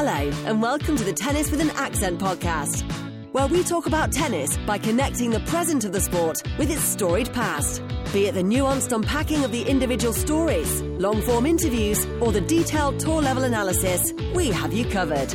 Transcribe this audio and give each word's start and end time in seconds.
Hello, 0.00 0.30
and 0.46 0.62
welcome 0.62 0.96
to 0.96 1.02
the 1.02 1.12
Tennis 1.12 1.50
with 1.50 1.60
an 1.60 1.70
Accent 1.70 2.20
podcast, 2.20 2.84
where 3.32 3.48
we 3.48 3.64
talk 3.64 3.86
about 3.86 4.12
tennis 4.12 4.56
by 4.58 4.78
connecting 4.78 5.30
the 5.30 5.40
present 5.40 5.84
of 5.84 5.90
the 5.90 6.00
sport 6.00 6.40
with 6.56 6.70
its 6.70 6.84
storied 6.84 7.32
past. 7.32 7.82
Be 8.12 8.26
it 8.26 8.34
the 8.34 8.42
nuanced 8.42 8.92
unpacking 8.92 9.42
of 9.42 9.50
the 9.50 9.62
individual 9.62 10.14
stories, 10.14 10.82
long 10.82 11.20
form 11.22 11.46
interviews, 11.46 12.06
or 12.20 12.30
the 12.30 12.40
detailed 12.40 13.00
tour 13.00 13.20
level 13.20 13.42
analysis, 13.42 14.12
we 14.36 14.52
have 14.52 14.72
you 14.72 14.84
covered. 14.84 15.34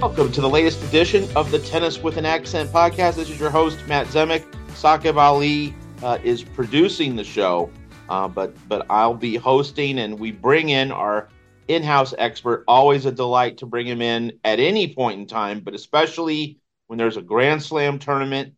Welcome 0.00 0.32
to 0.32 0.40
the 0.40 0.50
latest 0.50 0.82
edition 0.82 1.28
of 1.36 1.52
the 1.52 1.60
Tennis 1.60 2.02
with 2.02 2.16
an 2.16 2.26
Accent 2.26 2.72
podcast. 2.72 3.14
This 3.14 3.30
is 3.30 3.38
your 3.38 3.50
host, 3.50 3.78
Matt 3.86 4.08
Zemek. 4.08 4.44
Saqib 4.70 5.16
Ali 5.16 5.76
uh, 6.02 6.18
is 6.24 6.42
producing 6.42 7.14
the 7.14 7.22
show, 7.22 7.70
uh, 8.08 8.26
but 8.26 8.56
but 8.68 8.84
I'll 8.90 9.14
be 9.14 9.36
hosting, 9.36 10.00
and 10.00 10.18
we 10.18 10.32
bring 10.32 10.70
in 10.70 10.90
our 10.90 11.28
in-house 11.68 12.14
expert. 12.18 12.64
Always 12.68 13.06
a 13.06 13.12
delight 13.12 13.58
to 13.58 13.66
bring 13.66 13.86
him 13.86 14.02
in 14.02 14.38
at 14.44 14.60
any 14.60 14.94
point 14.94 15.20
in 15.20 15.26
time, 15.26 15.60
but 15.60 15.74
especially 15.74 16.58
when 16.86 16.98
there's 16.98 17.16
a 17.16 17.22
Grand 17.22 17.62
Slam 17.62 17.98
tournament 17.98 18.54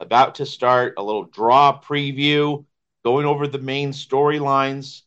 about 0.00 0.36
to 0.36 0.46
start, 0.46 0.94
a 0.96 1.02
little 1.02 1.24
draw 1.24 1.80
preview, 1.80 2.64
going 3.04 3.26
over 3.26 3.46
the 3.46 3.58
main 3.58 3.90
storylines 3.90 5.02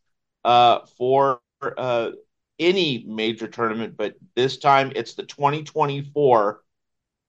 uh, 0.46 0.80
for 0.98 1.42
uh, 1.78 2.12
any 2.60 3.04
major 3.08 3.48
tournament, 3.48 3.96
but 3.98 4.16
this 4.36 4.58
time 4.58 4.92
it's 4.96 5.14
the 5.14 5.24
2024 5.24 6.62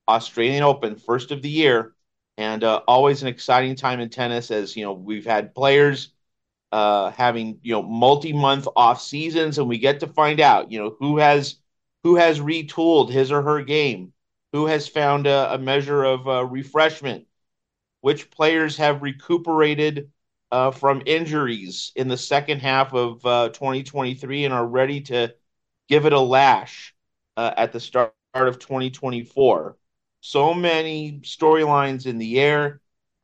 Australian 0.08 0.62
Open, 0.62 0.96
first 0.96 1.30
of 1.30 1.42
the 1.42 1.48
year, 1.48 1.94
and 2.36 2.64
uh, 2.64 2.80
always 2.88 3.22
an 3.22 3.28
exciting 3.28 3.76
time 3.76 4.00
in 4.00 4.08
tennis. 4.10 4.50
As 4.50 4.76
you 4.76 4.84
know, 4.84 4.92
we've 4.92 5.26
had 5.26 5.54
players 5.54 6.12
uh, 6.72 7.10
having 7.12 7.58
you 7.62 7.72
know 7.72 7.82
multi-month 7.82 8.68
off 8.76 9.00
seasons, 9.00 9.58
and 9.58 9.68
we 9.68 9.78
get 9.78 10.00
to 10.00 10.06
find 10.06 10.40
out 10.40 10.70
you 10.72 10.80
know 10.80 10.96
who 10.98 11.18
has 11.18 11.56
who 12.04 12.16
has 12.16 12.40
retooled 12.40 13.10
his 13.10 13.32
or 13.32 13.42
her 13.42 13.62
game, 13.62 14.12
who 14.52 14.66
has 14.66 14.88
found 14.88 15.26
a, 15.26 15.54
a 15.54 15.58
measure 15.58 16.04
of 16.04 16.28
uh, 16.28 16.44
refreshment, 16.46 17.26
which 18.00 18.30
players 18.30 18.76
have 18.76 19.02
recuperated 19.02 20.10
uh, 20.52 20.70
from 20.70 21.02
injuries 21.06 21.92
in 21.96 22.08
the 22.08 22.16
second 22.16 22.60
half 22.60 22.92
of 22.94 23.24
uh, 23.26 23.48
2023 23.50 24.44
and 24.44 24.54
are 24.54 24.66
ready 24.66 25.00
to 25.02 25.34
give 25.88 26.06
it 26.06 26.12
a 26.12 26.20
lash 26.20 26.94
uh, 27.36 27.52
at 27.56 27.72
the 27.72 27.80
start 27.80 28.12
of 28.34 28.58
2024. 28.58 29.76
So 30.20 30.54
many 30.54 31.20
storylines 31.22 32.06
in 32.06 32.18
the 32.18 32.40
air, 32.40 32.80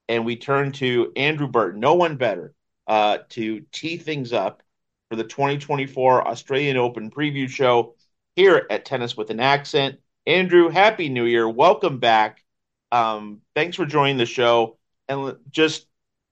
and 0.09 0.25
we 0.25 0.37
turn 0.37 0.73
to 0.73 1.13
Andrew 1.17 1.49
Burton. 1.49 1.81
No 1.81 1.95
one 1.95 2.17
better 2.17 2.55
uh, 2.87 3.19
to 3.31 3.61
tee 3.73 3.97
things 3.97 4.33
up 4.33 4.63
for 5.09 5.17
the 5.17 5.25
2024 5.25 6.27
Australian 6.27 6.77
Open 6.77 7.11
preview 7.11 7.49
show 7.49 7.95
here 8.35 8.67
at 8.71 8.85
Tennis 8.85 9.17
with 9.17 9.31
an 9.31 9.41
Accent. 9.41 9.99
Andrew, 10.27 10.69
Happy 10.69 11.09
New 11.09 11.25
Year. 11.25 11.49
Welcome 11.49 11.99
back. 11.99 12.43
Um, 12.93 13.41
thanks 13.55 13.77
for 13.77 13.87
joining 13.87 14.17
the 14.17 14.27
show. 14.27 14.79
And 15.09 15.37
just 15.51 15.87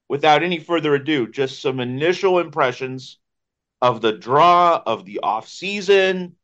without 0.08 0.42
any 0.42 0.58
further 0.58 0.94
ado, 0.94 1.28
just 1.28 1.62
some 1.62 1.80
initial 1.80 2.38
impressions 2.38 3.18
of 3.80 4.00
the 4.00 4.12
draw, 4.12 4.82
of 4.84 5.04
the 5.04 5.20
off 5.20 5.48
season, 5.48 6.36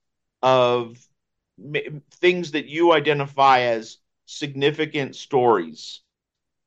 of 0.42 0.96
m- 1.58 2.02
things 2.12 2.52
that 2.52 2.66
you 2.66 2.92
identify 2.92 3.60
as 3.60 3.98
significant 4.26 5.16
stories 5.16 6.00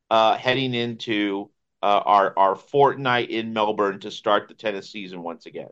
uh, 0.10 0.38
heading 0.38 0.74
into 0.74 1.50
uh, 1.84 2.02
our 2.06 2.34
our 2.38 2.56
fortnight 2.56 3.30
in 3.30 3.52
Melbourne 3.52 4.00
to 4.00 4.10
start 4.10 4.48
the 4.48 4.54
tennis 4.54 4.90
season 4.90 5.22
once 5.22 5.46
again. 5.46 5.70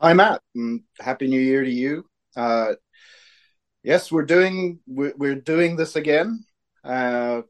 Hi, 0.00 0.12
Matt. 0.12 0.40
Mm, 0.56 0.84
Happy 1.00 1.26
New 1.26 1.40
Year 1.40 1.64
to 1.64 1.70
you. 1.70 2.06
Uh, 2.36 2.74
yes, 3.82 4.12
we're 4.12 4.24
doing 4.24 4.78
we're, 4.86 5.34
doing 5.34 5.74
this 5.74 5.96
again. 5.96 6.44
Uh, 6.84 7.42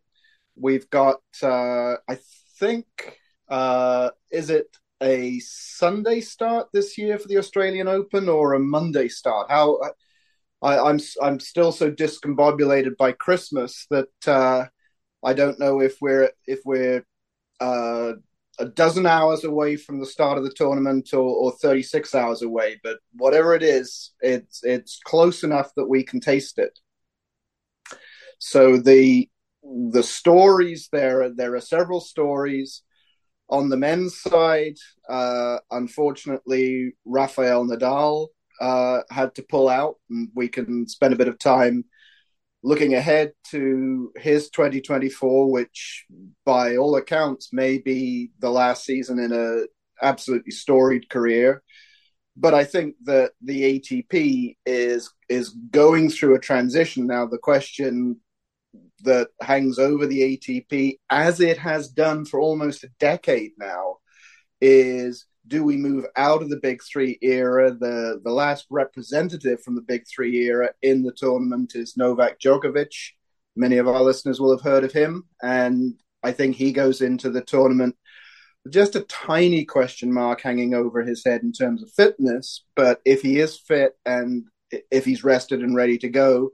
We've 0.59 0.89
got, 0.89 1.21
uh, 1.43 1.97
I 2.09 2.19
think, 2.59 2.87
uh, 3.47 4.11
is 4.31 4.49
it 4.49 4.75
a 5.03 5.39
Sunday 5.41 6.22
start 6.22 6.69
this 6.72 6.97
year 6.97 7.19
for 7.19 7.28
the 7.28 7.37
Australian 7.37 7.89
Open 7.89 8.27
or 8.31 8.55
a 8.55 8.59
Monday 8.59 9.09
start? 9.09 9.50
How 9.50 9.78
I, 10.62 10.78
I'm, 10.78 10.99
I'm 11.21 11.41
still 11.41 11.72
so 11.72 11.91
discombobulated 11.91 12.97
by 12.97 13.12
Christmas 13.12 13.87
that 13.91 14.09
uh, 14.27 14.65
I 15.25 15.32
don't 15.32 15.59
know 15.59 15.81
if 15.81 15.97
we're 16.00 16.31
if 16.47 16.60
we're 16.65 17.04
uh, 17.60 18.12
a 18.59 18.66
dozen 18.66 19.06
hours 19.06 19.44
away 19.44 19.77
from 19.77 20.00
the 20.00 20.06
start 20.06 20.38
of 20.38 20.44
the 20.44 20.53
tournament 20.54 21.12
or, 21.12 21.19
or 21.21 21.53
36 21.53 22.15
hours 22.15 22.43
away. 22.43 22.81
But 22.82 22.99
whatever 23.15 23.54
it 23.54 23.62
is, 23.62 24.12
it's 24.21 24.60
it's 24.62 25.00
close 25.04 25.43
enough 25.43 25.72
that 25.77 25.88
we 25.88 26.03
can 26.04 26.21
taste 26.21 26.59
it. 26.59 26.78
So 28.38 28.78
the 28.78 29.28
the 29.62 30.03
stories 30.03 30.88
there 30.93 31.31
there 31.31 31.54
are 31.54 31.60
several 31.60 32.00
stories 32.00 32.83
on 33.48 33.69
the 33.69 33.77
men's 33.77 34.21
side 34.21 34.77
uh, 35.09 35.59
unfortunately 35.71 36.93
rafael 37.04 37.66
nadal 37.66 38.28
uh, 38.60 39.00
had 39.10 39.34
to 39.34 39.43
pull 39.43 39.69
out 39.69 39.97
and 40.09 40.28
we 40.34 40.48
can 40.48 40.87
spend 40.88 41.12
a 41.12 41.16
bit 41.16 41.28
of 41.28 41.38
time 41.38 41.84
looking 42.66 42.94
ahead 42.94 43.32
to 43.44 44.12
his 44.16 44.50
2024 44.50 45.50
which 45.50 46.04
by 46.44 46.77
all 46.77 46.97
accounts 46.97 47.53
may 47.53 47.78
be 47.78 48.31
the 48.41 48.50
last 48.50 48.84
season 48.84 49.19
in 49.19 49.32
a 49.32 49.65
absolutely 50.03 50.50
storied 50.50 51.09
career 51.09 51.62
but 52.37 52.54
I 52.54 52.65
think 52.65 52.97
that 53.04 53.32
the 53.41 53.81
ATP 53.81 54.56
is 54.66 55.10
is 55.28 55.50
going 55.71 56.10
through 56.10 56.34
a 56.34 56.41
transition 56.41 57.06
now. 57.06 57.27
The 57.27 57.38
question 57.38 58.21
that 59.03 59.28
hangs 59.41 59.78
over 59.78 60.06
the 60.06 60.37
ATP, 60.37 60.98
as 61.09 61.41
it 61.41 61.59
has 61.59 61.88
done 61.88 62.25
for 62.25 62.38
almost 62.38 62.84
a 62.84 62.91
decade 63.00 63.53
now, 63.59 63.97
is 64.60 65.25
do 65.47 65.62
we 65.62 65.77
move 65.77 66.07
out 66.17 66.43
of 66.43 66.51
the 66.51 66.61
big 66.61 66.83
three 66.83 67.19
era? 67.23 67.73
The 67.73 68.21
the 68.25 68.33
last 68.33 68.67
representative 68.71 69.62
from 69.62 69.75
the 69.75 69.83
big 69.83 70.05
three 70.07 70.47
era 70.47 70.71
in 70.83 71.03
the 71.03 71.12
tournament 71.12 71.75
is 71.75 71.97
Novak 71.97 72.41
Djokovic. 72.41 72.95
Many 73.55 73.79
of 73.79 73.89
our 73.89 74.03
listeners 74.03 74.41
will 74.41 74.51
have 74.51 74.65
heard 74.65 74.84
of 74.84 74.93
him, 74.93 75.25
and 75.43 75.95
I 76.23 76.33
think 76.33 76.57
he 76.57 76.73
goes 76.73 77.01
into 77.01 77.31
the 77.31 77.43
tournament 77.43 77.97
just 78.71 78.97
a 78.97 79.01
tiny 79.03 79.65
question 79.65 80.12
mark 80.12 80.41
hanging 80.41 80.75
over 80.75 81.03
his 81.03 81.25
head 81.25 81.43
in 81.43 81.53
terms 81.53 81.83
of 81.83 81.91
fitness. 81.93 82.65
But 82.75 83.01
if 83.05 83.23
he 83.23 83.39
is 83.39 83.59
fit 83.59 83.93
and 84.05 84.47
if 84.91 85.05
he's 85.05 85.25
rested 85.25 85.61
and 85.61 85.77
ready 85.77 85.99
to 85.99 86.09
go, 86.09 86.51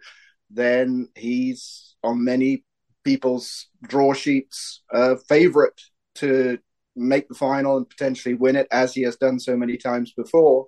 then 0.51 1.09
he's 1.17 1.95
on 2.03 2.25
many 2.25 2.65
people's 3.05 3.69
draw 3.83 4.13
sheets 4.13 4.83
uh, 4.93 5.17
favorite 5.29 5.81
to 6.17 6.59
make 6.95 7.29
the 7.29 7.35
final 7.35 7.77
and 7.77 7.89
potentially 7.89 8.35
win 8.35 8.57
it, 8.57 8.69
as 8.71 8.95
he 8.95 9.03
has 9.03 9.17
done 9.17 9.39
so 9.39 9.57
many 9.57 9.77
times 9.77 10.13
before. 10.13 10.67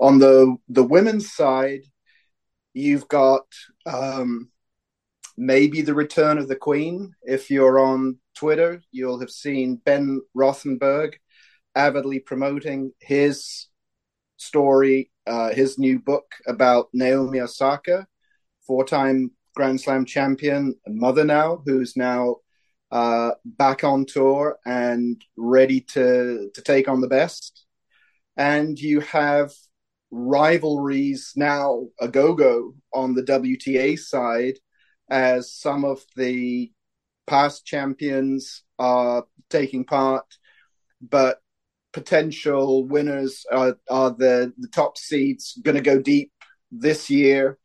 On 0.00 0.18
the 0.18 0.56
the 0.68 0.82
women's 0.82 1.32
side, 1.32 1.82
you've 2.72 3.08
got 3.08 3.46
um, 3.86 4.50
maybe 5.36 5.82
the 5.82 5.94
return 5.94 6.38
of 6.38 6.48
the 6.48 6.56
Queen. 6.56 7.14
If 7.22 7.50
you're 7.50 7.78
on 7.78 8.18
Twitter, 8.34 8.82
you'll 8.90 9.20
have 9.20 9.30
seen 9.30 9.80
Ben 9.84 10.20
Rothenberg 10.36 11.14
avidly 11.76 12.20
promoting 12.20 12.92
his 13.00 13.68
story, 14.36 15.10
uh, 15.26 15.50
his 15.50 15.78
new 15.78 15.98
book 15.98 16.26
about 16.46 16.88
Naomi 16.92 17.40
Osaka, 17.40 18.06
four-time 18.66 19.30
Grand 19.54 19.80
Slam 19.80 20.04
champion, 20.04 20.74
mother 20.86 21.24
now, 21.24 21.62
who's 21.64 21.96
now 21.96 22.36
uh, 22.94 23.32
back 23.44 23.84
on 23.84 24.06
tour 24.06 24.56
and 24.64 25.20
ready 25.36 25.80
to 25.80 26.48
to 26.54 26.62
take 26.62 26.88
on 26.88 27.00
the 27.00 27.08
best. 27.08 27.66
And 28.36 28.78
you 28.78 29.00
have 29.00 29.50
rivalries 30.10 31.32
now 31.36 31.88
a 32.00 32.08
go 32.08 32.34
go 32.34 32.74
on 32.92 33.14
the 33.14 33.22
WTA 33.22 33.98
side, 33.98 34.58
as 35.10 35.52
some 35.52 35.84
of 35.84 36.02
the 36.16 36.70
past 37.26 37.66
champions 37.66 38.62
are 38.78 39.24
taking 39.50 39.84
part, 39.84 40.26
but 41.00 41.38
potential 41.92 42.86
winners 42.86 43.44
are, 43.50 43.76
are 43.90 44.10
the, 44.10 44.52
the 44.58 44.68
top 44.68 44.98
seeds 44.98 45.58
going 45.62 45.76
to 45.76 45.82
go 45.82 46.00
deep 46.00 46.32
this 46.70 47.10
year 47.10 47.58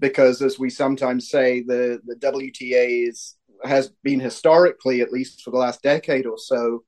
because, 0.00 0.42
as 0.42 0.58
we 0.58 0.70
sometimes 0.70 1.30
say, 1.30 1.62
the, 1.62 2.00
the 2.04 2.16
WTA 2.16 3.08
is, 3.08 3.36
has 3.64 3.90
been 4.02 4.20
historically, 4.20 5.00
at 5.00 5.12
least 5.12 5.42
for 5.42 5.50
the 5.50 5.58
last 5.58 5.82
decade 5.82 6.26
or 6.26 6.38
so, 6.38 6.84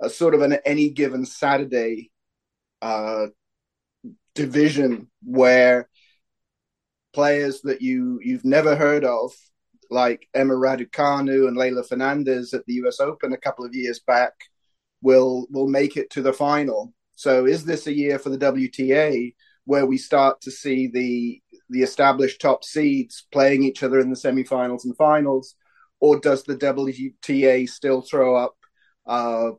a 0.00 0.10
sort 0.10 0.34
of 0.34 0.42
an 0.42 0.58
any 0.64 0.90
given 0.90 1.24
Saturday 1.24 2.10
uh, 2.82 3.26
division 4.34 5.08
where 5.24 5.88
players 7.12 7.62
that 7.62 7.82
you 7.82 8.20
you've 8.22 8.44
never 8.44 8.76
heard 8.76 9.04
of, 9.04 9.32
like 9.90 10.28
Emma 10.34 10.54
Raducanu 10.54 11.48
and 11.48 11.56
Leylah 11.56 11.88
Fernandez 11.88 12.54
at 12.54 12.64
the 12.66 12.74
U.S. 12.74 13.00
Open 13.00 13.32
a 13.32 13.38
couple 13.38 13.64
of 13.64 13.74
years 13.74 14.00
back, 14.00 14.34
will 15.02 15.46
will 15.50 15.68
make 15.68 15.96
it 15.96 16.10
to 16.10 16.22
the 16.22 16.32
final. 16.32 16.92
So 17.14 17.46
is 17.46 17.64
this 17.64 17.86
a 17.86 17.92
year 17.92 18.18
for 18.18 18.30
the 18.30 18.38
WTA 18.38 19.34
where 19.64 19.86
we 19.86 19.98
start 19.98 20.40
to 20.42 20.50
see 20.50 20.86
the 20.86 21.42
the 21.70 21.82
established 21.82 22.40
top 22.40 22.64
seeds 22.64 23.26
playing 23.32 23.62
each 23.62 23.82
other 23.82 23.98
in 23.98 24.10
the 24.10 24.16
semifinals 24.16 24.84
and 24.84 24.96
finals, 24.96 25.54
or 26.00 26.20
does 26.20 26.44
the 26.44 26.56
WTA 26.56 27.68
still 27.68 28.02
throw 28.02 28.36
up 28.36 28.54
uh, 29.06 29.50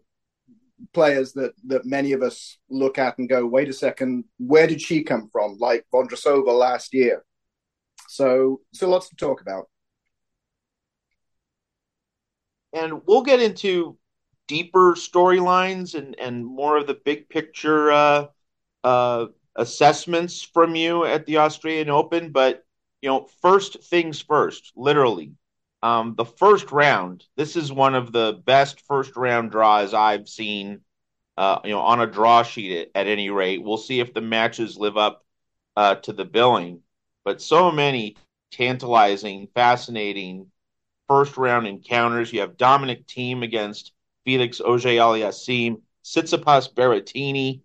players 0.94 1.34
that 1.34 1.54
that 1.68 1.86
many 1.86 2.14
of 2.14 2.22
us 2.22 2.58
look 2.70 2.98
at 2.98 3.18
and 3.18 3.30
go, 3.30 3.46
wait 3.46 3.70
a 3.70 3.74
second, 3.74 4.26
where 4.38 4.68
did 4.68 4.82
she 4.82 5.04
come 5.04 5.30
from? 5.32 5.58
Like 5.58 5.86
Vondrousova 5.94 6.58
last 6.58 6.94
year. 6.94 7.24
So 8.08 8.62
so 8.74 8.90
lots 8.90 9.10
to 9.10 9.16
talk 9.16 9.42
about. 9.42 9.70
And 12.74 13.02
we'll 13.06 13.24
get 13.24 13.42
into 13.42 13.98
deeper 14.48 14.94
storylines 14.94 15.96
and, 15.96 16.16
and 16.20 16.46
more 16.46 16.78
of 16.78 16.88
the 16.88 17.00
big 17.04 17.30
picture 17.30 17.92
uh, 17.92 18.28
uh, 18.84 19.26
assessments 19.56 20.42
from 20.42 20.76
you 20.76 21.06
at 21.06 21.26
the 21.26 21.38
Australian 21.38 21.90
Open. 21.90 22.32
But 22.32 22.64
you 23.02 23.10
know, 23.10 23.28
first 23.42 23.84
things 23.84 24.22
first, 24.22 24.72
literally. 24.76 25.34
Um, 25.82 26.16
the 26.16 26.26
first 26.26 26.72
round. 26.72 27.26
This 27.38 27.56
is 27.56 27.72
one 27.72 27.96
of 27.96 28.12
the 28.12 28.42
best 28.46 28.82
first 28.82 29.16
round 29.16 29.52
draws 29.52 29.94
I've 29.94 30.28
seen. 30.28 30.82
Uh, 31.38 31.60
you 31.64 31.72
know, 31.72 31.80
on 31.80 32.02
a 32.02 32.08
draw 32.08 32.44
sheet 32.44 32.78
at, 32.78 32.90
at, 32.94 33.08
any 33.08 33.30
rate. 33.30 33.64
We'll 33.64 33.78
see 33.78 34.02
if 34.02 34.14
the 34.14 34.20
matches 34.20 34.76
live 34.78 34.98
up 34.98 35.24
uh, 35.78 35.96
to 35.96 36.12
the 36.12 36.26
billing. 36.26 36.82
But 37.24 37.42
so 37.42 37.72
many 37.72 38.18
tantalizing, 38.52 39.48
fascinating 39.56 40.48
first 41.08 41.38
round 41.38 41.66
encounters. 41.66 42.34
You 42.34 42.42
have 42.42 42.58
Dominic 42.58 43.08
Thiem 43.08 43.44
against 43.44 43.94
Felix 44.26 44.60
Auger-Aliassime, 44.60 45.82
Tsitsipas 46.04 46.74
Berrettini, 46.74 47.62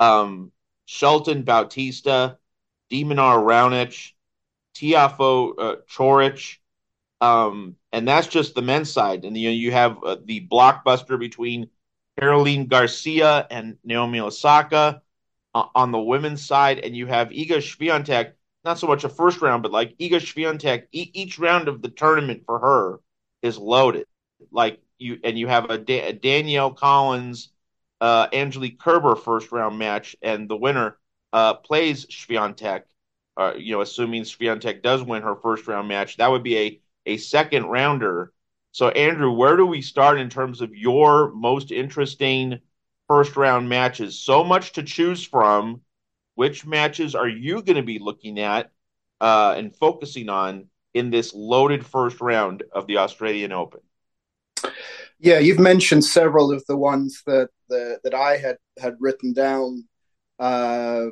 um, 0.00 0.52
Shelton 0.86 1.42
Bautista, 1.42 2.38
de 2.90 3.04
Minaur 3.04 3.42
Raonic, 3.42 4.12
Tiafoe 4.74 5.54
uh, 5.58 5.76
Coric, 5.90 6.58
um, 7.24 7.76
and 7.92 8.06
that's 8.06 8.26
just 8.26 8.54
the 8.54 8.62
men's 8.62 8.90
side. 8.90 9.24
And 9.24 9.36
you 9.36 9.48
know, 9.48 9.54
you 9.54 9.72
have 9.72 10.02
uh, 10.04 10.16
the 10.24 10.46
blockbuster 10.46 11.18
between 11.18 11.70
Caroline 12.20 12.66
Garcia 12.66 13.46
and 13.50 13.76
Naomi 13.84 14.20
Osaka 14.20 15.02
uh, 15.54 15.66
on 15.74 15.92
the 15.92 15.98
women's 16.00 16.44
side, 16.46 16.80
and 16.80 16.96
you 16.96 17.06
have 17.06 17.28
Iga 17.30 17.58
Swiatek. 17.58 18.32
Not 18.64 18.78
so 18.78 18.86
much 18.86 19.04
a 19.04 19.08
first 19.08 19.42
round, 19.42 19.62
but 19.62 19.72
like 19.72 19.96
Iga 19.98 20.20
Swiatek, 20.20 20.84
e- 20.92 21.10
each 21.14 21.38
round 21.38 21.68
of 21.68 21.82
the 21.82 21.88
tournament 21.90 22.44
for 22.46 22.58
her 22.58 23.00
is 23.42 23.58
loaded. 23.58 24.06
Like 24.52 24.80
you, 24.98 25.18
and 25.24 25.38
you 25.38 25.48
have 25.48 25.70
a, 25.70 25.78
da- 25.78 26.12
Danielle 26.12 26.72
Collins, 26.72 27.50
uh, 28.00 28.28
Angelique 28.32 28.78
Kerber 28.80 29.16
first 29.16 29.52
round 29.52 29.78
match, 29.78 30.16
and 30.22 30.48
the 30.48 30.56
winner 30.56 30.98
uh, 31.32 31.54
plays 31.54 32.06
Swiatek. 32.06 32.82
Uh, 33.36 33.54
you 33.56 33.72
know, 33.72 33.80
assuming 33.80 34.22
Swiatek 34.22 34.82
does 34.82 35.02
win 35.02 35.22
her 35.22 35.36
first 35.36 35.66
round 35.66 35.88
match, 35.88 36.18
that 36.18 36.30
would 36.30 36.42
be 36.44 36.56
a 36.58 36.80
a 37.06 37.16
second 37.16 37.66
rounder. 37.66 38.32
So, 38.72 38.88
Andrew, 38.88 39.32
where 39.32 39.56
do 39.56 39.66
we 39.66 39.82
start 39.82 40.18
in 40.18 40.28
terms 40.28 40.60
of 40.60 40.74
your 40.74 41.32
most 41.32 41.70
interesting 41.70 42.58
first 43.08 43.36
round 43.36 43.68
matches? 43.68 44.18
So 44.18 44.44
much 44.44 44.72
to 44.72 44.82
choose 44.82 45.24
from. 45.24 45.82
Which 46.36 46.66
matches 46.66 47.14
are 47.14 47.28
you 47.28 47.62
going 47.62 47.76
to 47.76 47.82
be 47.82 48.00
looking 48.00 48.40
at 48.40 48.72
uh, 49.20 49.54
and 49.56 49.74
focusing 49.76 50.28
on 50.28 50.66
in 50.92 51.10
this 51.10 51.32
loaded 51.32 51.86
first 51.86 52.20
round 52.20 52.64
of 52.72 52.88
the 52.88 52.98
Australian 52.98 53.52
Open? 53.52 53.80
Yeah, 55.20 55.38
you've 55.38 55.60
mentioned 55.60 56.04
several 56.04 56.52
of 56.52 56.64
the 56.66 56.76
ones 56.76 57.22
that 57.26 57.50
the, 57.68 57.98
that 58.04 58.14
I 58.14 58.36
had 58.36 58.56
had 58.78 58.96
written 59.00 59.32
down. 59.32 59.88
Uh, 60.38 61.06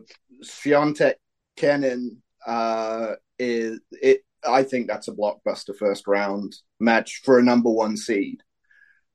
Swiatek 0.44 1.14
Kenin 1.56 2.22
uh, 2.46 3.12
is 3.38 3.80
it 3.92 4.22
I 4.46 4.62
think 4.62 4.86
that's 4.86 5.08
a 5.08 5.12
blockbuster 5.12 5.76
first 5.76 6.06
round 6.06 6.54
match 6.80 7.20
for 7.24 7.38
a 7.38 7.42
number 7.42 7.70
one 7.70 7.96
seed. 7.96 8.42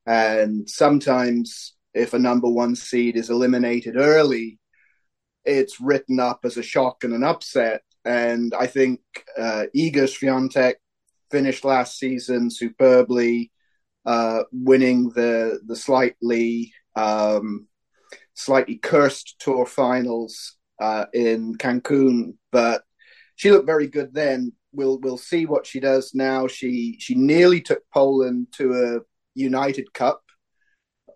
And 0.05 0.69
sometimes, 0.69 1.75
if 1.93 2.13
a 2.13 2.19
number 2.19 2.49
one 2.49 2.75
seed 2.75 3.17
is 3.17 3.29
eliminated 3.29 3.97
early, 3.97 4.59
it's 5.43 5.81
written 5.81 6.19
up 6.19 6.39
as 6.43 6.57
a 6.57 6.63
shock 6.63 7.03
and 7.03 7.13
an 7.13 7.23
upset. 7.23 7.81
And 8.05 8.53
I 8.53 8.67
think 8.67 9.01
uh, 9.37 9.65
Iga 9.75 10.07
Swiatek 10.07 10.75
finished 11.29 11.65
last 11.65 11.97
season 11.97 12.49
superbly, 12.49 13.51
uh, 14.05 14.43
winning 14.51 15.09
the 15.09 15.59
the 15.65 15.75
slightly 15.75 16.73
um, 16.95 17.67
slightly 18.33 18.77
cursed 18.77 19.35
tour 19.39 19.65
finals 19.65 20.55
uh, 20.79 21.05
in 21.13 21.55
Cancun, 21.55 22.35
but 22.51 22.83
she 23.37 23.49
looked 23.49 23.65
very 23.65 23.87
good 23.87 24.13
then 24.13 24.51
we'll 24.77 24.99
we'll 24.99 25.17
see 25.17 25.45
what 25.45 25.65
she 25.65 25.79
does 25.79 26.13
now. 26.13 26.47
She 26.47 26.97
she 26.99 27.15
nearly 27.15 27.59
took 27.59 27.81
Poland 27.93 28.47
to 28.53 28.73
a 28.73 28.99
United 29.35 29.91
Cup 29.93 30.21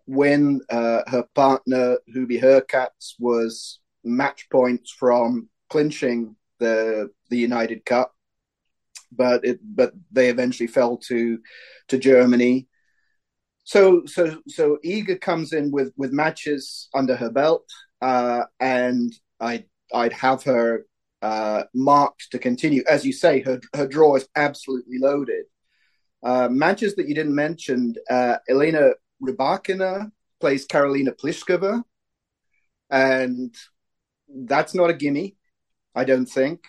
when 0.05 0.61
uh, 0.69 1.01
her 1.07 1.25
partner 1.35 1.97
Hubie 2.13 2.41
Hurkacz 2.41 3.13
was 3.19 3.79
match 4.03 4.49
points 4.49 4.91
from 4.91 5.47
clinching 5.69 6.35
the 6.59 7.09
the 7.29 7.37
United 7.37 7.85
Cup, 7.85 8.13
but 9.11 9.45
it 9.45 9.59
but 9.63 9.93
they 10.11 10.29
eventually 10.29 10.67
fell 10.67 10.97
to 11.09 11.39
to 11.89 11.97
Germany. 11.97 12.67
So 13.63 14.03
so 14.05 14.41
so 14.47 14.79
Iga 14.83 15.21
comes 15.21 15.53
in 15.53 15.71
with 15.71 15.93
with 15.95 16.11
matches 16.11 16.89
under 16.93 17.15
her 17.15 17.29
belt, 17.29 17.69
uh, 18.01 18.43
and 18.59 19.13
I 19.39 19.65
I'd 19.93 20.13
have 20.13 20.43
her 20.43 20.85
uh, 21.21 21.63
marked 21.73 22.31
to 22.31 22.39
continue. 22.39 22.83
As 22.87 23.05
you 23.05 23.13
say, 23.13 23.41
her, 23.41 23.59
her 23.75 23.87
draw 23.87 24.15
is 24.15 24.27
absolutely 24.35 24.97
loaded. 24.99 25.45
Uh, 26.23 26.49
matches 26.49 26.95
that 26.95 27.07
you 27.07 27.15
didn't 27.15 27.35
mention 27.35 27.95
uh, 28.09 28.37
Elena 28.49 28.91
Rybakina 29.21 30.11
plays 30.39 30.67
Karolina 30.67 31.15
Pliskova, 31.15 31.83
and 32.89 33.55
that's 34.27 34.75
not 34.75 34.89
a 34.89 34.93
gimme, 34.93 35.35
I 35.95 36.03
don't 36.03 36.27
think. 36.27 36.61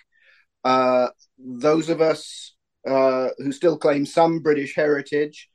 Uh, 0.65 1.09
those 1.39 1.89
of 1.89 2.01
us 2.01 2.55
uh, 2.87 3.29
who 3.39 3.53
still 3.53 3.79
claim 3.79 4.07
some 4.07 4.41
British 4.41 4.75
heritage 4.75 5.49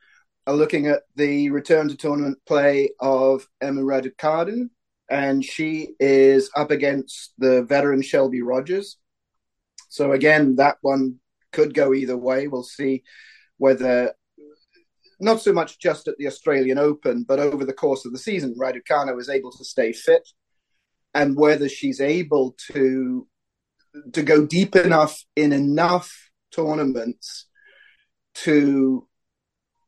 are 0.45 0.55
looking 0.55 0.87
at 0.87 1.03
the 1.15 1.49
return 1.49 1.89
to 1.89 1.95
tournament 1.95 2.37
play 2.45 2.89
of 2.99 3.47
Emma 3.61 3.81
Raducanu, 3.81 4.69
and 5.09 5.43
she 5.43 5.95
is 5.99 6.49
up 6.55 6.71
against 6.71 7.33
the 7.37 7.63
veteran 7.63 8.01
Shelby 8.01 8.41
Rogers. 8.41 8.97
So 9.89 10.11
again, 10.11 10.55
that 10.57 10.77
one 10.81 11.15
could 11.51 11.73
go 11.73 11.93
either 11.93 12.17
way. 12.17 12.47
We'll 12.47 12.63
see 12.63 13.03
whether 13.57 14.13
not 15.19 15.41
so 15.41 15.51
much 15.51 15.79
just 15.79 16.07
at 16.07 16.17
the 16.17 16.27
Australian 16.27 16.77
Open, 16.77 17.23
but 17.27 17.39
over 17.39 17.65
the 17.65 17.73
course 17.73 18.05
of 18.05 18.11
the 18.11 18.19
season, 18.19 18.55
Raducanu 18.59 19.19
is 19.19 19.29
able 19.29 19.51
to 19.51 19.65
stay 19.65 19.91
fit, 19.91 20.27
and 21.13 21.35
whether 21.35 21.67
she's 21.67 22.01
able 22.01 22.55
to 22.71 23.27
to 24.13 24.21
go 24.21 24.45
deep 24.45 24.75
enough 24.75 25.23
in 25.35 25.51
enough 25.51 26.29
tournaments 26.51 27.47
to 28.35 29.07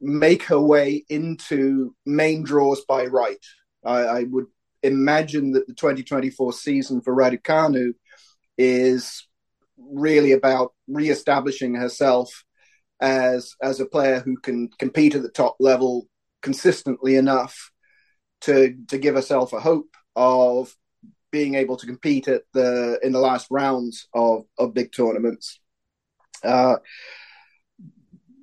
make 0.01 0.43
her 0.43 0.59
way 0.59 1.03
into 1.09 1.95
main 2.05 2.43
draws 2.43 2.83
by 2.85 3.05
right. 3.05 3.45
I, 3.85 3.99
I 3.99 4.23
would 4.23 4.47
imagine 4.83 5.51
that 5.51 5.67
the 5.67 5.73
2024 5.73 6.53
season 6.53 7.01
for 7.01 7.15
Raducanu 7.15 7.93
is 8.57 9.27
really 9.77 10.33
about 10.33 10.73
re-establishing 10.87 11.75
herself 11.75 12.43
as 13.01 13.55
as 13.61 13.79
a 13.79 13.85
player 13.85 14.19
who 14.19 14.37
can 14.37 14.69
compete 14.77 15.15
at 15.15 15.21
the 15.21 15.29
top 15.29 15.55
level 15.59 16.07
consistently 16.41 17.15
enough 17.15 17.71
to 18.41 18.75
to 18.87 18.97
give 18.97 19.15
herself 19.15 19.53
a 19.53 19.59
hope 19.59 19.95
of 20.15 20.75
being 21.31 21.55
able 21.55 21.77
to 21.77 21.85
compete 21.85 22.27
at 22.27 22.43
the 22.53 22.99
in 23.03 23.11
the 23.11 23.19
last 23.19 23.47
rounds 23.49 24.07
of 24.13 24.43
of 24.57 24.73
big 24.73 24.91
tournaments. 24.91 25.59
Uh, 26.43 26.77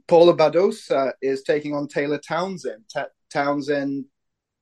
Paula 0.09 0.37
Badosa 0.37 1.12
is 1.21 1.43
taking 1.43 1.75
on 1.75 1.88
Taylor 1.88 2.19
Townsend. 2.19 2.85
T- 2.95 3.02
Townsend 3.33 4.05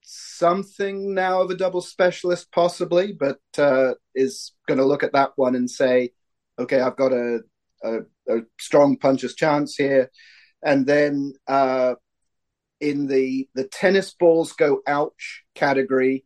something 0.04 1.14
now 1.14 1.42
of 1.42 1.50
a 1.50 1.56
double 1.56 1.80
specialist, 1.80 2.52
possibly, 2.52 3.12
but 3.12 3.38
uh, 3.58 3.94
is 4.14 4.52
going 4.68 4.78
to 4.78 4.84
look 4.84 5.02
at 5.02 5.14
that 5.14 5.32
one 5.36 5.54
and 5.54 5.70
say, 5.70 6.10
okay, 6.58 6.80
I've 6.80 6.96
got 6.96 7.12
a, 7.12 7.40
a, 7.82 7.98
a 8.28 8.40
strong 8.60 8.96
puncher's 8.98 9.34
chance 9.34 9.74
here. 9.76 10.10
And 10.62 10.86
then 10.86 11.32
uh, 11.48 11.94
in 12.80 13.06
the 13.06 13.48
the 13.54 13.64
tennis 13.64 14.14
balls 14.14 14.52
go 14.52 14.80
ouch 14.86 15.44
category 15.54 16.24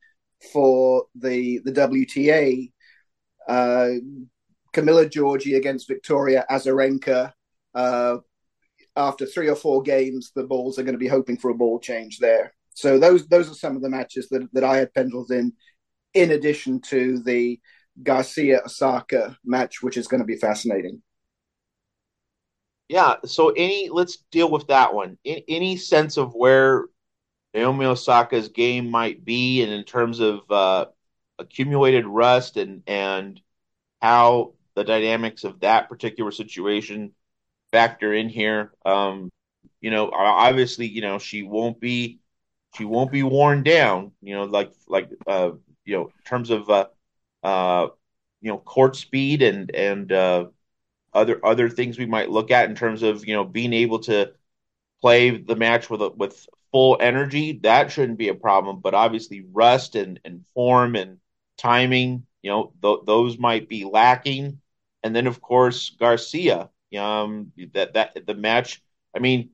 for 0.53 1.05
the 1.15 1.61
the 1.65 1.73
WTA, 1.73 2.73
uh, 3.49 4.01
Camila 4.75 5.09
Giorgi 5.09 5.57
against 5.57 5.89
Victoria 5.89 6.45
Azarenka. 6.51 7.33
Uh, 7.75 8.19
after 8.97 9.27
three 9.27 9.49
or 9.49 9.55
four 9.55 9.83
games, 9.83 10.33
the 10.35 10.43
balls 10.43 10.79
are 10.79 10.83
going 10.83 10.95
to 10.95 10.99
be 10.99 11.07
hoping 11.07 11.37
for 11.37 11.51
a 11.51 11.55
ball 11.55 11.79
change 11.79 12.19
there. 12.19 12.53
So 12.79 12.97
those 12.97 13.27
those 13.27 13.51
are 13.51 13.55
some 13.55 13.75
of 13.75 13.83
the 13.83 13.91
matches 13.91 14.29
that, 14.29 14.49
that 14.53 14.63
I 14.63 14.77
had 14.77 14.95
penciled 14.95 15.33
in 15.33 15.53
in 16.15 16.31
addition 16.31 16.81
to 16.83 17.19
the 17.19 17.59
Garcia 18.01 18.61
Osaka 18.65 19.37
match, 19.45 19.83
which 19.83 19.97
is 19.97 20.07
going 20.07 20.21
to 20.21 20.27
be 20.27 20.37
fascinating. 20.37 21.03
Yeah. 22.89 23.17
So, 23.25 23.49
any 23.51 23.89
let's 23.91 24.19
deal 24.31 24.49
with 24.49 24.69
that 24.69 24.95
one. 24.95 25.19
In, 25.25 25.43
any 25.49 25.77
sense 25.77 26.19
of 26.19 26.35
where 26.35 26.85
Naomi 27.53 27.87
Osaka's 27.87 28.49
game 28.49 28.89
might 28.93 29.25
be, 29.25 29.65
and 29.65 29.73
in 29.73 29.83
terms 29.83 30.21
of 30.21 30.49
uh, 30.49 30.87
accumulated 31.41 32.07
rust 32.07 32.57
and 32.57 32.85
and 32.87 33.41
how 34.01 34.55
the 34.77 34.85
dynamics 34.85 35.43
of 35.43 35.59
that 35.61 35.89
particular 35.89 36.31
situation 36.31 37.13
factor 37.73 38.15
in 38.15 38.29
here. 38.29 38.73
Um, 38.87 39.31
you 39.81 39.91
know, 39.91 40.13
obviously, 40.13 40.87
you 40.87 41.01
know, 41.01 41.19
she 41.19 41.43
won't 41.43 41.81
be 41.81 42.21
she 42.75 42.85
won't 42.85 43.13
be 43.13 43.23
worn 43.23 43.63
down. 43.63 44.13
You 44.23 44.35
know, 44.37 44.45
like 44.45 44.73
like 44.89 45.11
uh, 45.27 45.53
you 45.85 45.97
know, 45.97 46.03
in 46.05 46.25
terms 46.25 46.51
of 46.51 46.69
uh, 46.71 46.87
uh, 47.43 47.89
you 48.41 48.51
know, 48.51 48.59
court 48.59 48.97
speed 48.97 49.43
and 49.43 49.75
and 49.75 50.13
uh, 50.13 50.47
other 51.15 51.45
other 51.45 51.69
things 51.69 51.99
we 51.99 52.07
might 52.07 52.31
look 52.31 52.51
at 52.51 52.69
in 52.71 52.77
terms 52.77 53.03
of 53.03 53.27
you 53.27 53.35
know 53.35 53.45
being 53.45 53.73
able 53.73 54.01
to 54.01 54.33
play 55.01 55.31
the 55.31 55.57
match 55.57 55.91
with 55.91 56.03
with 56.17 56.47
full 56.73 56.97
energy. 57.01 57.61
That 57.63 57.91
shouldn't 57.91 58.19
be 58.19 58.29
a 58.29 58.35
problem. 58.35 58.81
But 58.81 58.95
obviously, 58.95 59.45
rust 59.53 59.95
and 59.95 60.21
and 60.25 60.45
form 60.55 60.97
and 60.97 61.19
timing, 61.57 62.27
you 62.43 62.51
know, 62.51 62.73
th- 62.83 63.01
those 63.07 63.39
might 63.39 63.69
be 63.69 63.85
lacking. 63.85 64.61
And 65.03 65.15
then, 65.15 65.27
of 65.27 65.41
course, 65.41 65.91
Garcia. 65.91 66.71
Um, 66.99 67.53
that 67.75 67.95
that 67.95 68.27
the 68.27 68.35
match. 68.35 68.83
I 69.15 69.21
mean, 69.21 69.51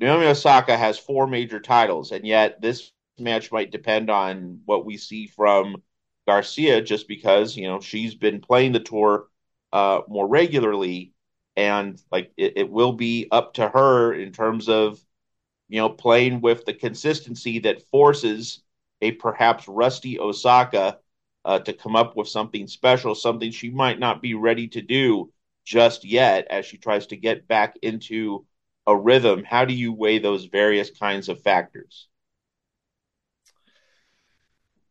Naomi 0.00 0.26
Osaka 0.26 0.76
has 0.76 0.98
four 0.98 1.26
major 1.26 1.60
titles, 1.60 2.12
and 2.12 2.26
yet 2.26 2.60
this 2.60 2.92
match 3.18 3.50
might 3.50 3.72
depend 3.72 4.10
on 4.10 4.60
what 4.64 4.84
we 4.84 4.96
see 4.96 5.26
from 5.26 5.82
Garcia, 6.26 6.80
just 6.82 7.08
because 7.08 7.56
you 7.56 7.66
know 7.66 7.80
she's 7.80 8.14
been 8.14 8.40
playing 8.40 8.72
the 8.72 8.80
tour 8.80 9.28
uh, 9.72 10.02
more 10.08 10.28
regularly, 10.28 11.12
and 11.56 12.00
like 12.12 12.32
it, 12.36 12.54
it 12.56 12.70
will 12.70 12.92
be 12.92 13.26
up 13.30 13.54
to 13.54 13.68
her 13.68 14.12
in 14.14 14.32
terms 14.32 14.68
of 14.68 15.00
you 15.68 15.80
know 15.80 15.88
playing 15.88 16.40
with 16.40 16.64
the 16.64 16.74
consistency 16.74 17.58
that 17.60 17.88
forces 17.90 18.62
a 19.02 19.12
perhaps 19.12 19.66
rusty 19.68 20.18
Osaka 20.20 20.98
uh, 21.44 21.58
to 21.60 21.72
come 21.72 21.96
up 21.96 22.16
with 22.16 22.28
something 22.28 22.66
special, 22.66 23.14
something 23.14 23.50
she 23.50 23.70
might 23.70 23.98
not 23.98 24.22
be 24.22 24.34
ready 24.34 24.68
to 24.68 24.82
do 24.82 25.32
just 25.64 26.04
yet 26.04 26.46
as 26.50 26.64
she 26.64 26.76
tries 26.78 27.06
to 27.08 27.16
get 27.16 27.48
back 27.48 27.74
into 27.82 28.46
a 28.88 28.96
rhythm, 28.96 29.44
how 29.44 29.66
do 29.66 29.74
you 29.74 29.92
weigh 29.92 30.18
those 30.18 30.46
various 30.46 30.90
kinds 30.90 31.28
of 31.28 31.42
factors? 31.42 32.08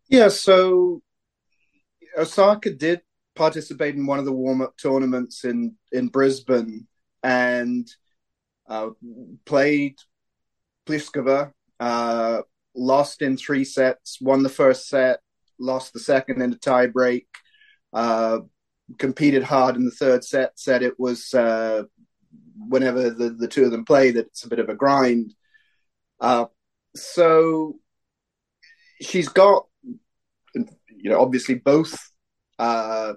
Yeah, 0.08 0.28
so 0.28 1.02
Osaka 2.16 2.72
did 2.72 3.02
participate 3.36 3.96
in 3.96 4.06
one 4.06 4.20
of 4.20 4.26
the 4.26 4.32
warm 4.32 4.62
up 4.62 4.78
tournaments 4.78 5.46
in, 5.46 5.76
in 5.92 6.10
Brisbane 6.10 6.86
and 7.24 7.88
uh, 8.70 8.90
played 9.46 9.96
Pliskova, 10.86 11.52
uh, 11.80 12.42
lost 12.76 13.24
in 13.24 13.36
three 13.36 13.64
sets, 13.64 14.22
won 14.22 14.44
the 14.44 14.50
first 14.50 14.88
set, 14.88 15.22
lost 15.60 15.94
the 15.94 16.00
second 16.00 16.44
in 16.44 16.54
a 16.54 16.58
tiebreak, 16.58 17.26
uh, 17.94 18.40
competed 19.00 19.42
hard 19.42 19.76
in 19.76 19.86
the 19.86 19.92
third 19.92 20.24
set, 20.24 20.52
said 20.60 20.84
it 20.84 21.00
was 21.00 21.34
uh, 21.34 21.82
whenever 22.58 23.10
the, 23.10 23.30
the 23.30 23.48
two 23.48 23.66
of 23.66 23.72
them 23.72 23.86
play 23.86 24.12
that 24.12 24.28
it's 24.28 24.44
a 24.44 24.50
bit 24.50 24.60
of 24.60 24.70
a 24.70 24.76
grind. 24.76 25.34
Uh, 26.20 26.46
so 26.96 27.76
she's 29.02 29.30
got, 29.30 29.66
you 30.54 31.10
know, 31.10 31.20
obviously 31.20 31.56
both 31.56 31.98
uh, 32.60 33.14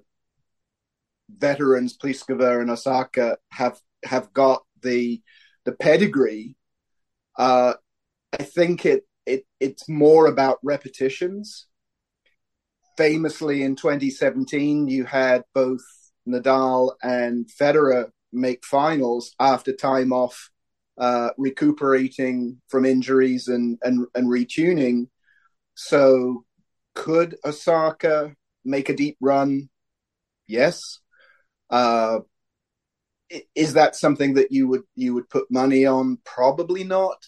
veterans, 1.29 1.97
Pliskova 1.97 2.61
and 2.61 2.71
Osaka, 2.71 3.39
have 3.51 3.81
have 4.05 4.33
got 4.33 4.63
the 4.83 5.23
the 5.65 5.73
pedigree. 5.73 6.57
Uh, 7.39 7.75
I 8.39 8.43
think 8.43 8.85
it 8.85 9.05
it 9.27 9.47
it's 9.59 9.89
more 9.89 10.27
about 10.27 10.59
repetitions. 10.63 11.67
Famously, 12.97 13.63
in 13.63 13.77
2017, 13.77 14.89
you 14.89 15.05
had 15.05 15.45
both 15.55 15.81
Nadal 16.29 16.93
and 17.03 17.49
Federer 17.49 18.11
make 18.33 18.65
finals 18.65 19.35
after 19.41 19.73
time 19.73 20.13
off, 20.13 20.51
uh, 20.99 21.31
recuperating 21.39 22.61
from 22.69 22.85
injuries 22.85 23.49
and, 23.49 23.79
and, 23.83 24.07
and 24.15 24.29
retuning. 24.29 25.09
So, 25.75 26.45
could 26.95 27.37
Osaka 27.45 28.35
make 28.65 28.89
a 28.89 28.97
deep 28.97 29.17
run? 29.21 29.69
Yes. 30.47 31.01
Uh, 31.71 32.21
is 33.55 33.75
that 33.75 33.95
something 33.95 34.35
that 34.35 34.51
you 34.51 34.67
would 34.69 34.83
you 34.97 35.15
would 35.15 35.29
put 35.31 35.51
money 35.51 35.87
on? 35.87 36.19
Probably 36.25 36.85
not. 36.85 37.27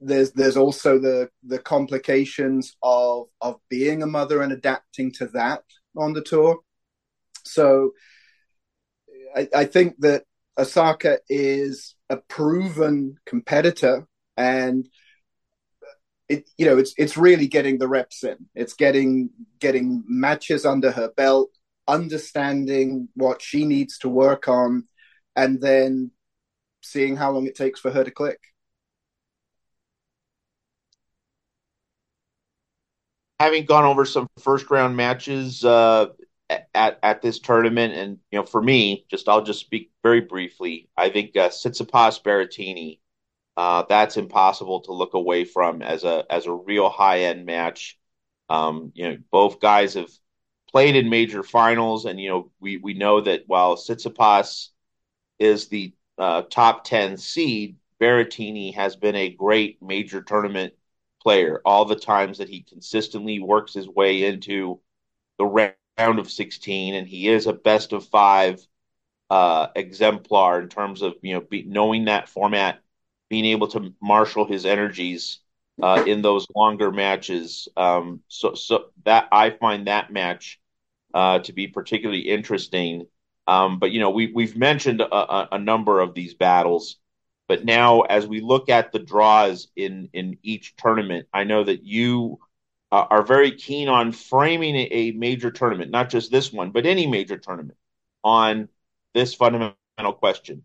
There's 0.00 0.32
there's 0.32 0.56
also 0.56 0.98
the 0.98 1.30
the 1.44 1.58
complications 1.58 2.76
of 2.82 3.28
of 3.40 3.60
being 3.68 4.02
a 4.02 4.06
mother 4.06 4.42
and 4.42 4.52
adapting 4.52 5.12
to 5.12 5.26
that 5.28 5.62
on 5.96 6.12
the 6.12 6.22
tour. 6.22 6.58
So 7.44 7.92
I, 9.36 9.48
I 9.54 9.64
think 9.64 9.96
that 10.00 10.24
Osaka 10.58 11.18
is 11.28 11.94
a 12.08 12.16
proven 12.16 13.16
competitor 13.26 14.06
and 14.36 14.88
it, 16.28 16.48
you 16.56 16.66
know 16.66 16.78
it's 16.78 16.94
it's 16.96 17.16
really 17.16 17.48
getting 17.48 17.78
the 17.78 17.88
reps 17.88 18.22
in. 18.22 18.36
It's 18.54 18.74
getting 18.74 19.30
getting 19.58 20.04
matches 20.06 20.64
under 20.64 20.92
her 20.92 21.10
belt 21.16 21.50
understanding 21.88 23.08
what 23.14 23.42
she 23.42 23.64
needs 23.66 23.98
to 23.98 24.08
work 24.08 24.46
on 24.46 24.84
and 25.34 25.60
then 25.60 26.12
seeing 26.82 27.16
how 27.16 27.32
long 27.32 27.46
it 27.46 27.56
takes 27.56 27.80
for 27.80 27.90
her 27.90 28.04
to 28.04 28.10
click. 28.10 28.38
Having 33.40 33.64
gone 33.64 33.84
over 33.84 34.04
some 34.04 34.28
first 34.38 34.70
round 34.70 34.96
matches 34.96 35.64
uh, 35.64 36.06
at 36.74 36.98
at 37.02 37.22
this 37.22 37.38
tournament, 37.38 37.94
and 37.94 38.18
you 38.30 38.38
know, 38.38 38.44
for 38.46 38.62
me, 38.62 39.06
just 39.10 39.28
I'll 39.28 39.42
just 39.42 39.60
speak 39.60 39.90
very 40.02 40.20
briefly. 40.20 40.88
I 40.96 41.10
think 41.10 41.36
uh, 41.36 41.48
Tsitsipas 41.48 42.22
Berrettini, 42.22 42.98
uh, 43.56 43.84
that's 43.88 44.16
impossible 44.16 44.80
to 44.82 44.92
look 44.92 45.14
away 45.14 45.44
from 45.44 45.82
as 45.82 46.04
a 46.04 46.24
as 46.30 46.46
a 46.46 46.52
real 46.52 46.88
high 46.88 47.20
end 47.20 47.46
match. 47.46 47.98
Um, 48.48 48.92
you 48.94 49.08
know, 49.08 49.18
both 49.30 49.60
guys 49.60 49.94
have 49.94 50.10
played 50.70 50.96
in 50.96 51.08
major 51.08 51.42
finals, 51.42 52.04
and 52.04 52.20
you 52.20 52.28
know, 52.30 52.50
we 52.60 52.76
we 52.78 52.94
know 52.94 53.20
that 53.20 53.44
while 53.46 53.76
Tsitsipas 53.76 54.68
is 55.38 55.68
the 55.68 55.92
uh, 56.18 56.42
top 56.42 56.84
ten 56.84 57.16
seed, 57.16 57.76
Berrettini 58.00 58.74
has 58.74 58.96
been 58.96 59.16
a 59.16 59.30
great 59.30 59.82
major 59.82 60.22
tournament 60.22 60.74
player. 61.22 61.60
All 61.64 61.84
the 61.84 61.96
times 61.96 62.38
that 62.38 62.48
he 62.48 62.62
consistently 62.62 63.40
works 63.40 63.74
his 63.74 63.88
way 63.88 64.24
into 64.24 64.80
the 65.38 65.44
round 66.00 66.18
of 66.18 66.30
16, 66.30 66.94
and 66.94 67.06
he 67.06 67.28
is 67.28 67.46
a 67.46 67.52
best 67.52 67.92
of 67.92 68.06
five 68.06 68.66
uh, 69.28 69.68
exemplar 69.76 70.60
in 70.60 70.68
terms 70.68 71.02
of 71.02 71.14
you 71.22 71.34
know 71.34 71.40
be, 71.40 71.62
knowing 71.62 72.06
that 72.06 72.28
format, 72.28 72.80
being 73.28 73.44
able 73.44 73.68
to 73.68 73.94
marshal 74.00 74.46
his 74.46 74.66
energies 74.66 75.40
uh, 75.82 76.02
in 76.06 76.22
those 76.22 76.46
longer 76.54 76.90
matches. 76.90 77.68
Um, 77.76 78.20
so, 78.28 78.54
so 78.54 78.86
that 79.04 79.28
I 79.30 79.50
find 79.50 79.86
that 79.86 80.12
match 80.12 80.60
uh, 81.14 81.40
to 81.40 81.52
be 81.52 81.68
particularly 81.68 82.22
interesting. 82.22 83.06
Um, 83.46 83.78
but 83.78 83.90
you 83.90 84.00
know, 84.00 84.10
we 84.10 84.32
we've 84.32 84.56
mentioned 84.56 85.00
a, 85.00 85.54
a, 85.54 85.58
number 85.58 86.00
of 86.00 86.14
these 86.14 86.34
battles, 86.34 86.96
but 87.48 87.64
now 87.64 88.02
as 88.02 88.26
we 88.26 88.40
look 88.40 88.68
at 88.68 88.92
the 88.92 88.98
draws 88.98 89.68
in 89.76 90.08
in 90.12 90.38
each 90.42 90.76
tournament, 90.76 91.26
I 91.32 91.44
know 91.44 91.64
that 91.64 91.84
you 91.84 92.38
uh, 92.92 93.06
are 93.10 93.22
very 93.22 93.52
keen 93.52 93.88
on 93.88 94.12
framing 94.12 94.76
a 94.90 95.12
major 95.12 95.50
tournament, 95.50 95.90
not 95.90 96.10
just 96.10 96.30
this 96.30 96.52
one, 96.52 96.70
but 96.70 96.86
any 96.86 97.06
major 97.06 97.38
tournament, 97.38 97.78
on 98.24 98.68
this 99.14 99.34
fundamental 99.34 100.12
question: 100.14 100.62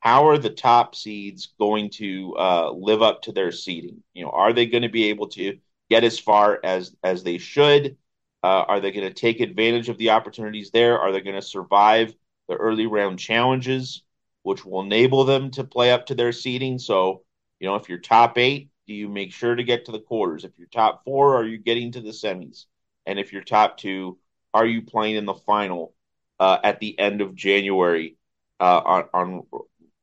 How 0.00 0.28
are 0.28 0.38
the 0.38 0.50
top 0.50 0.94
seeds 0.94 1.54
going 1.58 1.90
to 1.90 2.36
uh, 2.38 2.70
live 2.72 3.02
up 3.02 3.22
to 3.22 3.32
their 3.32 3.52
seeding? 3.52 4.02
You 4.14 4.24
know, 4.24 4.30
are 4.30 4.52
they 4.52 4.66
going 4.66 4.82
to 4.82 4.88
be 4.88 5.04
able 5.10 5.28
to 5.30 5.58
get 5.90 6.04
as 6.04 6.18
far 6.18 6.60
as 6.64 6.96
as 7.04 7.22
they 7.22 7.38
should? 7.38 7.96
Uh, 8.42 8.64
are 8.68 8.80
they 8.80 8.90
going 8.90 9.06
to 9.06 9.14
take 9.14 9.40
advantage 9.40 9.88
of 9.88 9.98
the 9.98 10.10
opportunities 10.10 10.70
there? 10.72 10.98
Are 10.98 11.12
they 11.12 11.20
going 11.20 11.36
to 11.36 11.42
survive 11.42 12.14
the 12.48 12.56
early 12.56 12.86
round 12.86 13.18
challenges, 13.20 14.02
which 14.42 14.64
will 14.64 14.80
enable 14.82 15.24
them 15.24 15.50
to 15.52 15.64
play 15.64 15.92
up 15.92 16.06
to 16.06 16.16
their 16.16 16.32
seeding? 16.32 16.78
So, 16.78 17.22
you 17.60 17.68
know, 17.68 17.76
if 17.76 17.88
you're 17.88 17.98
top 17.98 18.38
eight, 18.38 18.70
do 18.86 18.94
you 18.94 19.08
make 19.08 19.32
sure 19.32 19.54
to 19.54 19.64
get 19.64 19.86
to 19.86 19.92
the 19.92 20.00
quarters? 20.00 20.44
If 20.44 20.52
you're 20.58 20.68
top 20.68 21.04
four, 21.04 21.36
are 21.36 21.44
you 21.44 21.58
getting 21.58 21.92
to 21.92 22.00
the 22.00 22.10
semis? 22.10 22.66
And 23.06 23.18
if 23.18 23.32
you're 23.32 23.42
top 23.42 23.78
two, 23.78 24.18
are 24.54 24.66
you 24.66 24.82
playing 24.82 25.16
in 25.16 25.24
the 25.26 25.34
final 25.34 25.94
uh, 26.40 26.58
at 26.62 26.80
the 26.80 26.98
end 26.98 27.20
of 27.20 27.34
January 27.34 28.16
uh, 28.60 28.80
on, 28.84 29.04
on 29.14 29.42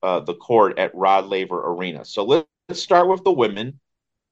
uh, 0.04 0.20
the 0.22 0.36
court 0.36 0.80
at 0.80 0.96
Rod 0.96 1.26
Laver 1.28 1.62
Arena? 1.72 2.06
So 2.06 2.24
let's 2.26 2.82
start 2.82 3.08
with 3.10 3.24
the 3.24 3.32
women 3.32 3.80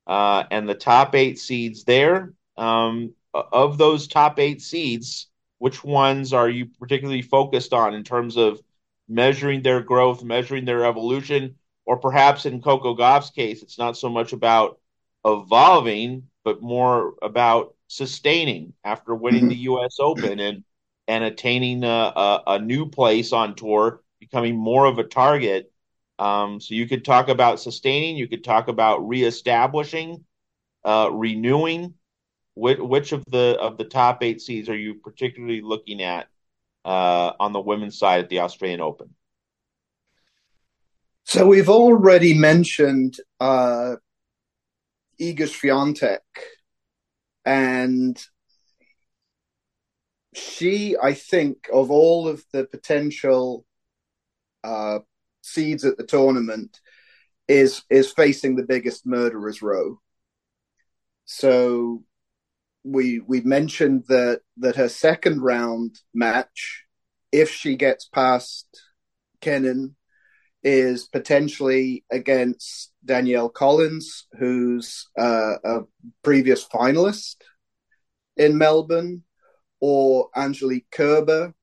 uh, 0.08 0.44
and 0.52 0.68
the 0.70 0.76
top 0.76 1.16
eight 1.16 1.40
seeds 1.40 1.84
there. 1.84 2.34
um, 2.58 3.14
of 3.34 3.78
those 3.78 4.08
top 4.08 4.40
eight 4.40 4.62
seeds, 4.62 5.28
which 5.60 5.84
ones 5.84 6.34
are 6.34 6.50
you 6.50 6.66
particularly 6.80 7.22
focused 7.22 7.74
on 7.74 7.94
in 7.94 8.04
terms 8.04 8.38
of 8.38 8.62
measuring 9.08 9.62
their 9.62 9.82
growth, 9.82 10.24
measuring 10.24 10.66
their 10.66 10.86
evolution, 10.86 11.56
or 11.88 11.98
perhaps 11.98 12.46
in 12.46 12.62
Coco 12.62 12.94
Gauff's 12.94 13.30
case, 13.30 13.64
it's 13.64 13.78
not 13.78 13.98
so 13.98 14.10
much 14.10 14.34
about 14.34 14.80
evolving, 15.26 16.28
but 16.44 16.62
more 16.62 17.14
about 17.22 17.76
sustaining 17.88 18.74
after 18.84 19.16
winning 19.16 19.44
mm-hmm. 19.44 19.50
the 19.50 19.56
U.S. 19.56 19.96
Open 20.00 20.40
and 20.40 20.64
and 21.08 21.24
attaining 21.24 21.86
a, 21.86 21.88
a, 21.88 22.44
a, 22.48 22.60
new 22.60 22.90
place 22.90 23.32
on 23.32 23.56
tour, 23.56 24.02
becoming 24.20 24.58
more 24.58 24.86
of 24.86 25.00
a 25.00 25.06
target. 25.06 25.72
Um, 26.20 26.60
so 26.60 26.76
you 26.76 26.86
could 26.86 27.06
talk 27.06 27.30
about 27.30 27.62
sustaining, 27.62 28.18
you 28.18 28.28
could 28.28 28.44
talk 28.44 28.68
about 28.68 29.08
reestablishing, 29.08 30.26
uh, 30.84 31.10
renewing. 31.12 31.94
Which, 32.56 32.80
which 32.80 33.12
of 33.14 33.24
the 33.30 33.58
of 33.62 33.78
the 33.78 33.86
top 33.86 34.24
eight 34.24 34.42
seeds 34.42 34.68
are 34.68 34.76
you 34.76 34.96
particularly 34.96 35.62
looking 35.62 36.02
at 36.02 36.28
uh, 36.84 37.32
on 37.40 37.54
the 37.54 37.62
women's 37.62 37.98
side 37.98 38.20
at 38.20 38.30
the 38.30 38.40
Australian 38.40 38.82
Open? 38.82 39.14
So 41.30 41.46
we've 41.46 41.68
already 41.68 42.34
mentioned 42.34 43.18
uh, 43.42 43.98
Iga 45.20 45.40
Swiatek, 45.42 46.20
and 47.44 48.18
she, 50.34 50.96
I 50.96 51.14
think, 51.14 51.68
of 51.74 51.92
all 51.92 52.30
of 52.30 52.46
the 52.54 52.64
potential 52.64 53.66
uh, 54.64 55.00
seeds 55.42 55.84
at 55.84 55.98
the 55.98 56.06
tournament, 56.06 56.80
is 57.50 57.84
is 57.90 58.10
facing 58.14 58.56
the 58.56 58.64
biggest 58.64 59.06
murderers 59.06 59.62
row. 59.62 60.00
So 61.26 62.06
we 62.86 63.20
we 63.20 63.42
mentioned 63.42 64.06
that 64.08 64.44
that 64.60 64.78
her 64.78 64.88
second 64.88 65.42
round 65.42 66.00
match, 66.14 66.86
if 67.34 67.52
she 67.52 67.76
gets 67.76 68.08
past 68.08 68.66
Kenin, 69.42 69.97
is 70.64 71.08
potentially 71.08 72.04
against 72.12 72.92
Danielle 73.06 73.50
Collins, 73.50 74.28
who's 74.38 75.08
uh, 75.18 75.56
a 75.64 75.80
previous 76.24 76.66
finalist 76.68 77.36
in 78.36 78.58
Melbourne, 78.58 79.24
or 79.80 80.30
Angelique 80.36 80.90
Kerber, 80.92 81.54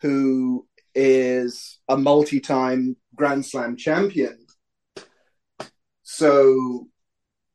who 0.00 0.66
is 0.94 1.78
a 1.88 1.96
multi-time 1.96 2.96
Grand 3.14 3.44
Slam 3.44 3.76
champion. 3.76 4.38
So 6.02 6.88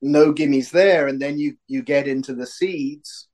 no 0.01 0.33
gimmies 0.33 0.69
there, 0.71 1.07
and 1.07 1.21
then 1.21 1.39
you 1.39 1.57
you 1.67 1.81
get 1.81 2.07
into 2.07 2.35
the 2.35 2.45
seeds, 2.45 3.27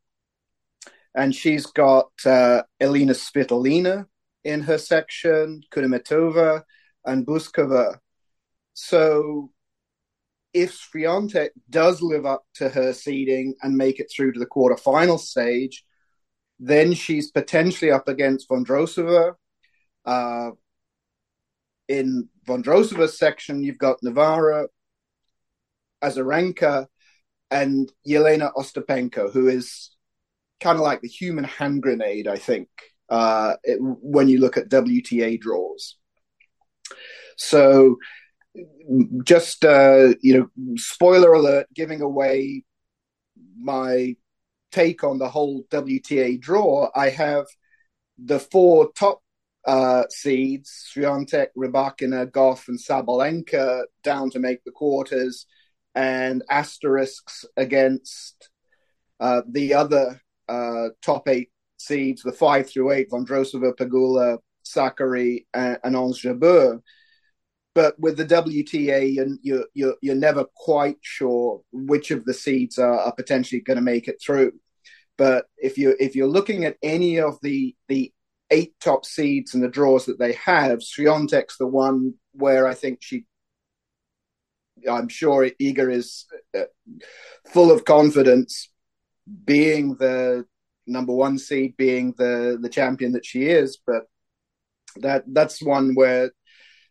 and 1.15 1.35
she's 1.35 1.65
got 1.65 2.11
uh, 2.25 2.63
Elina 2.79 3.13
Svitolina 3.13 4.05
in 4.43 4.61
her 4.61 4.77
section, 4.77 5.61
Kudermetova, 5.71 6.63
and 7.09 7.25
Bouzkova. 7.25 7.97
So 8.73 9.51
if 10.53 10.79
Swiatek 10.79 11.49
does 11.69 12.01
live 12.01 12.25
up 12.25 12.43
to 12.55 12.69
her 12.69 12.93
seeding 12.93 13.55
and 13.61 13.75
make 13.75 13.99
it 13.99 14.11
through 14.11 14.33
to 14.33 14.39
the 14.39 14.45
quarterfinal 14.45 15.19
stage, 15.19 15.83
then 16.59 16.93
she's 16.93 17.31
potentially 17.31 17.91
up 17.91 18.07
against 18.07 18.49
Vondrousova. 18.49 19.33
Uh, 20.05 20.51
in 21.87 22.29
Vondrousova's 22.47 23.17
section, 23.17 23.63
you've 23.63 23.77
got 23.77 24.03
Navarro, 24.03 24.67
Azarenka, 26.03 26.87
and 27.51 27.91
Jelena 28.07 28.53
Ostapenko, 28.53 29.31
who 29.31 29.47
is 29.47 29.95
kind 30.59 30.77
of 30.77 30.83
like 30.83 31.01
the 31.01 31.07
human 31.07 31.45
hand 31.45 31.81
grenade, 31.81 32.27
I 32.27 32.35
think, 32.37 32.69
uh, 33.09 33.55
it, 33.63 33.77
when 33.79 34.27
you 34.27 34.39
look 34.39 34.57
at 34.57 34.69
WTA 34.69 35.39
draws. 35.39 35.98
So, 37.37 37.97
just 39.23 39.63
uh, 39.63 40.13
you 40.21 40.49
know, 40.57 40.75
spoiler 40.75 41.33
alert, 41.33 41.67
giving 41.73 42.01
away 42.01 42.63
my 43.57 44.15
take 44.71 45.03
on 45.03 45.17
the 45.17 45.29
whole 45.29 45.63
WTA 45.71 46.39
draw. 46.39 46.89
I 46.95 47.09
have 47.09 47.45
the 48.17 48.39
four 48.39 48.91
top 48.93 49.21
uh, 49.65 50.03
seeds: 50.09 50.89
Swiatek, 50.93 51.47
Rybakina, 51.57 52.31
Gauff, 52.31 52.67
and 52.67 52.79
Sabalenka 52.79 53.83
down 54.03 54.29
to 54.31 54.39
make 54.39 54.63
the 54.63 54.71
quarters 54.71 55.45
and 55.95 56.43
asterisks 56.49 57.45
against 57.57 58.49
uh, 59.19 59.41
the 59.49 59.73
other 59.73 60.21
uh, 60.47 60.89
top 61.01 61.27
eight 61.27 61.49
seeds, 61.77 62.21
the 62.21 62.31
five 62.31 62.69
through 62.69 62.91
eight, 62.91 63.09
Vondrousova, 63.09 63.73
Pegula, 63.75 64.37
Sakkari, 64.73 65.45
and, 65.53 65.77
and 65.83 65.95
Ons 65.95 66.21
Jabeur. 66.21 66.81
But 67.75 67.99
with 67.99 68.17
the 68.17 68.25
WTA, 68.25 69.37
you're, 69.41 69.65
you're, 69.73 69.95
you're 70.01 70.15
never 70.15 70.45
quite 70.55 70.97
sure 71.01 71.61
which 71.71 72.11
of 72.11 72.25
the 72.25 72.33
seeds 72.33 72.77
are, 72.77 72.99
are 72.99 73.13
potentially 73.13 73.61
going 73.61 73.77
to 73.77 73.83
make 73.83 74.07
it 74.07 74.21
through. 74.21 74.53
But 75.19 75.47
if 75.57 75.77
you 75.77 75.97
if 75.99 76.15
you're 76.15 76.29
looking 76.29 76.63
at 76.63 76.77
any 76.81 77.19
of 77.19 77.37
the 77.41 77.75
the 77.89 78.13
eight 78.51 78.73
top 78.79 79.05
seeds 79.05 79.53
and 79.53 79.61
the 79.61 79.67
draws 79.67 80.05
that 80.05 80.17
they 80.17 80.31
have, 80.33 80.79
Swiatek's 80.79 81.57
the 81.57 81.67
one 81.67 82.13
where 82.31 82.65
I 82.65 82.73
think 82.73 82.99
she 83.01 83.25
I'm 84.89 85.09
sure 85.09 85.49
Iga 85.61 85.91
is 85.93 86.25
uh, 86.57 86.63
full 87.47 87.69
of 87.69 87.83
confidence, 87.83 88.69
being 89.43 89.95
the 89.95 90.45
number 90.87 91.13
one 91.13 91.37
seed, 91.37 91.75
being 91.77 92.13
the 92.17 92.57
the 92.61 92.69
champion 92.69 93.11
that 93.11 93.25
she 93.25 93.43
is. 93.43 93.77
But 93.85 94.03
that 95.01 95.23
that's 95.27 95.61
one 95.61 95.95
where 95.95 96.31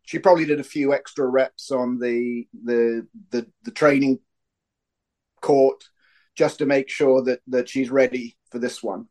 she 0.05 0.18
probably 0.18 0.47
did 0.47 0.61
a 0.61 0.64
few 0.64 0.94
extra 0.94 1.27
reps 1.27 1.71
on 1.71 1.99
the 1.99 2.47
the 2.64 3.07
the, 3.31 3.47
the 3.64 3.71
training 3.71 4.18
court 5.40 5.85
just 6.35 6.59
to 6.59 6.66
make 6.66 6.88
sure 6.88 7.23
that 7.25 7.40
that 7.49 7.68
she's 7.68 7.90
ready 7.90 8.37
for 8.51 8.59
this 8.59 8.83
one. 8.83 9.07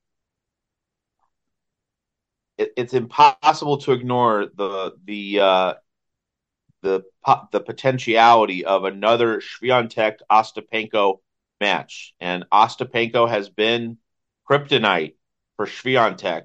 It, 2.58 2.74
it's 2.76 2.94
impossible 2.94 3.78
to 3.80 3.92
ignore 3.92 4.48
the 4.56 4.96
the 5.06 5.40
uh, 5.40 5.74
the 6.82 7.04
the 7.52 7.60
potentiality 7.60 8.66
of 8.66 8.86
another 8.86 9.40
Swiatek 9.42 10.18
Ostapenko 10.32 11.20
match, 11.60 12.16
and 12.20 12.46
Ostapenko 12.52 13.30
has 13.30 13.50
been 13.50 13.98
kryptonite 14.50 15.16
for 15.58 15.66
Swiatek. 15.66 16.44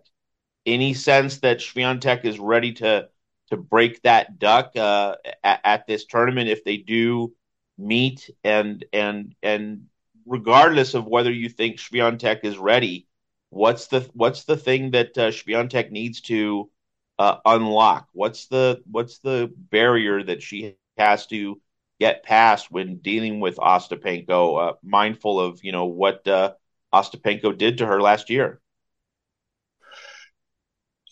Any 0.64 0.94
sense 0.94 1.38
that 1.38 1.58
Swiatek 1.58 2.24
is 2.24 2.38
ready 2.38 2.72
to 2.74 3.08
to 3.50 3.56
break 3.56 4.00
that 4.02 4.38
duck 4.38 4.72
uh, 4.76 5.16
at, 5.44 5.60
at, 5.62 5.86
this 5.86 6.06
tournament 6.06 6.48
if 6.48 6.64
they 6.64 6.78
do 6.78 7.34
meet 7.76 8.30
and 8.42 8.84
and 8.92 9.34
and 9.42 9.86
regardless 10.24 10.94
of 10.94 11.06
whether 11.06 11.30
you 11.30 11.50
think 11.50 11.76
Swiatek 11.76 12.44
is 12.44 12.56
ready, 12.56 13.06
what's 13.50 13.88
the 13.88 14.08
what's 14.14 14.44
the 14.44 14.56
thing 14.56 14.92
that 14.92 15.18
uh, 15.18 15.30
Swiatek 15.30 15.90
needs 15.90 16.22
to 16.22 16.70
uh, 17.18 17.36
unlock? 17.44 18.08
What's 18.12 18.46
the 18.46 18.82
what's 18.90 19.18
the 19.18 19.52
barrier 19.54 20.22
that 20.22 20.42
she 20.42 20.76
has 20.96 21.26
to 21.26 21.60
get 22.00 22.22
past 22.22 22.70
when 22.70 22.96
dealing 22.96 23.40
with 23.40 23.56
Ostapenko? 23.56 24.70
Uh, 24.70 24.72
mindful 24.82 25.38
of 25.38 25.62
you 25.62 25.72
know 25.72 25.84
what 25.84 26.26
uh, 26.26 26.54
Ostapenko 26.94 27.56
did 27.56 27.78
to 27.78 27.86
her 27.86 28.00
last 28.00 28.30
year. 28.30 28.61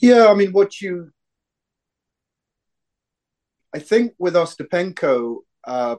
Yeah, 0.00 0.28
I 0.28 0.34
mean, 0.34 0.52
what 0.52 0.80
you, 0.80 1.12
I 3.74 3.78
think 3.78 4.14
with 4.18 4.34
Ostapenko, 4.34 5.38
uh, 5.64 5.96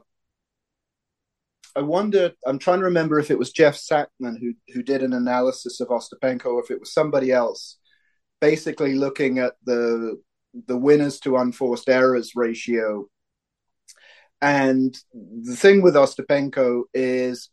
I 1.74 1.80
wonder. 1.80 2.32
I'm 2.46 2.58
trying 2.58 2.80
to 2.80 2.84
remember 2.84 3.18
if 3.18 3.30
it 3.30 3.38
was 3.38 3.50
Jeff 3.50 3.76
Sackmann 3.76 4.38
who 4.38 4.54
who 4.74 4.82
did 4.82 5.02
an 5.02 5.14
analysis 5.14 5.80
of 5.80 5.88
Ostapenko, 5.88 6.46
or 6.46 6.62
if 6.62 6.70
it 6.70 6.80
was 6.80 6.92
somebody 6.92 7.32
else 7.32 7.78
basically 8.40 8.94
looking 8.94 9.38
at 9.38 9.54
the 9.64 10.20
the 10.68 10.76
winners 10.76 11.18
to 11.20 11.36
unforced 11.38 11.88
errors 11.88 12.32
ratio. 12.36 13.06
And 14.42 14.94
the 15.14 15.56
thing 15.56 15.82
with 15.82 15.94
Ostapenko 15.94 16.82
is 16.92 17.48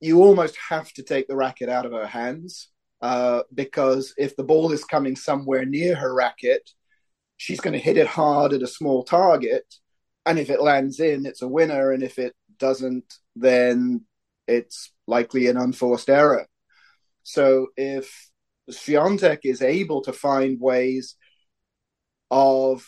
you 0.00 0.22
almost 0.22 0.56
have 0.68 0.92
to 0.92 1.02
take 1.02 1.26
the 1.28 1.36
racket 1.36 1.68
out 1.68 1.86
of 1.86 1.92
her 1.92 2.06
hands 2.06 2.68
uh, 3.04 3.42
because 3.52 4.14
if 4.16 4.34
the 4.34 4.42
ball 4.42 4.72
is 4.72 4.82
coming 4.82 5.14
somewhere 5.14 5.66
near 5.66 5.94
her 5.94 6.14
racket, 6.14 6.70
she's 7.36 7.60
going 7.60 7.74
to 7.74 7.78
hit 7.78 7.98
it 7.98 8.06
hard 8.06 8.54
at 8.54 8.62
a 8.62 8.66
small 8.66 9.04
target. 9.04 9.74
And 10.24 10.38
if 10.38 10.48
it 10.48 10.62
lands 10.62 11.00
in, 11.00 11.26
it's 11.26 11.42
a 11.42 11.48
winner. 11.48 11.92
And 11.92 12.02
if 12.02 12.18
it 12.18 12.34
doesn't, 12.58 13.12
then 13.36 14.06
it's 14.48 14.90
likely 15.06 15.48
an 15.48 15.58
unforced 15.58 16.08
error. 16.08 16.46
So 17.24 17.66
if 17.76 18.30
Swiatek 18.70 19.40
is 19.44 19.60
able 19.60 20.00
to 20.04 20.12
find 20.14 20.58
ways 20.58 21.16
of 22.30 22.86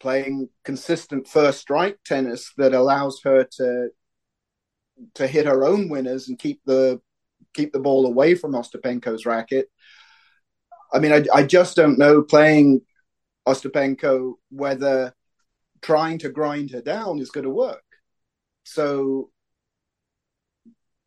playing 0.00 0.48
consistent 0.64 1.28
first 1.28 1.60
strike 1.60 1.98
tennis 2.06 2.54
that 2.56 2.72
allows 2.72 3.20
her 3.24 3.44
to 3.58 3.90
to 5.16 5.26
hit 5.26 5.44
her 5.44 5.64
own 5.64 5.90
winners 5.90 6.28
and 6.28 6.38
keep 6.38 6.60
the 6.64 6.98
keep 7.58 7.72
the 7.72 7.80
ball 7.80 8.06
away 8.06 8.36
from 8.36 8.52
Ostapenko's 8.52 9.26
racket. 9.26 9.68
I 10.92 11.00
mean, 11.00 11.12
I, 11.12 11.24
I 11.34 11.42
just 11.42 11.76
don't 11.76 11.98
know 11.98 12.22
playing 12.22 12.82
Ostapenko 13.46 14.34
whether 14.50 15.12
trying 15.82 16.18
to 16.20 16.28
grind 16.28 16.70
her 16.70 16.80
down 16.80 17.18
is 17.18 17.30
going 17.30 17.44
to 17.44 17.50
work. 17.50 17.82
So 18.64 19.30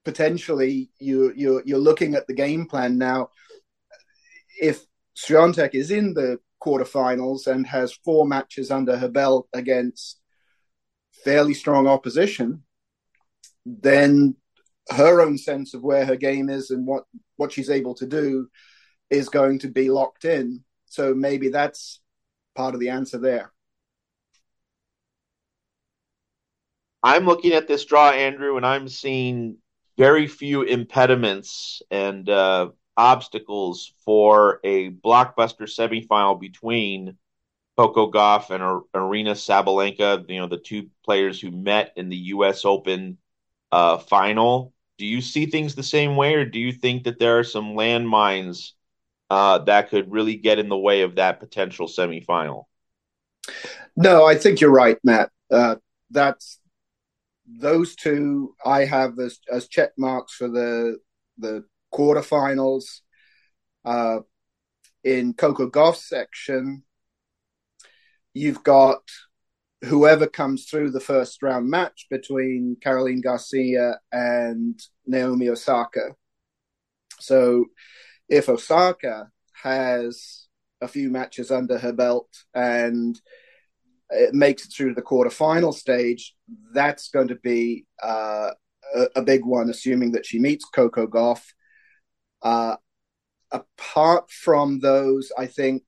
potentially 0.04 0.90
you 1.00 1.32
you 1.36 1.62
you're 1.66 1.88
looking 1.90 2.16
at 2.16 2.28
the 2.28 2.34
game 2.34 2.66
plan 2.66 2.98
now. 2.98 3.30
If 4.60 4.84
Swiatek 5.16 5.74
is 5.74 5.90
in 5.92 6.14
the 6.14 6.40
quarterfinals 6.64 7.48
and 7.48 7.66
has 7.68 8.00
four 8.06 8.28
matches 8.28 8.72
under 8.72 8.98
her 8.98 9.10
belt 9.10 9.48
against 9.54 10.20
fairly 11.24 11.54
strong 11.54 11.88
opposition, 11.88 12.64
then 13.66 14.36
her 14.90 15.22
own 15.22 15.38
sense 15.38 15.74
of 15.74 15.84
where 15.84 16.06
her 16.06 16.16
game 16.16 16.50
is 16.50 16.72
and 16.72 16.86
what 16.86 17.04
what 17.38 17.52
she's 17.52 17.70
able 17.70 17.96
to 17.96 18.06
do 18.06 18.48
is 19.10 19.30
going 19.30 19.60
to 19.60 19.68
be 19.68 19.90
locked 19.90 20.26
in. 20.26 20.64
So 20.86 21.14
maybe 21.14 21.50
that's 21.50 22.00
part 22.56 22.74
of 22.74 22.80
the 22.80 22.90
answer 22.90 23.18
there. 23.18 23.52
I'm 27.04 27.26
looking 27.26 27.54
at 27.54 27.68
this 27.68 27.86
draw, 27.86 28.12
Andrew, 28.12 28.58
and 28.58 28.66
I'm 28.66 28.88
seeing 28.88 29.58
very 29.98 30.28
few 30.28 30.62
impediments 30.62 31.82
and 31.90 32.30
uh, 32.30 32.70
obstacles 32.96 33.94
for 34.06 34.60
a 34.64 34.92
blockbuster 34.92 35.64
semifinal 35.64 36.40
between 36.40 37.18
Coco 37.78 38.12
Gauff 38.12 38.52
and 38.52 38.64
Aryna 38.94 39.34
Sabalenka, 39.34 40.30
you 40.30 40.40
know, 40.40 40.48
the 40.48 40.58
two 40.58 40.90
players 41.04 41.40
who 41.40 41.50
met 41.52 41.94
in 41.96 42.10
the 42.10 42.18
U.S. 42.18 42.66
Open 42.66 43.18
uh, 43.72 43.98
final. 43.98 44.74
Do 44.98 45.06
you 45.06 45.22
see 45.22 45.46
things 45.46 45.76
the 45.76 45.84
same 45.84 46.16
way, 46.16 46.36
or 46.36 46.46
do 46.46 46.60
you 46.60 46.72
think 46.72 47.06
that 47.06 47.20
there 47.20 47.40
are 47.40 47.44
some 47.44 47.74
landmines 47.74 48.72
uh, 49.30 49.60
that 49.60 49.90
could 49.90 50.12
really 50.12 50.36
get 50.36 50.60
in 50.60 50.70
the 50.70 50.78
way 50.78 51.02
of 51.02 51.16
that 51.16 51.40
potential 51.40 51.88
semifinal? 51.88 52.66
No, 53.96 54.26
I 54.26 54.36
think 54.36 54.62
you're 54.62 54.72
right, 54.72 54.98
Matt. 55.04 55.32
Uh, 55.50 55.76
that's 56.10 56.60
those 57.48 57.96
two 57.96 58.56
I 58.66 58.86
have 58.86 59.20
as, 59.20 59.40
as 59.52 59.68
check 59.68 59.92
marks 59.98 60.34
for 60.34 60.48
the 60.48 61.00
the 61.38 61.66
quarterfinals. 61.94 63.02
Uh, 63.84 64.20
in 65.04 65.34
Coco 65.34 65.68
Gauff 65.70 65.96
section, 65.96 66.84
you've 68.34 68.64
got 68.64 69.02
whoever 69.84 70.28
comes 70.28 70.66
through 70.66 70.92
the 70.92 71.00
first 71.00 71.42
round 71.42 71.70
match 71.70 72.08
between 72.10 72.78
Caroline 72.82 73.22
Garcia 73.22 74.00
and 74.12 74.80
Naomi 75.06 75.50
Osaka. 75.50 76.16
So 77.20 77.66
if 78.30 78.48
Osaka 78.48 79.30
has 79.64 80.48
a 80.82 80.88
few 80.88 81.10
matches 81.10 81.52
under 81.52 81.78
her 81.78 81.94
belt 81.94 82.30
and 82.54 83.20
it 84.10 84.34
makes 84.34 84.66
it 84.66 84.74
through 84.76 84.94
the 84.94 85.02
quarterfinal 85.02 85.74
stage, 85.74 86.36
that's 86.74 87.10
going 87.10 87.30
to 87.30 87.36
be 87.36 87.86
uh, 88.04 88.52
a, 88.96 89.08
a, 89.18 89.22
big 89.22 89.46
one, 89.46 89.70
assuming 89.70 90.12
that 90.12 90.26
she 90.26 90.38
meets 90.38 90.66
Coco 90.66 91.08
Gauff. 91.08 91.42
Uh, 92.42 92.76
apart 93.52 94.30
from 94.30 94.80
those, 94.80 95.32
I 95.38 95.46
think 95.46 95.84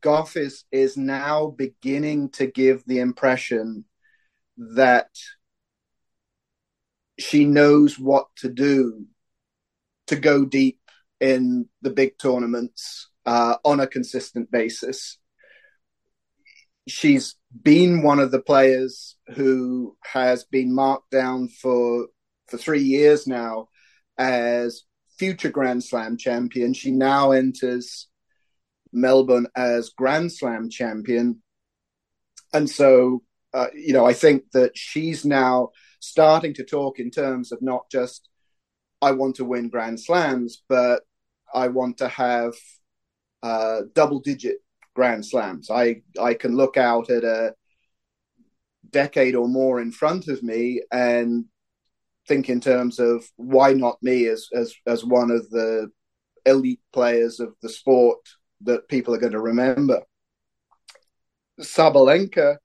Gauff 0.00 0.36
is 0.36 0.64
is 0.72 0.96
now 0.96 1.48
beginning 1.48 2.30
to 2.30 2.46
give 2.46 2.84
the 2.86 2.98
impression 2.98 3.84
that 4.56 5.10
she 7.18 7.44
knows 7.44 7.98
what 7.98 8.26
to 8.36 8.48
do 8.48 9.06
to 10.08 10.16
go 10.16 10.44
deep 10.44 10.80
in 11.20 11.68
the 11.82 11.90
big 11.90 12.18
tournaments 12.18 13.08
uh, 13.24 13.56
on 13.64 13.80
a 13.80 13.86
consistent 13.86 14.50
basis. 14.50 15.18
She's 16.88 17.36
been 17.62 18.02
one 18.02 18.20
of 18.20 18.30
the 18.30 18.40
players 18.40 19.16
who 19.34 19.96
has 20.04 20.44
been 20.44 20.74
marked 20.74 21.10
down 21.10 21.48
for 21.48 22.08
for 22.48 22.58
three 22.58 22.82
years 22.82 23.26
now 23.26 23.68
as 24.18 24.82
future 25.18 25.50
Grand 25.50 25.82
Slam 25.82 26.16
champion. 26.16 26.74
She 26.74 26.92
now 26.92 27.32
enters 27.32 28.08
Melbourne 28.96 29.46
as 29.54 29.90
Grand 29.90 30.32
Slam 30.32 30.68
champion. 30.70 31.42
And 32.52 32.68
so, 32.68 33.22
uh, 33.52 33.68
you 33.74 33.92
know, 33.92 34.06
I 34.06 34.12
think 34.12 34.50
that 34.52 34.76
she's 34.76 35.24
now 35.24 35.70
starting 36.00 36.54
to 36.54 36.64
talk 36.64 36.98
in 36.98 37.10
terms 37.10 37.52
of 37.52 37.60
not 37.62 37.90
just, 37.90 38.28
I 39.02 39.12
want 39.12 39.36
to 39.36 39.44
win 39.44 39.68
Grand 39.68 40.00
Slams, 40.00 40.62
but 40.68 41.02
I 41.52 41.68
want 41.68 41.98
to 41.98 42.08
have 42.08 42.54
uh, 43.42 43.82
double 43.94 44.20
digit 44.20 44.58
Grand 44.94 45.24
Slams. 45.24 45.70
I, 45.70 46.02
I 46.20 46.34
can 46.34 46.56
look 46.56 46.76
out 46.76 47.10
at 47.10 47.24
a 47.24 47.54
decade 48.90 49.34
or 49.34 49.48
more 49.48 49.80
in 49.80 49.92
front 49.92 50.28
of 50.28 50.42
me 50.42 50.80
and 50.90 51.44
think 52.26 52.48
in 52.48 52.60
terms 52.60 52.98
of 52.98 53.24
why 53.36 53.72
not 53.72 54.02
me 54.02 54.26
as 54.26 54.48
as 54.52 54.74
as 54.86 55.04
one 55.04 55.30
of 55.30 55.48
the 55.50 55.88
elite 56.44 56.80
players 56.92 57.40
of 57.40 57.54
the 57.62 57.68
sport 57.68 58.18
that 58.62 58.88
people 58.88 59.14
are 59.14 59.18
going 59.18 59.32
to 59.32 59.40
remember. 59.40 60.02
Sabalenka 61.60 62.56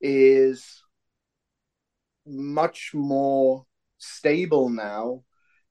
is 0.00 0.82
much 2.26 2.90
more 2.94 3.64
stable 3.98 4.68
now 4.68 5.22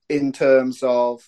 in 0.10 0.32
terms 0.32 0.82
of 0.84 1.22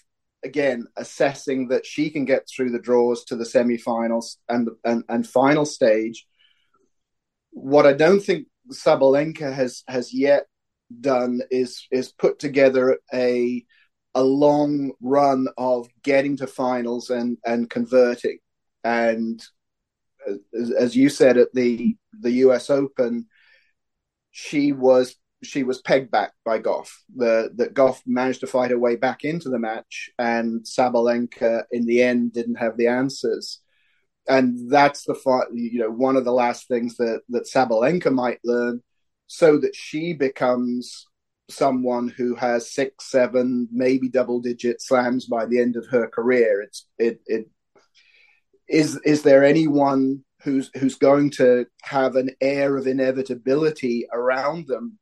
again 0.43 0.85
assessing 0.97 1.67
that 1.67 1.85
she 1.85 2.09
can 2.09 2.25
get 2.25 2.47
through 2.47 2.71
the 2.71 2.79
draws 2.79 3.23
to 3.25 3.35
the 3.35 3.43
semifinals 3.43 4.37
and 4.49 4.69
and, 4.83 5.03
and 5.09 5.27
final 5.27 5.65
stage. 5.65 6.25
What 7.51 7.85
I 7.85 7.93
don't 7.93 8.21
think 8.21 8.47
Sabalenka 8.71 9.53
has 9.53 9.83
has 9.87 10.13
yet 10.13 10.45
done 10.99 11.41
is 11.51 11.87
is 11.91 12.11
put 12.11 12.39
together 12.39 12.99
a 13.13 13.65
a 14.13 14.23
long 14.23 14.91
run 15.01 15.47
of 15.57 15.87
getting 16.03 16.37
to 16.37 16.47
finals 16.47 17.09
and 17.09 17.37
and 17.45 17.69
converting. 17.69 18.39
And 18.83 19.41
as, 20.77 20.95
you 20.95 21.09
said 21.09 21.37
at 21.37 21.53
the 21.53 21.95
the 22.19 22.31
U.S. 22.31 22.69
Open, 22.69 23.27
she 24.31 24.71
was 24.71 25.15
she 25.43 25.63
was 25.63 25.81
pegged 25.81 26.11
back 26.11 26.33
by 26.45 26.59
Gauff. 26.59 26.89
The 27.15 27.51
that 27.55 27.73
Gauff 27.73 28.01
managed 28.05 28.41
to 28.41 28.47
fight 28.47 28.71
her 28.71 28.79
way 28.79 28.95
back 28.95 29.23
into 29.23 29.49
the 29.49 29.59
match, 29.59 30.09
and 30.19 30.61
Sabalenka 30.63 31.63
in 31.71 31.85
the 31.85 32.01
end 32.01 32.33
didn't 32.33 32.55
have 32.55 32.77
the 32.77 32.87
answers. 32.87 33.59
And 34.27 34.69
that's 34.69 35.03
the 35.05 35.15
you 35.53 35.79
know 35.79 35.89
one 35.89 36.15
of 36.15 36.25
the 36.25 36.33
last 36.33 36.67
things 36.67 36.97
that 36.97 37.21
that 37.29 37.45
Sabalenka 37.45 38.11
might 38.11 38.39
learn, 38.43 38.81
so 39.27 39.57
that 39.57 39.75
she 39.75 40.13
becomes 40.13 41.07
someone 41.49 42.07
who 42.07 42.35
has 42.35 42.71
six, 42.71 43.09
seven, 43.11 43.67
maybe 43.71 44.09
double 44.09 44.39
digit 44.39 44.81
slams 44.81 45.25
by 45.25 45.45
the 45.45 45.59
end 45.59 45.75
of 45.75 45.87
her 45.87 46.07
career. 46.07 46.61
It's 46.61 46.87
it 46.97 47.21
it 47.25 47.49
is 48.67 48.99
is 49.03 49.23
there 49.23 49.43
anyone 49.43 50.23
who's 50.43 50.71
who's 50.75 50.95
going 50.95 51.31
to 51.31 51.65
have 51.83 52.15
an 52.15 52.31
air 52.41 52.77
of 52.77 52.87
inevitability 52.87 54.07
around 54.11 54.67
them? 54.67 54.97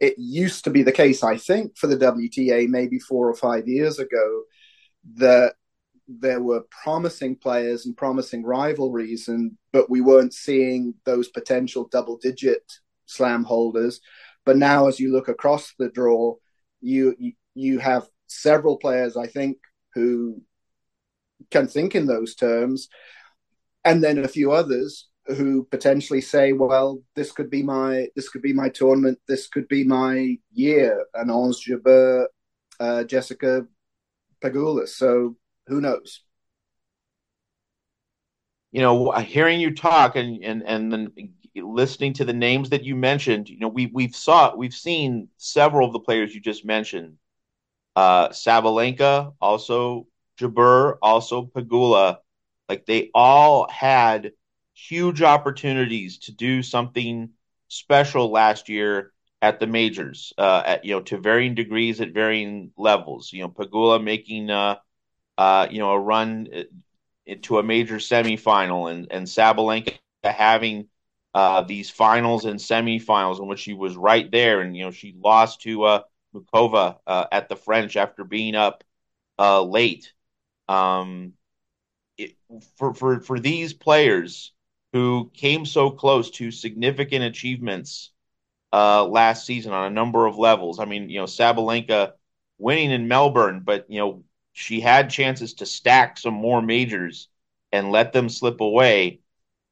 It 0.00 0.14
used 0.16 0.64
to 0.64 0.70
be 0.70 0.82
the 0.82 0.92
case, 0.92 1.24
I 1.24 1.36
think, 1.36 1.76
for 1.76 1.88
the 1.88 1.96
WTA 1.96 2.68
maybe 2.68 2.98
four 2.98 3.28
or 3.28 3.34
five 3.34 3.66
years 3.66 3.98
ago, 3.98 4.42
that 5.16 5.54
there 6.08 6.40
were 6.40 6.64
promising 6.82 7.36
players 7.36 7.84
and 7.84 7.96
promising 7.96 8.42
rivalries, 8.44 9.28
and 9.28 9.52
but 9.72 9.90
we 9.90 10.00
weren't 10.00 10.32
seeing 10.32 10.94
those 11.04 11.28
potential 11.28 11.88
double 11.90 12.16
digit 12.16 12.62
slam 13.06 13.44
holders. 13.44 14.00
But 14.48 14.56
now, 14.56 14.88
as 14.88 14.98
you 14.98 15.12
look 15.12 15.28
across 15.28 15.74
the 15.78 15.90
draw, 15.90 16.36
you 16.80 17.14
you 17.54 17.78
have 17.80 18.08
several 18.28 18.78
players, 18.78 19.14
I 19.14 19.26
think, 19.26 19.58
who 19.92 20.40
can 21.50 21.68
think 21.68 21.94
in 21.94 22.06
those 22.06 22.34
terms, 22.34 22.88
and 23.84 24.02
then 24.02 24.16
a 24.16 24.26
few 24.26 24.52
others 24.52 25.10
who 25.26 25.64
potentially 25.64 26.22
say, 26.22 26.54
"Well, 26.54 27.02
this 27.14 27.30
could 27.30 27.50
be 27.50 27.62
my 27.62 28.08
this 28.16 28.30
could 28.30 28.40
be 28.40 28.54
my 28.54 28.70
tournament. 28.70 29.18
This 29.28 29.48
could 29.48 29.68
be 29.68 29.84
my 29.84 30.38
year." 30.50 31.04
And 31.12 31.30
Ons 31.30 31.62
Jabeur, 31.62 32.28
uh, 32.80 33.04
Jessica 33.04 33.66
Pegula. 34.42 34.88
So 34.88 35.36
who 35.66 35.82
knows? 35.82 36.22
You 38.72 38.80
know, 38.80 39.10
hearing 39.10 39.60
you 39.60 39.74
talk 39.74 40.16
and 40.16 40.42
and 40.42 40.62
and 40.62 40.90
then 40.90 41.12
listening 41.62 42.14
to 42.14 42.24
the 42.24 42.32
names 42.32 42.70
that 42.70 42.84
you 42.84 42.96
mentioned, 42.96 43.48
you 43.48 43.58
know, 43.58 43.68
we 43.68 43.86
we've 43.86 44.14
saw 44.14 44.54
we've 44.56 44.74
seen 44.74 45.28
several 45.36 45.86
of 45.86 45.92
the 45.92 46.00
players 46.00 46.34
you 46.34 46.40
just 46.40 46.64
mentioned. 46.64 47.16
Uh 47.96 48.28
Sabalenka, 48.30 49.34
also 49.40 50.06
Jabeur, 50.38 50.98
also 51.02 51.44
Pegula, 51.46 52.18
like 52.68 52.86
they 52.86 53.10
all 53.14 53.68
had 53.68 54.32
huge 54.74 55.22
opportunities 55.22 56.18
to 56.18 56.32
do 56.32 56.62
something 56.62 57.30
special 57.68 58.30
last 58.30 58.68
year 58.68 59.12
at 59.42 59.60
the 59.60 59.66
majors, 59.66 60.32
uh, 60.38 60.62
at 60.66 60.84
you 60.84 60.94
know 60.94 61.00
to 61.02 61.18
varying 61.18 61.54
degrees 61.54 62.00
at 62.00 62.12
varying 62.12 62.72
levels. 62.76 63.32
You 63.32 63.42
know, 63.42 63.48
Pegula 63.48 64.02
making 64.02 64.50
uh, 64.50 64.76
uh, 65.38 65.66
you 65.70 65.78
know 65.78 65.92
a 65.92 65.98
run 66.00 66.48
into 67.26 67.58
a 67.58 67.62
major 67.62 67.96
semifinal, 67.96 68.90
and 68.90 69.08
and 69.10 69.26
Sabalenka 69.26 69.94
having 69.96 70.58
uh, 71.38 71.62
these 71.62 71.90
finals 71.90 72.44
and 72.46 72.58
semifinals 72.60 73.40
in 73.40 73.46
which 73.48 73.60
she 73.60 73.74
was 73.74 73.96
right 73.96 74.30
there, 74.32 74.60
and 74.62 74.76
you 74.76 74.84
know 74.84 74.90
she 74.90 75.14
lost 75.22 75.62
to 75.62 75.84
uh, 75.84 76.02
Muchova 76.34 76.98
uh, 77.06 77.26
at 77.32 77.48
the 77.48 77.56
French 77.56 77.96
after 77.96 78.24
being 78.24 78.54
up 78.56 78.84
uh, 79.38 79.62
late. 79.62 80.12
Um, 80.68 81.34
it, 82.16 82.36
for 82.76 82.94
for 82.94 83.20
for 83.20 83.38
these 83.40 83.72
players 83.74 84.52
who 84.92 85.30
came 85.34 85.66
so 85.66 85.90
close 85.90 86.30
to 86.32 86.50
significant 86.50 87.24
achievements 87.24 88.10
uh, 88.72 89.04
last 89.04 89.46
season 89.46 89.72
on 89.72 89.86
a 89.86 89.94
number 89.94 90.26
of 90.26 90.38
levels. 90.38 90.80
I 90.80 90.84
mean, 90.86 91.08
you 91.10 91.18
know, 91.20 91.26
Sabalenka 91.26 92.12
winning 92.58 92.90
in 92.92 93.08
Melbourne, 93.08 93.62
but 93.64 93.86
you 93.90 94.00
know 94.00 94.24
she 94.52 94.80
had 94.80 95.10
chances 95.10 95.54
to 95.54 95.66
stack 95.66 96.18
some 96.18 96.34
more 96.34 96.62
majors 96.62 97.28
and 97.72 97.92
let 97.92 98.12
them 98.12 98.28
slip 98.28 98.60
away. 98.60 99.20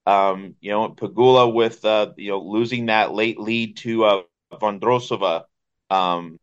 Um, 0.07 0.55
you 0.61 0.71
know, 0.71 0.89
Pegula 0.91 1.53
with 1.53 1.85
uh, 1.85 2.13
you 2.17 2.31
know 2.31 2.41
losing 2.41 2.87
that 2.87 3.13
late 3.13 3.41
lead 3.41 3.77
to 3.79 4.05
uh, 4.05 4.23
Vondrousova 4.53 5.45
um, 5.91 6.39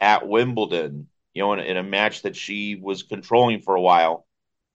at 0.00 0.26
Wimbledon. 0.26 1.08
You 1.32 1.42
know, 1.42 1.52
in, 1.54 1.60
in, 1.60 1.76
a 1.76 1.82
match 1.82 2.22
that 2.22 2.36
she 2.36 2.76
was 2.76 3.02
controlling 3.02 3.60
for 3.60 3.74
a 3.74 3.80
while. 3.80 4.24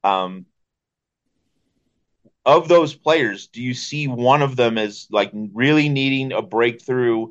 Um, 0.04 0.46
of 2.46 2.68
those 2.68 2.96
players, 2.96 3.48
do 3.48 3.62
you 3.62 3.74
see 3.74 4.08
one 4.08 4.42
of 4.42 4.56
them 4.56 4.78
as 4.78 5.08
like 5.12 5.32
really 5.34 5.88
needing 5.88 6.32
a 6.32 6.42
breakthrough 6.42 7.28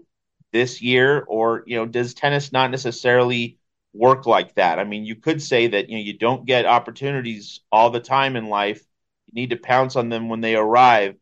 this 0.52 0.80
year, 0.80 1.24
or 1.28 1.64
you 1.66 1.76
know, 1.76 1.86
does 1.86 2.14
tennis 2.14 2.52
not 2.52 2.70
necessarily 2.70 3.58
work 3.92 4.26
like 4.26 4.54
that? 4.54 4.78
I 4.78 4.84
mean, 4.84 5.04
you 5.04 5.16
could 5.16 5.42
say 5.42 5.66
that 5.68 5.88
you 5.88 5.96
know 5.96 6.02
you 6.02 6.16
don't 6.16 6.46
get 6.46 6.66
opportunities 6.66 7.60
all 7.72 7.90
the 7.90 8.00
time 8.00 8.36
in 8.36 8.48
life. 8.48 8.82
You 9.28 9.42
need 9.42 9.50
to 9.50 9.56
pounce 9.56 9.96
on 9.96 10.10
them 10.10 10.28
when 10.28 10.42
they 10.42 10.56
arrive. 10.56 11.16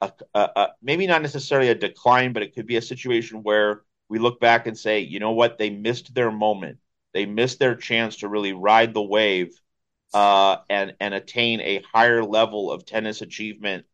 a, 0.01 0.13
a, 0.35 0.41
a, 0.57 0.69
maybe 0.83 1.07
not 1.07 1.23
necessarily 1.23 1.69
a 1.71 1.75
decline, 1.75 2.33
but 2.33 2.43
it 2.43 2.55
could 2.55 2.67
be 2.67 2.77
a 2.77 2.83
situation 2.83 3.43
where 3.43 3.83
we 4.09 4.19
look 4.19 4.41
back 4.41 4.67
and 4.67 4.77
say, 4.79 5.01
you 5.01 5.19
know 5.21 5.33
what, 5.33 5.59
they 5.59 5.71
missed 5.71 6.15
their 6.15 6.31
moment. 6.31 6.79
They 7.15 7.27
missed 7.27 7.59
their 7.59 7.75
chance 7.77 8.19
to 8.19 8.29
really 8.29 8.53
ride 8.53 8.95
the 8.95 9.03
wave 9.03 9.61
uh, 10.15 10.59
and 10.69 10.95
and 11.01 11.15
attain 11.15 11.61
a 11.61 11.83
higher 11.93 12.25
level 12.25 12.71
of 12.73 12.85
tennis 12.87 13.23
achievement 13.23 13.87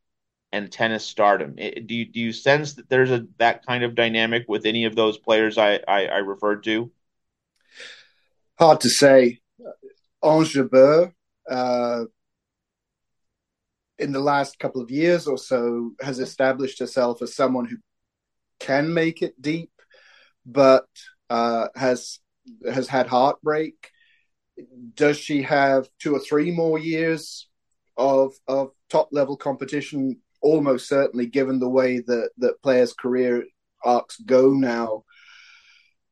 and 0.52 0.70
tennis 0.70 1.04
stardom. 1.04 1.54
It, 1.58 1.86
do 1.86 1.94
you 1.94 2.04
do 2.04 2.20
you 2.20 2.32
sense 2.32 2.74
that 2.74 2.88
there's 2.88 3.10
a 3.10 3.26
that 3.38 3.64
kind 3.66 3.84
of 3.84 3.94
dynamic 3.94 4.46
with 4.48 4.66
any 4.66 4.84
of 4.84 4.96
those 4.96 5.18
players 5.18 5.58
I 5.58 5.80
I, 5.86 6.06
I 6.06 6.18
referred 6.18 6.64
to? 6.64 6.90
Hard 8.58 8.80
to 8.80 8.90
say. 8.90 9.40
Ons 10.22 10.52
Jabeur, 10.52 11.12
uh, 11.50 12.04
in 13.98 14.12
the 14.12 14.20
last 14.20 14.58
couple 14.58 14.82
of 14.82 14.90
years 14.90 15.26
or 15.26 15.38
so 15.38 15.92
has 16.00 16.18
established 16.18 16.78
herself 16.78 17.22
as 17.22 17.34
someone 17.34 17.66
who 17.66 17.76
can 18.58 18.92
make 18.92 19.22
it 19.22 19.40
deep, 19.40 19.70
but 20.44 20.86
uh, 21.28 21.68
has 21.74 22.18
has 22.70 22.88
had 22.88 23.06
heartbreak. 23.06 23.90
Does 24.94 25.18
she 25.18 25.42
have 25.42 25.88
two 25.98 26.14
or 26.14 26.18
three 26.18 26.50
more 26.50 26.78
years 26.78 27.48
of 27.96 28.34
of 28.46 28.72
top 28.88 29.08
level 29.12 29.36
competition? 29.36 30.20
Almost 30.42 30.88
certainly, 30.88 31.26
given 31.26 31.58
the 31.58 31.68
way 31.68 32.00
that 32.00 32.30
that 32.38 32.62
players' 32.62 32.92
career 32.92 33.44
arcs 33.84 34.18
go 34.20 34.52
now. 34.52 35.04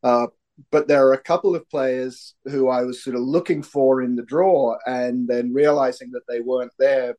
Uh, 0.03 0.29
but 0.71 0.89
there 0.89 1.07
are 1.07 1.13
a 1.13 1.23
couple 1.23 1.55
of 1.55 1.69
players 1.71 2.35
who 2.45 2.69
I 2.69 2.83
was 2.83 3.03
sort 3.03 3.17
of 3.17 3.23
looking 3.23 3.63
for 3.63 4.03
in 4.03 4.17
the 4.17 4.25
draw, 4.25 4.77
and 4.87 5.29
then 5.29 5.55
realizing 5.55 6.11
that 6.13 6.27
they 6.29 6.41
weren't 6.41 6.73
there 6.79 7.15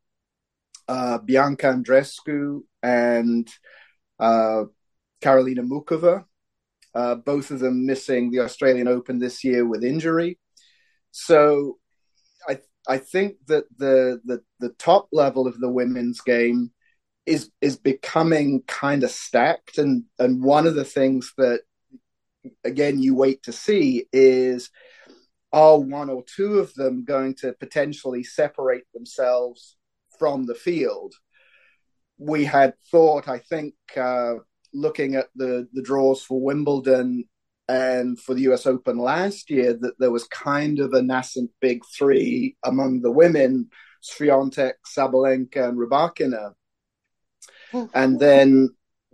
uh, 0.89 1.19
Bianca 1.19 1.67
Andreescu 1.67 2.62
and 2.82 3.48
uh, 4.19 4.63
Karolina 5.22 5.60
Muchova, 5.60 6.26
uh, 6.95 7.15
both 7.15 7.52
of 7.52 7.60
them 7.60 7.86
missing 7.86 8.32
the 8.32 8.39
Australian 8.39 8.88
Open 8.88 9.19
this 9.19 9.43
year 9.43 9.65
with 9.65 9.84
injury. 9.84 10.39
So 11.12 11.78
I 12.48 12.60
I 12.88 12.98
think 12.98 13.36
that 13.48 13.65
the 13.78 14.19
the, 14.26 14.41
the 14.60 14.69
top 14.69 15.10
level 15.12 15.48
of 15.48 15.60
the 15.60 15.69
women's 15.69 16.22
game 16.22 16.72
is 17.30 17.52
is 17.62 17.78
becoming 17.78 18.63
kind 18.68 19.04
of 19.04 19.12
stacked, 19.12 19.78
and 19.78 20.06
and 20.18 20.44
one 20.44 20.68
of 20.68 20.76
the 20.76 20.84
things 20.84 21.34
that 21.38 21.62
again 22.63 23.00
you 23.00 23.15
wait 23.15 23.44
to 23.44 23.52
see 23.52 24.06
is 24.12 24.70
are 25.52 25.80
one 25.80 26.10
or 26.10 26.24
two 26.24 26.60
of 26.60 26.74
them 26.74 27.04
going 27.04 27.36
to 27.36 27.54
potentially 27.54 28.24
separate 28.24 28.84
themselves 28.94 29.78
from 30.18 30.46
the 30.46 30.56
field. 30.56 31.13
We 32.18 32.46
had 32.46 32.74
thought, 32.92 33.28
I 33.28 33.39
think, 33.39 33.74
uh, 33.98 34.36
looking 34.74 35.15
at 35.15 35.28
the, 35.36 35.68
the 35.74 35.82
draws 35.82 36.22
for 36.22 36.39
Wimbledon 36.39 37.26
and 37.68 38.20
for 38.20 38.36
the 38.36 38.52
US 38.52 38.68
Open 38.68 38.98
last 39.00 39.50
year, 39.50 39.74
that 39.74 39.98
there 39.98 40.12
was 40.12 40.26
kind 40.26 40.80
of 40.80 40.94
a 40.94 41.02
nascent 41.02 41.50
big 41.62 41.82
three 41.98 42.56
among 42.63 43.02
the 43.02 43.12
women 43.12 43.70
Swiatek, 44.04 44.74
Sabalenka, 44.86 45.70
and 45.70 45.78
Rybakina. 45.78 46.54
And 47.93 48.19
then 48.19 48.69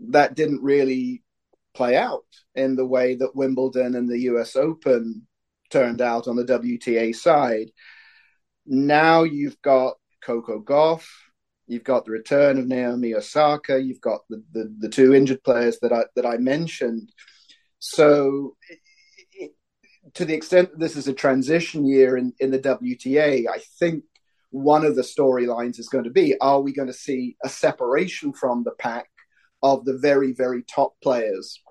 that 0.09 0.35
didn't 0.35 0.61
really 0.61 1.23
play 1.73 1.95
out 1.95 2.25
in 2.55 2.75
the 2.75 2.85
way 2.85 3.15
that 3.15 3.35
Wimbledon 3.35 3.95
and 3.95 4.09
the 4.09 4.19
US 4.21 4.55
Open 4.55 5.27
turned 5.69 6.01
out 6.01 6.27
on 6.27 6.35
the 6.35 6.45
WTA 6.45 7.15
side. 7.15 7.71
Now 8.65 9.23
you've 9.23 9.61
got 9.61 9.95
Coco 10.23 10.61
Gauff. 10.61 11.05
You've 11.67 11.83
got 11.83 12.05
the 12.05 12.11
return 12.11 12.59
of 12.59 12.67
Naomi 12.67 13.13
Osaka. 13.15 13.81
You've 13.81 14.01
got 14.01 14.21
the, 14.29 14.43
the, 14.51 14.73
the 14.79 14.89
two 14.89 15.13
injured 15.15 15.43
players 15.43 15.79
that 15.79 15.91
I 15.91 16.03
that 16.15 16.25
I 16.25 16.37
mentioned. 16.37 17.11
So, 17.79 18.55
to 20.13 20.25
the 20.25 20.33
extent 20.33 20.71
that 20.71 20.79
this 20.79 20.95
is 20.95 21.07
a 21.07 21.13
transition 21.13 21.85
year 21.85 22.17
in, 22.17 22.33
in 22.39 22.51
the 22.51 22.59
WTA, 22.59 23.47
I 23.51 23.59
think 23.79 24.03
one 24.55 24.85
of 24.85 24.95
the 24.95 25.01
storylines 25.01 25.79
is 25.79 25.89
going 25.89 26.05
to 26.05 26.09
be: 26.09 26.37
Are 26.39 26.61
we 26.61 26.71
going 26.71 26.87
to 26.87 26.93
see 26.93 27.35
a 27.43 27.49
separation 27.49 28.31
from 28.31 28.63
the 28.63 28.71
pack 28.79 29.09
of 29.61 29.83
the 29.83 29.97
very 29.97 30.31
very 30.31 30.63
top 30.63 30.93
players? 31.03 31.61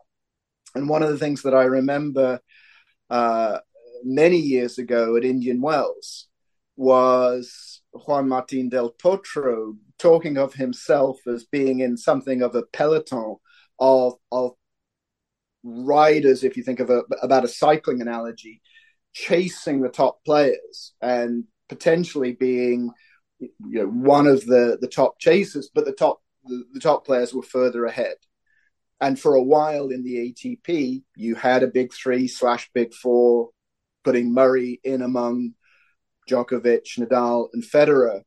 And 0.74 0.88
one 0.88 1.02
of 1.02 1.08
the 1.08 1.18
things 1.18 1.42
that 1.42 1.54
I 1.54 1.64
remember 1.64 2.40
uh, 3.08 3.58
many 4.04 4.36
years 4.36 4.76
ago 4.76 5.16
at 5.16 5.24
Indian 5.24 5.62
Wells 5.62 6.28
was 6.76 7.80
Juan 7.92 8.28
Martin 8.28 8.68
del 8.68 8.92
Potro 8.92 9.76
talking 9.98 10.36
of 10.36 10.52
himself 10.52 11.20
as 11.26 11.44
being 11.44 11.80
in 11.80 11.96
something 11.96 12.42
of 12.42 12.54
a 12.54 12.64
peloton 12.64 13.36
of 13.78 14.14
of 14.30 14.52
riders, 15.62 16.44
if 16.44 16.58
you 16.58 16.62
think 16.62 16.80
of 16.80 16.90
a, 16.90 17.02
about 17.22 17.44
a 17.44 17.48
cycling 17.48 18.02
analogy, 18.02 18.60
chasing 19.14 19.80
the 19.80 19.88
top 19.88 20.22
players 20.26 20.92
and 21.00 21.44
potentially 21.68 22.32
being 22.32 22.90
you 23.40 23.50
know 23.60 23.86
one 23.86 24.26
of 24.26 24.44
the 24.46 24.78
the 24.80 24.88
top 24.88 25.18
chasers, 25.18 25.70
but 25.74 25.84
the 25.84 25.92
top 25.92 26.20
the, 26.44 26.64
the 26.72 26.80
top 26.80 27.04
players 27.04 27.34
were 27.34 27.42
further 27.42 27.84
ahead. 27.84 28.16
And 29.00 29.18
for 29.18 29.34
a 29.34 29.42
while 29.42 29.88
in 29.88 30.02
the 30.04 30.32
ATP, 30.32 31.02
you 31.16 31.34
had 31.34 31.62
a 31.62 31.68
big 31.68 31.92
three 31.92 32.28
slash 32.28 32.70
big 32.74 32.94
four, 32.94 33.50
putting 34.04 34.32
Murray 34.32 34.80
in 34.84 35.02
among 35.02 35.54
Djokovic, 36.30 36.98
Nadal, 36.98 37.48
and 37.52 37.62
Federer. 37.62 38.22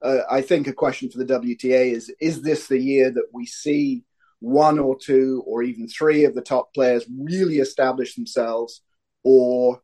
Uh, 0.00 0.18
I 0.30 0.40
think 0.40 0.66
a 0.66 0.72
question 0.72 1.10
for 1.10 1.18
the 1.18 1.24
WTA 1.24 1.92
is: 1.92 2.12
Is 2.20 2.42
this 2.42 2.68
the 2.68 2.78
year 2.78 3.10
that 3.10 3.26
we 3.32 3.46
see 3.46 4.04
one 4.40 4.78
or 4.78 4.98
two 4.98 5.44
or 5.46 5.62
even 5.62 5.86
three 5.86 6.24
of 6.24 6.34
the 6.34 6.42
top 6.42 6.74
players 6.74 7.04
really 7.16 7.58
establish 7.58 8.14
themselves, 8.14 8.82
or 9.22 9.80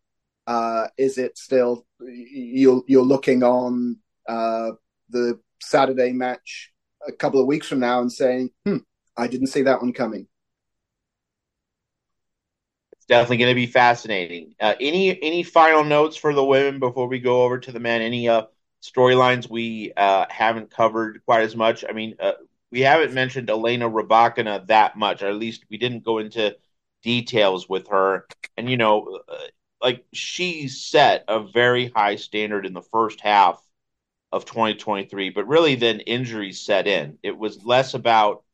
uh, 0.49 0.89
is 0.97 1.19
it 1.19 1.37
still 1.37 1.87
you're 2.01 2.83
you're 2.87 3.05
looking 3.05 3.43
on 3.43 3.99
uh, 4.27 4.71
the 5.11 5.39
Saturday 5.61 6.13
match 6.13 6.73
a 7.07 7.13
couple 7.13 7.39
of 7.39 7.47
weeks 7.47 7.69
from 7.69 7.81
now 7.81 8.01
and 8.01 8.11
saying, 8.11 8.51
"Hmm, 8.65 8.79
I 9.17 9.27
didn't 9.29 9.49
see 9.49 9.63
that 9.63 9.83
one 9.83 9.93
coming." 9.93 10.27
It's 12.93 13.05
definitely 13.05 13.37
going 13.37 13.51
to 13.51 13.55
be 13.55 13.67
fascinating. 13.67 14.55
Uh, 14.59 14.75
any 14.81 15.23
any 15.23 15.43
final 15.43 15.85
notes 15.85 16.17
for 16.17 16.33
the 16.33 16.45
women 16.45 16.81
before 16.81 17.09
we 17.09 17.21
go 17.21 17.43
over 17.43 17.59
to 17.59 17.71
the 17.71 17.81
men? 17.81 18.01
Any 18.01 18.31
uh, 18.31 18.45
storylines 18.83 19.51
we 19.51 19.93
uh, 19.99 20.25
haven't 20.31 20.71
covered 20.71 21.21
quite 21.27 21.43
as 21.43 21.57
much? 21.57 21.85
I 21.87 21.93
mean, 21.93 22.15
uh, 22.19 22.33
we 22.71 22.81
haven't 22.81 23.13
mentioned 23.13 23.51
Elena 23.51 23.91
Rybakina 23.91 24.67
that 24.69 24.97
much, 24.97 25.23
or 25.23 25.27
at 25.27 25.37
least 25.37 25.67
we 25.71 25.77
didn't 25.77 26.05
go 26.05 26.19
into 26.19 26.57
details 27.03 27.69
with 27.69 27.89
her. 27.89 28.27
And, 28.57 28.71
you 28.71 28.79
know, 28.79 29.21
like 29.83 30.05
she 30.13 30.69
set 30.69 31.25
a 31.29 31.41
very 31.41 31.89
high 31.89 32.17
standard 32.17 32.67
in 32.67 32.73
the 32.75 32.83
first 32.83 33.21
half 33.21 33.63
of 34.33 34.45
2023, 34.45 35.31
but 35.31 35.49
really 35.49 35.75
then 35.77 36.01
injuries 36.01 36.61
set 36.61 36.87
in. 36.87 37.19
It 37.23 37.37
was 37.39 37.65
less 37.65 37.95
about, 37.95 38.45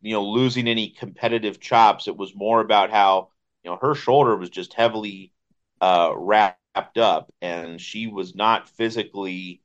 you 0.00 0.12
know, 0.12 0.24
losing 0.24 0.68
any 0.68 0.90
competitive 0.90 1.60
chops. 1.60 2.08
It 2.08 2.16
was 2.16 2.34
more 2.34 2.60
about 2.60 2.90
how, 2.90 3.30
you 3.64 3.70
know, 3.70 3.78
her 3.80 3.94
shoulder 3.94 4.36
was 4.36 4.50
just 4.50 4.74
heavily 4.74 5.32
uh, 5.80 6.12
wrapped 6.16 6.98
up 6.98 7.32
and 7.42 7.80
she 7.80 8.06
was 8.06 8.34
not 8.34 8.68
physically 8.70 9.62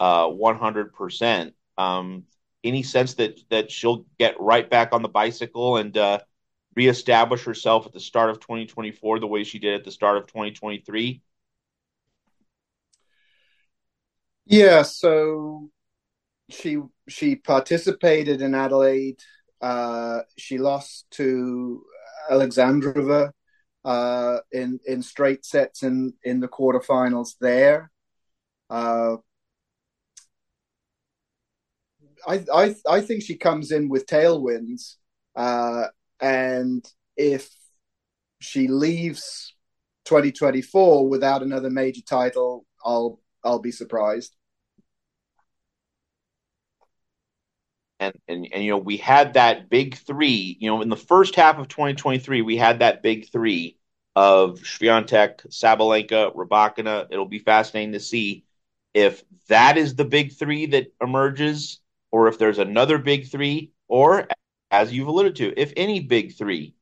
uh, 0.00 0.28
100%. 0.28 1.54
Um, 1.76 2.24
any 2.62 2.82
sense 2.82 3.14
that, 3.14 3.40
that 3.50 3.70
she'll 3.70 4.06
get 4.18 4.40
right 4.40 4.68
back 4.68 4.92
on 4.94 5.02
the 5.02 5.08
bicycle 5.08 5.76
and 5.76 5.96
uh, 5.98 6.20
reestablish 6.74 7.44
herself 7.44 7.86
at 7.86 7.92
the 7.92 8.00
start 8.00 8.30
of 8.30 8.40
2024 8.40 9.20
the 9.20 9.26
way 9.26 9.44
she 9.44 9.58
did 9.58 9.74
at 9.74 9.84
the 9.84 9.90
start 9.90 10.16
of 10.16 10.26
2023? 10.26 11.22
Yeah, 14.46 14.82
so 14.82 15.70
she 16.50 16.78
she 17.08 17.36
participated 17.36 18.42
in 18.42 18.54
Adelaide. 18.54 19.20
Uh, 19.60 20.20
she 20.36 20.58
lost 20.58 21.06
to 21.12 21.82
Alexandrova 22.30 23.32
uh, 23.84 24.38
in 24.52 24.80
in 24.86 25.02
straight 25.02 25.44
sets 25.44 25.82
in 25.82 26.12
in 26.22 26.40
the 26.40 26.48
quarterfinals 26.48 27.34
there. 27.40 27.90
Uh, 28.68 29.16
I, 32.26 32.44
I 32.52 32.74
I 32.88 33.00
think 33.00 33.22
she 33.22 33.36
comes 33.36 33.70
in 33.70 33.88
with 33.88 34.06
tailwinds, 34.06 34.96
uh, 35.36 35.86
and 36.20 36.84
if 37.16 37.50
she 38.40 38.68
leaves 38.68 39.54
2024 40.04 41.08
without 41.08 41.42
another 41.42 41.70
major 41.70 42.02
title, 42.02 42.66
I'll 42.84 43.20
I'll 43.42 43.58
be 43.58 43.72
surprised. 43.72 44.34
And, 48.00 48.14
and 48.28 48.48
and 48.52 48.64
you 48.64 48.70
know 48.70 48.78
we 48.78 48.96
had 48.96 49.34
that 49.34 49.70
big 49.70 49.96
three. 49.96 50.56
You 50.60 50.70
know, 50.70 50.82
in 50.82 50.88
the 50.88 50.96
first 50.96 51.34
half 51.34 51.58
of 51.58 51.68
2023, 51.68 52.42
we 52.42 52.56
had 52.56 52.80
that 52.80 53.02
big 53.02 53.30
three 53.30 53.78
of 54.16 54.60
Swiatek, 54.60 55.46
Sabalenka, 55.48 56.34
Rybakina. 56.34 57.06
It'll 57.10 57.26
be 57.26 57.38
fascinating 57.38 57.92
to 57.92 58.00
see 58.00 58.44
if 58.92 59.24
that 59.48 59.76
is 59.76 59.96
the 59.96 60.04
big 60.04 60.32
three 60.32 60.66
that 60.66 60.92
emerges, 61.00 61.80
or 62.10 62.28
if 62.28 62.38
there's 62.38 62.58
another 62.58 62.98
big 62.98 63.28
three, 63.28 63.72
or 63.88 64.28
as 64.70 64.92
you've 64.92 65.08
alluded 65.08 65.36
to, 65.36 65.60
if 65.60 65.72
any 65.76 66.00
big 66.00 66.34
three 66.34 66.74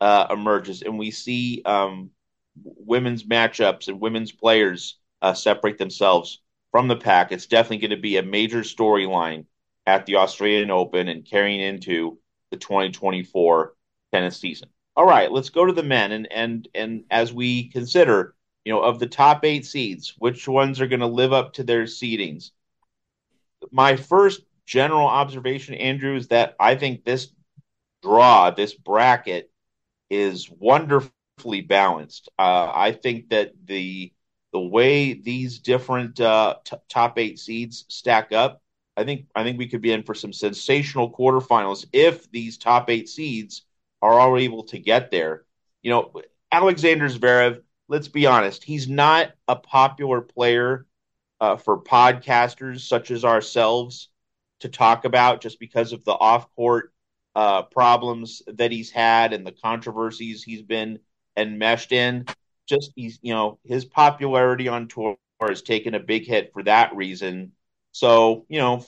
uh, 0.00 0.26
emerges, 0.30 0.82
and 0.82 0.98
we 0.98 1.10
see 1.10 1.62
um, 1.64 2.10
women's 2.62 3.24
matchups 3.24 3.88
and 3.88 4.00
women's 4.00 4.32
players 4.32 4.98
uh, 5.22 5.34
separate 5.34 5.78
themselves 5.78 6.40
from 6.70 6.88
the 6.88 6.96
pack, 6.96 7.32
it's 7.32 7.46
definitely 7.46 7.78
going 7.78 7.96
to 7.96 8.02
be 8.02 8.16
a 8.16 8.22
major 8.22 8.60
storyline 8.60 9.44
at 9.86 10.06
the 10.06 10.16
Australian 10.16 10.70
Open 10.70 11.08
and 11.08 11.24
carrying 11.24 11.60
into 11.60 12.18
the 12.50 12.56
2024 12.56 13.74
tennis 14.12 14.36
season. 14.38 14.68
All 14.96 15.06
right, 15.06 15.30
let's 15.30 15.50
go 15.50 15.64
to 15.64 15.72
the 15.72 15.82
men 15.82 16.12
and 16.12 16.32
and 16.32 16.68
and 16.74 17.04
as 17.10 17.32
we 17.32 17.68
consider, 17.68 18.34
you 18.64 18.72
know, 18.72 18.80
of 18.80 18.98
the 18.98 19.06
top 19.06 19.44
8 19.44 19.66
seeds, 19.66 20.14
which 20.18 20.46
ones 20.46 20.80
are 20.80 20.86
going 20.86 21.00
to 21.00 21.06
live 21.06 21.32
up 21.32 21.54
to 21.54 21.64
their 21.64 21.84
seedings. 21.84 22.50
My 23.72 23.96
first 23.96 24.42
general 24.66 25.06
observation 25.06 25.74
Andrew 25.74 26.16
is 26.16 26.28
that 26.28 26.56
I 26.60 26.74
think 26.76 27.04
this 27.04 27.28
draw, 28.02 28.50
this 28.50 28.74
bracket 28.74 29.50
is 30.10 30.50
wonderfully 30.50 31.32
balanced. 31.36 32.02
Uh, 32.38 32.42
I 32.74 32.92
think 32.92 33.30
that 33.30 33.52
the 33.66 33.88
the 34.52 34.60
way 34.60 35.14
these 35.14 35.58
different 35.58 36.20
uh, 36.20 36.56
t- 36.64 36.76
top 36.88 37.18
eight 37.18 37.38
seeds 37.38 37.84
stack 37.88 38.32
up, 38.32 38.62
I 38.96 39.04
think 39.04 39.26
I 39.34 39.42
think 39.42 39.58
we 39.58 39.66
could 39.68 39.82
be 39.82 39.92
in 39.92 40.02
for 40.02 40.14
some 40.14 40.32
sensational 40.32 41.10
quarterfinals 41.10 41.86
if 41.92 42.30
these 42.30 42.58
top 42.58 42.90
eight 42.90 43.08
seeds 43.08 43.62
are 44.02 44.18
all 44.18 44.36
able 44.36 44.64
to 44.64 44.78
get 44.78 45.10
there. 45.10 45.44
You 45.82 45.90
know, 45.90 46.12
Alexander 46.52 47.08
Zverev. 47.08 47.60
Let's 47.88 48.08
be 48.08 48.26
honest, 48.26 48.64
he's 48.64 48.88
not 48.88 49.32
a 49.46 49.56
popular 49.56 50.20
player 50.22 50.86
uh, 51.40 51.56
for 51.56 51.78
podcasters 51.82 52.80
such 52.80 53.10
as 53.10 53.24
ourselves 53.24 54.08
to 54.64 54.68
talk 54.68 55.04
about, 55.06 55.40
just 55.40 55.58
because 55.58 55.92
of 55.92 56.04
the 56.04 56.12
off-court 56.12 56.92
uh, 57.34 57.62
problems 57.62 58.42
that 58.46 58.72
he's 58.72 58.90
had 58.90 59.32
and 59.32 59.46
the 59.46 59.52
controversies 59.52 60.42
he's 60.42 60.62
been 60.62 60.98
enmeshed 61.36 61.92
in 61.92 62.26
just 62.66 62.92
he's 62.96 63.18
you 63.22 63.34
know 63.34 63.58
his 63.64 63.84
popularity 63.84 64.68
on 64.68 64.88
tour 64.88 65.16
has 65.40 65.62
taken 65.62 65.94
a 65.94 66.00
big 66.00 66.26
hit 66.26 66.52
for 66.52 66.62
that 66.62 66.94
reason. 66.96 67.52
So 67.92 68.46
you 68.48 68.58
know, 68.58 68.84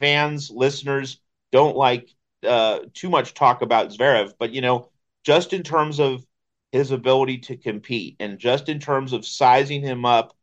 fans, 0.00 0.50
listeners 0.50 1.20
don't 1.52 1.76
like 1.76 2.10
uh, 2.46 2.80
too 2.92 3.08
much 3.08 3.34
talk 3.34 3.62
about 3.62 3.90
Zverev, 3.90 4.34
but 4.38 4.52
you 4.52 4.60
know, 4.60 4.90
just 5.24 5.52
in 5.52 5.62
terms 5.62 6.00
of 6.00 6.24
his 6.72 6.90
ability 6.90 7.38
to 7.38 7.56
compete 7.56 8.16
and 8.18 8.38
just 8.38 8.68
in 8.68 8.80
terms 8.80 9.12
of 9.12 9.24
sizing 9.24 9.82
him 9.82 10.04
up 10.04 10.36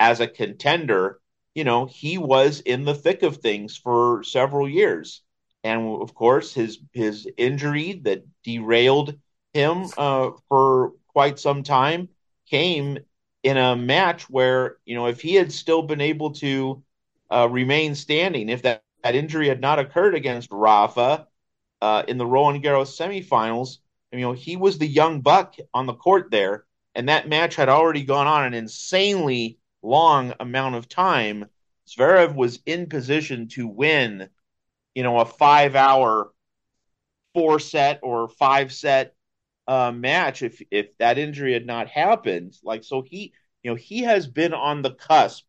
as 0.00 0.20
a 0.20 0.26
contender, 0.26 1.20
you 1.54 1.64
know, 1.64 1.86
he 1.86 2.18
was 2.18 2.60
in 2.60 2.84
the 2.84 2.94
thick 2.94 3.22
of 3.22 3.38
things 3.38 3.76
for 3.76 4.22
several 4.24 4.68
years. 4.68 5.22
And 5.62 6.02
of 6.02 6.14
course, 6.14 6.52
his 6.52 6.80
his 6.92 7.28
injury 7.36 8.00
that 8.04 8.24
derailed 8.42 9.16
him 9.54 9.86
uh, 9.96 10.30
for 10.48 10.92
quite 11.08 11.38
some 11.38 11.62
time 11.62 12.08
came 12.50 12.98
in 13.42 13.56
a 13.56 13.76
match 13.76 14.28
where 14.28 14.76
you 14.84 14.94
know 14.94 15.06
if 15.06 15.20
he 15.20 15.34
had 15.34 15.52
still 15.52 15.82
been 15.82 16.00
able 16.00 16.32
to 16.32 16.82
uh, 17.30 17.48
remain 17.50 17.94
standing, 17.94 18.48
if 18.48 18.62
that, 18.62 18.82
that 19.02 19.14
injury 19.14 19.48
had 19.48 19.60
not 19.60 19.78
occurred 19.78 20.14
against 20.14 20.50
Rafa 20.52 21.26
uh, 21.80 22.02
in 22.08 22.18
the 22.18 22.26
Roland 22.26 22.62
Garros 22.62 22.98
semifinals, 22.98 23.78
you 24.12 24.20
know 24.20 24.32
he 24.32 24.56
was 24.56 24.78
the 24.78 24.86
young 24.86 25.20
buck 25.22 25.56
on 25.72 25.86
the 25.86 25.94
court 25.94 26.30
there, 26.30 26.64
and 26.94 27.08
that 27.08 27.28
match 27.28 27.54
had 27.56 27.68
already 27.70 28.02
gone 28.02 28.26
on 28.26 28.44
an 28.44 28.54
insanely 28.54 29.58
long 29.84 30.32
amount 30.40 30.74
of 30.76 30.88
time. 30.88 31.46
Zverev 31.88 32.34
was 32.34 32.60
in 32.66 32.88
position 32.88 33.48
to 33.48 33.68
win, 33.68 34.28
you 34.94 35.02
know, 35.02 35.18
a 35.20 35.26
five-hour 35.26 36.30
four 37.34 37.58
set 37.58 38.00
or 38.02 38.28
five 38.28 38.72
set 38.72 39.14
uh, 39.66 39.92
match 39.92 40.42
if 40.42 40.62
if 40.70 40.96
that 40.98 41.18
injury 41.18 41.52
had 41.52 41.66
not 41.66 41.88
happened. 41.88 42.56
Like 42.62 42.84
so, 42.84 43.02
he 43.02 43.32
you 43.62 43.70
know 43.70 43.74
he 43.74 44.00
has 44.02 44.26
been 44.26 44.54
on 44.54 44.82
the 44.82 44.92
cusp 44.92 45.44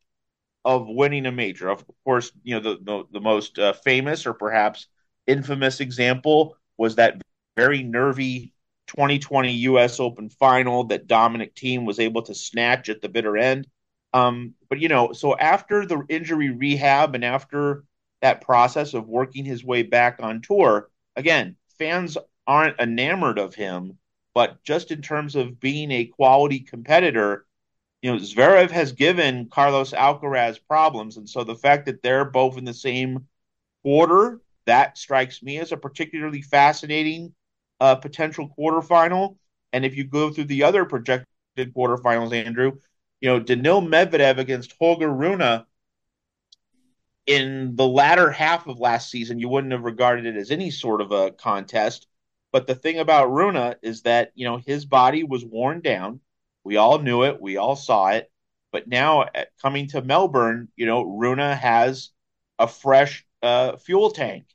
of 0.64 0.88
winning 0.88 1.26
a 1.26 1.32
major. 1.32 1.70
Of 1.70 1.86
course, 2.04 2.32
you 2.44 2.56
know 2.56 2.62
the 2.62 2.80
the, 2.84 3.04
the 3.14 3.22
most 3.22 3.60
uh, 3.60 3.74
famous 3.74 4.26
or 4.26 4.34
perhaps 4.34 4.88
infamous 5.28 5.80
example 5.80 6.58
was 6.78 6.96
that 6.96 7.22
very 7.56 7.84
nervy 7.84 8.54
2020 8.88 9.52
U.S. 9.52 10.00
Open 10.00 10.30
final 10.30 10.86
that 10.86 11.08
Dominic 11.08 11.56
Thiem 11.56 11.86
was 11.86 12.00
able 12.00 12.22
to 12.24 12.36
snatch 12.36 12.90
at 12.90 13.02
the 13.02 13.10
bitter 13.10 13.38
end. 13.38 13.68
Um, 14.16 14.54
but 14.70 14.80
you 14.80 14.88
know, 14.88 15.14
so 15.14 15.38
after 15.38 15.86
the 15.86 16.04
injury 16.10 16.50
rehab 16.50 17.16
and 17.16 17.26
after 17.26 17.84
that 18.22 18.42
process 18.42 18.94
of 18.94 19.08
working 19.08 19.46
his 19.46 19.64
way 19.64 19.84
back 19.84 20.18
on 20.22 20.42
tour, 20.42 20.90
again, 21.16 21.58
fans 21.78 22.18
aren't 22.48 22.80
enamored 22.80 23.38
of 23.38 23.56
him 23.56 23.98
but 24.36 24.62
just 24.64 24.92
in 24.92 25.02
terms 25.02 25.36
of 25.36 25.60
being 25.62 25.90
a 25.92 26.06
quality 26.06 26.60
competitor, 26.60 27.46
you 28.02 28.12
know, 28.12 28.20
Zverev 28.20 28.70
has 28.70 28.92
given 28.92 29.48
Carlos 29.50 29.94
Alcaraz 29.94 30.60
problems. 30.68 31.16
And 31.16 31.28
so 31.28 31.44
the 31.44 31.56
fact 31.56 31.86
that 31.86 32.04
they're 32.04 32.26
both 32.26 32.58
in 32.58 32.66
the 32.66 32.74
same 32.74 33.28
quarter, 33.82 34.42
that 34.66 34.98
strikes 34.98 35.42
me 35.42 35.58
as 35.60 35.72
a 35.72 35.78
particularly 35.78 36.42
fascinating 36.42 37.34
uh, 37.80 37.96
potential 37.96 38.54
quarterfinal. 38.60 39.38
And 39.72 39.86
if 39.86 39.96
you 39.96 40.04
go 40.04 40.30
through 40.30 40.46
the 40.46 40.64
other 40.64 40.84
projected 40.84 41.28
quarterfinals, 41.58 42.34
Andrew, 42.34 42.74
you 43.26 43.32
know, 43.32 43.40
Daniil 43.40 43.82
Medvedev 43.82 44.38
against 44.38 44.76
Holger 44.80 45.12
Rune 45.12 45.66
in 47.26 47.76
the 47.76 47.88
latter 47.88 48.30
half 48.30 48.68
of 48.68 48.80
last 48.80 49.10
season, 49.10 49.40
you 49.40 49.50
wouldn't 49.50 49.74
have 49.74 49.82
regarded 49.82 50.28
it 50.28 50.36
as 50.36 50.52
any 50.52 50.70
sort 50.70 51.02
of 51.02 51.12
a 51.12 51.32
contest. 51.32 52.06
But 52.52 52.68
the 52.68 52.76
thing 52.76 53.00
about 53.00 53.32
Rune 53.32 53.74
is 53.82 54.04
that, 54.04 54.32
you 54.36 54.46
know, 54.46 54.58
his 54.58 54.86
body 54.86 55.24
was 55.24 55.44
worn 55.44 55.82
down. 55.82 56.20
We 56.64 56.78
all 56.78 57.00
knew 57.00 57.24
it. 57.24 57.42
We 57.42 57.58
all 57.58 57.76
saw 57.76 58.10
it. 58.10 58.32
But 58.72 58.88
now 58.88 59.26
coming 59.60 59.88
to 59.88 60.04
Melbourne, 60.04 60.68
you 60.76 60.86
know, 60.86 61.02
Rune 61.02 61.40
has 61.40 62.12
a 62.60 62.68
fresh 62.68 63.26
uh, 63.42 63.78
fuel 63.78 64.12
tank. 64.12 64.46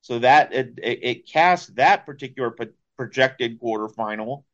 So 0.00 0.20
that 0.20 0.54
it, 0.54 0.78
it, 0.82 0.98
it 1.02 1.28
casts 1.28 1.66
that 1.74 2.06
particular 2.06 2.52
pro- 2.52 2.72
projected 2.96 3.60
quarterfinal 3.60 4.44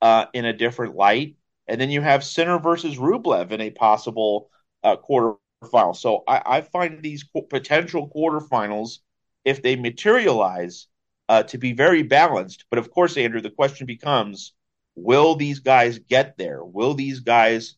uh, 0.00 0.26
in 0.32 0.44
a 0.44 0.52
different 0.52 0.94
light. 0.94 1.34
And 1.68 1.80
then 1.80 1.90
you 1.90 2.00
have 2.00 2.24
Sinner 2.24 2.58
versus 2.58 2.96
Rublev 2.96 3.50
in 3.50 3.60
a 3.60 3.70
possible 3.70 4.50
uh, 4.84 4.96
quarterfinal. 4.96 5.96
So 5.96 6.22
I, 6.28 6.42
I 6.46 6.60
find 6.60 7.02
these 7.02 7.24
potential 7.50 8.10
quarterfinals, 8.14 8.98
if 9.44 9.62
they 9.62 9.76
materialize, 9.76 10.86
uh, 11.28 11.42
to 11.44 11.58
be 11.58 11.72
very 11.72 12.02
balanced. 12.02 12.66
But 12.70 12.78
of 12.78 12.90
course, 12.90 13.16
Andrew, 13.16 13.40
the 13.40 13.50
question 13.50 13.86
becomes: 13.86 14.52
Will 14.94 15.34
these 15.34 15.60
guys 15.60 15.98
get 15.98 16.38
there? 16.38 16.64
Will 16.64 16.94
these 16.94 17.20
guys 17.20 17.74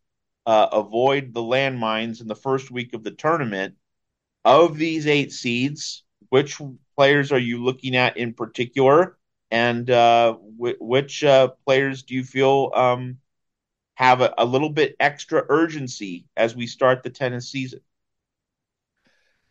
uh, 0.46 0.68
avoid 0.72 1.32
the 1.32 1.42
landmines 1.42 2.20
in 2.20 2.26
the 2.28 2.34
first 2.34 2.70
week 2.70 2.94
of 2.94 3.04
the 3.04 3.10
tournament? 3.10 3.74
Of 4.44 4.78
these 4.78 5.06
eight 5.06 5.32
seeds, 5.32 6.04
which 6.30 6.60
players 6.96 7.32
are 7.32 7.38
you 7.38 7.62
looking 7.62 7.96
at 7.96 8.16
in 8.16 8.34
particular? 8.34 9.18
And 9.50 9.90
uh, 9.90 10.36
which 10.58 11.24
uh, 11.24 11.48
players 11.66 12.02
do 12.02 12.14
you 12.14 12.24
feel 12.24 12.70
um, 12.74 13.18
have 13.98 14.20
a, 14.20 14.32
a, 14.38 14.44
little 14.44 14.70
bit 14.70 14.94
extra 15.00 15.44
urgency 15.48 16.24
as 16.36 16.54
we 16.54 16.68
start 16.68 17.02
the 17.02 17.10
tennis 17.10 17.50
season? 17.50 17.80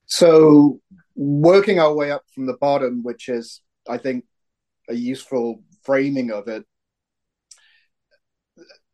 So, 0.05 0.79
working 1.15 1.81
our 1.81 1.93
way 1.93 2.11
up 2.11 2.23
from 2.33 2.45
the 2.45 2.55
bottom, 2.55 3.03
which 3.03 3.27
is, 3.27 3.59
I 3.89 3.97
think, 3.97 4.23
a 4.87 4.93
useful 4.93 5.63
framing 5.83 6.31
of 6.31 6.47
it, 6.47 6.65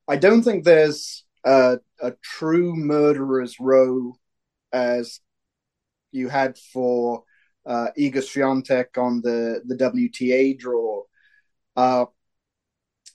I 0.07 0.15
don't 0.15 0.41
think 0.41 0.63
there's 0.63 1.23
a, 1.43 1.77
a 2.01 2.13
true 2.23 2.75
murderer's 2.75 3.59
row 3.59 4.15
as 4.71 5.19
you 6.11 6.29
had 6.29 6.57
for 6.57 7.25
uh, 7.67 7.89
Iga 7.95 8.23
Swiatek 8.23 8.97
on 8.97 9.21
the, 9.21 9.61
the 9.67 9.75
WTA 9.75 10.57
draw. 10.57 11.03
Uh, 11.75 12.05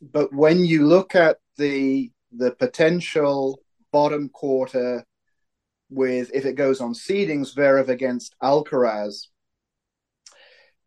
but 0.00 0.32
when 0.32 0.64
you 0.64 0.86
look 0.86 1.16
at 1.16 1.38
the 1.56 2.12
the 2.32 2.52
potential 2.52 3.60
bottom 3.92 4.28
quarter 4.28 5.04
with 5.90 6.30
if 6.34 6.44
it 6.44 6.54
goes 6.54 6.80
on 6.80 6.92
seedings, 6.92 7.54
Zverev 7.54 7.88
against 7.88 8.34
Alcaraz, 8.42 9.28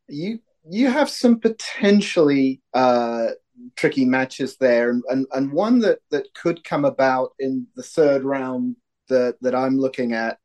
you 0.08 0.40
you 0.70 0.90
have 0.90 1.10
some 1.10 1.40
potentially 1.40 2.62
uh, 2.74 3.28
tricky 3.76 4.06
matches 4.06 4.58
there, 4.58 4.90
and, 4.90 5.04
and, 5.10 5.26
and 5.34 5.52
one 5.52 5.80
that, 5.80 6.00
that 6.12 6.34
could 6.36 6.64
come 6.64 6.86
about 6.86 7.32
in 7.40 7.68
the 7.76 7.84
third 7.84 8.24
round 8.24 8.76
that 9.10 9.36
that 9.42 9.56
I'm 9.56 9.78
looking 9.78 10.14
at 10.14 10.38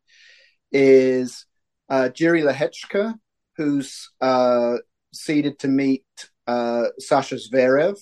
is 0.72 1.46
uh, 1.88 2.08
Jiri 2.12 2.42
Lehecka, 2.42 3.14
who's 3.56 4.10
uh, 4.20 4.76
seeded 5.12 5.58
to 5.60 5.68
meet 5.68 6.04
uh, 6.46 6.86
Sasha 6.98 7.36
Zverev. 7.36 7.98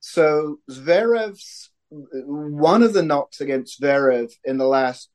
So 0.00 0.58
Zverev's 0.70 1.70
one 1.94 2.82
of 2.82 2.92
the 2.92 3.02
knocks 3.02 3.40
against 3.40 3.80
Zverev 3.80 4.32
in 4.44 4.58
the 4.58 4.66
last 4.66 5.10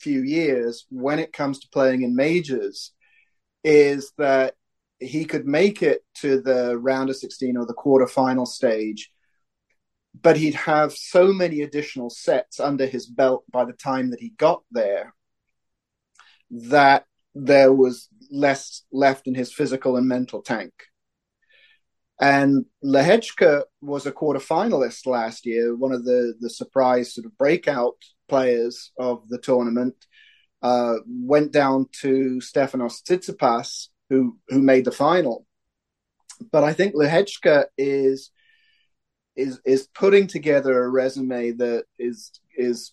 few 0.00 0.22
years, 0.22 0.86
when 0.90 1.18
it 1.18 1.32
comes 1.32 1.60
to 1.60 1.68
playing 1.68 2.02
in 2.02 2.16
majors, 2.16 2.92
is 3.64 4.12
that 4.18 4.54
he 4.98 5.24
could 5.24 5.46
make 5.46 5.82
it 5.82 6.02
to 6.14 6.40
the 6.40 6.78
round 6.78 7.10
of 7.10 7.16
16 7.16 7.56
or 7.56 7.66
the 7.66 7.74
quarterfinal 7.74 8.46
stage, 8.46 9.10
but 10.20 10.36
he'd 10.36 10.54
have 10.54 10.92
so 10.92 11.32
many 11.32 11.62
additional 11.62 12.10
sets 12.10 12.60
under 12.60 12.86
his 12.86 13.06
belt 13.06 13.44
by 13.50 13.64
the 13.64 13.72
time 13.72 14.10
that 14.10 14.20
he 14.20 14.30
got 14.30 14.62
there 14.70 15.14
that 16.50 17.06
there 17.34 17.72
was 17.72 18.08
less 18.30 18.84
left 18.92 19.26
in 19.26 19.34
his 19.34 19.52
physical 19.52 19.96
and 19.96 20.06
mental 20.06 20.42
tank. 20.42 20.72
And 22.20 22.66
Lehecka 22.84 23.62
was 23.80 24.06
a 24.06 24.12
quarter 24.12 24.38
finalist 24.38 25.06
last 25.06 25.44
year, 25.44 25.74
one 25.74 25.92
of 25.92 26.04
the, 26.04 26.34
the 26.40 26.50
surprise 26.50 27.14
sort 27.14 27.26
of 27.26 27.36
breakout 27.36 27.96
players 28.28 28.92
of 28.98 29.28
the 29.28 29.38
tournament. 29.38 29.94
Uh, 30.62 30.98
went 31.08 31.50
down 31.50 31.88
to 31.90 32.40
Stefanos 32.40 33.02
Tsitsipas, 33.02 33.88
who 34.08 34.38
who 34.48 34.62
made 34.62 34.84
the 34.84 34.92
final. 34.92 35.44
But 36.52 36.62
I 36.62 36.72
think 36.72 36.94
Lehecka 36.94 37.64
is 37.76 38.30
is 39.34 39.60
is 39.64 39.88
putting 39.94 40.28
together 40.28 40.84
a 40.84 40.88
resume 40.88 41.52
that 41.52 41.84
is 41.98 42.30
is 42.56 42.92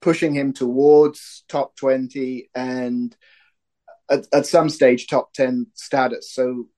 pushing 0.00 0.34
him 0.34 0.52
towards 0.52 1.44
top 1.48 1.76
20 1.76 2.50
and 2.54 3.16
at, 4.10 4.26
at 4.32 4.46
some 4.46 4.68
stage 4.68 5.06
top 5.06 5.32
10 5.32 5.66
status. 5.74 6.32
So 6.32 6.68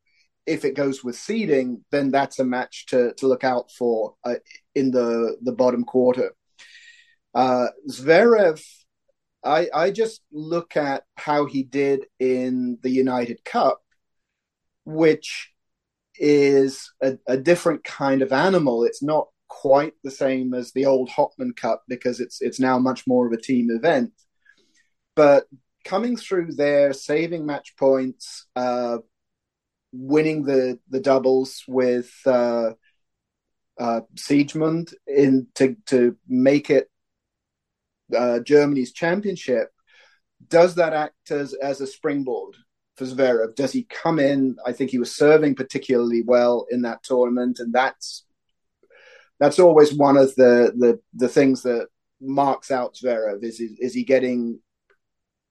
if 0.46 0.64
it 0.64 0.74
goes 0.74 1.02
with 1.02 1.16
seeding, 1.16 1.84
then 1.90 2.10
that's 2.10 2.38
a 2.38 2.44
match 2.44 2.86
to, 2.86 3.14
to 3.14 3.26
look 3.26 3.44
out 3.44 3.70
for 3.70 4.14
uh, 4.24 4.34
in 4.74 4.90
the, 4.90 5.36
the 5.42 5.52
bottom 5.52 5.84
quarter. 5.84 6.34
Uh, 7.34 7.68
Zverev, 7.90 8.62
I, 9.42 9.68
I 9.74 9.90
just 9.90 10.22
look 10.32 10.76
at 10.76 11.04
how 11.16 11.46
he 11.46 11.62
did 11.62 12.06
in 12.18 12.78
the 12.82 12.90
United 12.90 13.44
Cup, 13.44 13.80
which 14.84 15.52
is 16.16 16.92
a, 17.02 17.18
a 17.26 17.36
different 17.36 17.84
kind 17.84 18.22
of 18.22 18.32
animal. 18.32 18.84
It's 18.84 19.02
not 19.02 19.28
quite 19.48 19.94
the 20.02 20.10
same 20.10 20.54
as 20.54 20.72
the 20.72 20.86
old 20.86 21.10
Hopman 21.10 21.56
Cup 21.56 21.82
because 21.88 22.20
it's 22.20 22.40
it's 22.40 22.60
now 22.60 22.78
much 22.78 23.06
more 23.06 23.26
of 23.26 23.32
a 23.32 23.40
team 23.40 23.70
event. 23.70 24.12
But 25.14 25.46
coming 25.84 26.16
through 26.16 26.52
there, 26.52 26.92
saving 26.92 27.46
match 27.46 27.76
points, 27.76 28.46
uh, 28.56 28.98
winning 29.94 30.42
the 30.42 30.78
the 30.90 31.00
doubles 31.00 31.64
with 31.68 32.12
uh, 32.26 32.70
uh, 33.78 34.00
Siegemund 34.16 34.94
in 35.06 35.46
to 35.54 35.76
to 35.86 36.16
make 36.28 36.70
it 36.70 36.90
uh, 38.16 38.40
Germany's 38.40 38.92
championship. 38.92 39.70
Does 40.48 40.74
that 40.74 40.92
act 40.92 41.30
as 41.30 41.54
as 41.54 41.80
a 41.80 41.86
springboard 41.86 42.56
for 42.96 43.04
Zverev? 43.04 43.54
Does 43.54 43.72
he 43.72 43.84
come 43.84 44.18
in? 44.18 44.56
I 44.66 44.72
think 44.72 44.90
he 44.90 44.98
was 44.98 45.14
serving 45.14 45.54
particularly 45.54 46.22
well 46.22 46.66
in 46.70 46.82
that 46.82 47.02
tournament, 47.02 47.60
and 47.60 47.72
that's 47.72 48.24
that's 49.38 49.58
always 49.58 49.94
one 49.94 50.16
of 50.16 50.34
the 50.34 50.72
the 50.76 51.00
the 51.14 51.28
things 51.28 51.62
that 51.62 51.88
marks 52.20 52.70
out 52.70 52.94
Zverev 52.94 53.42
is 53.42 53.60
is, 53.60 53.78
is 53.78 53.94
he 53.94 54.04
getting 54.04 54.60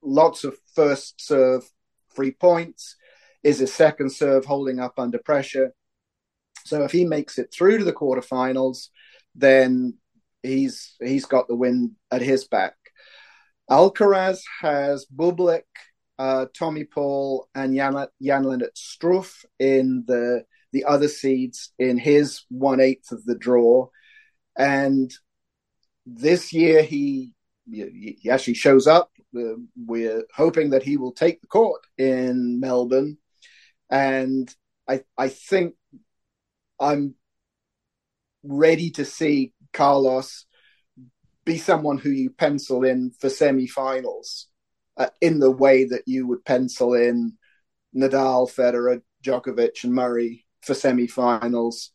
lots 0.02 0.44
of 0.44 0.56
first 0.74 1.20
serve 1.20 1.64
free 2.14 2.32
points? 2.32 2.96
Is 3.44 3.58
his 3.58 3.72
second 3.72 4.10
serve 4.10 4.46
holding 4.46 4.80
up 4.80 4.94
under 4.98 5.18
pressure? 5.18 5.72
So 6.64 6.82
if 6.82 6.92
he 6.92 7.04
makes 7.04 7.38
it 7.38 7.52
through 7.52 7.78
to 7.78 7.84
the 7.84 7.92
quarterfinals, 7.92 8.88
then 9.34 9.98
he's 10.42 10.96
he's 11.00 11.26
got 11.26 11.46
the 11.46 11.54
win 11.54 11.96
at 12.10 12.22
his 12.22 12.48
back. 12.48 12.74
Alcaraz 13.70 14.40
has 14.60 15.06
Bublik, 15.14 15.62
uh, 16.18 16.46
Tommy 16.56 16.84
Paul, 16.84 17.48
and 17.54 17.74
Jan, 17.74 18.06
Jan-Lennard 18.22 18.74
Struff 18.74 19.44
in 19.58 20.04
the 20.06 20.44
the 20.72 20.84
other 20.84 21.08
seeds 21.08 21.72
in 21.78 21.98
his 21.98 22.44
one 22.48 22.80
eighth 22.80 23.12
of 23.12 23.24
the 23.24 23.36
draw, 23.36 23.88
and 24.56 25.12
this 26.06 26.52
year 26.52 26.82
he 26.82 27.32
he 27.70 28.28
actually 28.30 28.54
shows 28.54 28.86
up. 28.86 29.10
Uh, 29.36 29.54
we're 29.76 30.24
hoping 30.34 30.70
that 30.70 30.82
he 30.82 30.96
will 30.96 31.12
take 31.12 31.40
the 31.40 31.46
court 31.46 31.80
in 31.98 32.60
Melbourne, 32.60 33.18
and 33.90 34.54
I 34.88 35.02
I 35.16 35.28
think 35.28 35.74
I'm 36.80 37.14
ready 38.42 38.90
to 38.90 39.04
see 39.04 39.52
Carlos 39.72 40.46
be 41.44 41.58
someone 41.58 41.98
who 41.98 42.10
you 42.10 42.30
pencil 42.30 42.84
in 42.84 43.12
for 43.20 43.28
semi-finals 43.28 44.48
uh, 44.96 45.08
in 45.20 45.38
the 45.38 45.50
way 45.50 45.84
that 45.84 46.02
you 46.06 46.26
would 46.26 46.44
pencil 46.44 46.94
in 46.94 47.34
Nadal, 47.94 48.50
Federer, 48.50 49.02
Djokovic, 49.22 49.84
and 49.84 49.92
Murray 49.92 50.46
for 50.62 50.74
semi-finals 50.74 51.90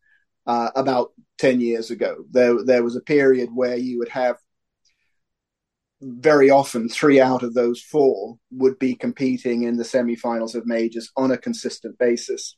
uh, 0.46 0.70
about 0.76 1.12
ten 1.38 1.60
years 1.62 1.92
ago. 1.92 2.24
There, 2.30 2.64
there 2.64 2.84
was 2.84 2.96
a 2.96 3.02
period 3.02 3.50
where 3.54 3.76
you 3.76 4.00
would 4.00 4.10
have 4.10 4.38
very 6.02 6.50
often 6.50 6.88
three 6.88 7.20
out 7.20 7.44
of 7.44 7.54
those 7.54 7.82
four 7.82 8.38
would 8.52 8.80
be 8.80 8.96
competing 8.96 9.64
in 9.64 9.78
the 9.78 9.84
semi-finals 9.84 10.56
of 10.56 10.66
majors 10.66 11.12
on 11.18 11.32
a 11.32 11.38
consistent 11.38 11.98
basis. 11.98 12.56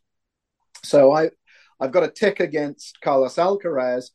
So 0.83 1.11
I, 1.11 1.31
I've 1.79 1.91
got 1.91 2.03
a 2.03 2.11
tick 2.11 2.39
against 2.39 2.99
Carlos 3.01 3.35
Alcaraz. 3.35 4.05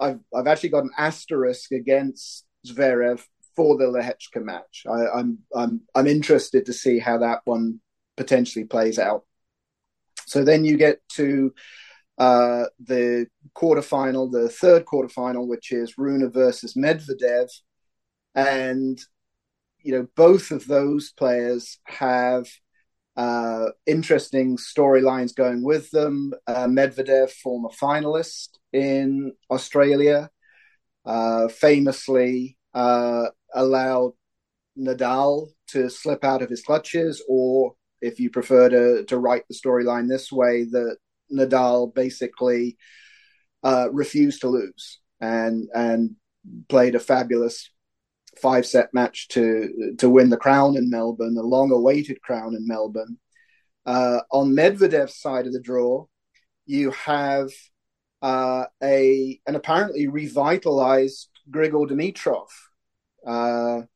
I've 0.00 0.20
I've 0.34 0.46
actually 0.46 0.70
got 0.70 0.84
an 0.84 0.90
asterisk 0.98 1.70
against 1.72 2.44
Zverev 2.66 3.22
for 3.54 3.76
the 3.76 3.84
Lehecka 3.84 4.42
match. 4.42 4.84
I, 4.88 5.06
I'm 5.18 5.38
I'm 5.54 5.82
I'm 5.94 6.06
interested 6.06 6.66
to 6.66 6.72
see 6.72 6.98
how 6.98 7.18
that 7.18 7.40
one 7.44 7.80
potentially 8.16 8.64
plays 8.64 8.98
out. 8.98 9.24
So 10.26 10.44
then 10.44 10.64
you 10.64 10.76
get 10.76 11.00
to 11.10 11.52
uh, 12.18 12.64
the 12.84 13.26
quarterfinal, 13.56 14.30
the 14.32 14.48
third 14.48 14.84
quarterfinal, 14.84 15.46
which 15.46 15.72
is 15.72 15.98
Rune 15.98 16.30
versus 16.30 16.74
Medvedev, 16.74 17.48
and 18.34 18.98
you 19.82 19.92
know 19.92 20.06
both 20.16 20.50
of 20.50 20.66
those 20.66 21.12
players 21.12 21.78
have 21.84 22.48
uh, 23.16 23.66
interesting 23.86 24.56
storylines 24.56 25.34
going 25.34 25.62
with 25.62 25.90
them. 25.90 26.32
Uh, 26.46 26.66
Medvedev, 26.66 27.30
former 27.30 27.68
finalist 27.68 28.48
in 28.72 29.32
Australia, 29.50 30.30
uh, 31.04 31.48
famously 31.48 32.56
uh, 32.74 33.26
allowed 33.54 34.12
Nadal 34.78 35.48
to 35.68 35.90
slip 35.90 36.24
out 36.24 36.40
of 36.42 36.48
his 36.48 36.62
clutches 36.62 37.22
or 37.28 37.74
if 38.00 38.18
you 38.18 38.30
prefer 38.30 38.68
to 38.68 39.04
to 39.04 39.18
write 39.18 39.44
the 39.48 39.54
storyline 39.54 40.08
this 40.08 40.30
way, 40.32 40.64
that 40.64 40.96
Nadal 41.32 41.94
basically 41.94 42.76
uh, 43.62 43.88
refused 43.92 44.40
to 44.42 44.48
lose 44.48 45.00
and 45.20 45.68
and 45.72 46.16
played 46.68 46.94
a 46.96 47.00
fabulous 47.00 47.70
five 48.40 48.66
set 48.66 48.92
match 48.94 49.28
to 49.28 49.94
to 49.98 50.08
win 50.08 50.30
the 50.30 50.36
crown 50.36 50.76
in 50.76 50.90
Melbourne, 50.90 51.34
the 51.34 51.42
long 51.42 51.70
awaited 51.70 52.20
crown 52.22 52.54
in 52.54 52.66
Melbourne. 52.66 53.18
Uh, 53.84 54.20
on 54.30 54.54
Medvedev's 54.54 55.16
side 55.16 55.46
of 55.46 55.52
the 55.52 55.60
draw, 55.60 56.06
you 56.66 56.90
have 56.92 57.50
uh, 58.22 58.66
a 58.82 59.40
an 59.46 59.56
apparently 59.56 60.08
revitalized 60.08 61.28
Grigor 61.50 61.88
Dimitrov 61.88 62.48
uh, 63.26 63.86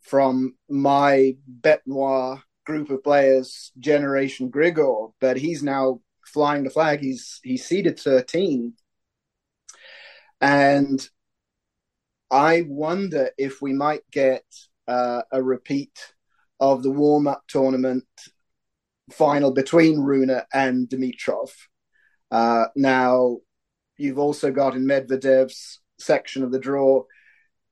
from 0.00 0.54
my 0.68 1.36
Bet 1.46 1.82
Noir 1.86 2.42
group 2.64 2.90
of 2.90 3.02
players, 3.02 3.72
Generation 3.78 4.50
Grigor, 4.50 5.12
but 5.20 5.36
he's 5.36 5.62
now 5.62 6.00
flying 6.24 6.64
the 6.64 6.70
flag. 6.70 7.00
He's 7.00 7.40
he's 7.42 7.64
seeded 7.64 7.98
13. 7.98 8.74
And 10.40 11.08
I 12.32 12.64
wonder 12.66 13.30
if 13.36 13.60
we 13.60 13.74
might 13.74 14.10
get 14.10 14.44
uh, 14.88 15.22
a 15.30 15.42
repeat 15.42 16.14
of 16.58 16.82
the 16.82 16.90
warm 16.90 17.26
up 17.26 17.42
tournament 17.46 18.06
final 19.12 19.52
between 19.52 20.00
Rune 20.00 20.40
and 20.52 20.88
Dimitrov. 20.88 21.50
Uh, 22.30 22.66
now, 22.74 23.38
you've 23.98 24.18
also 24.18 24.50
got 24.50 24.74
in 24.74 24.86
Medvedev's 24.86 25.80
section 25.98 26.42
of 26.42 26.50
the 26.50 26.58
draw, 26.58 27.04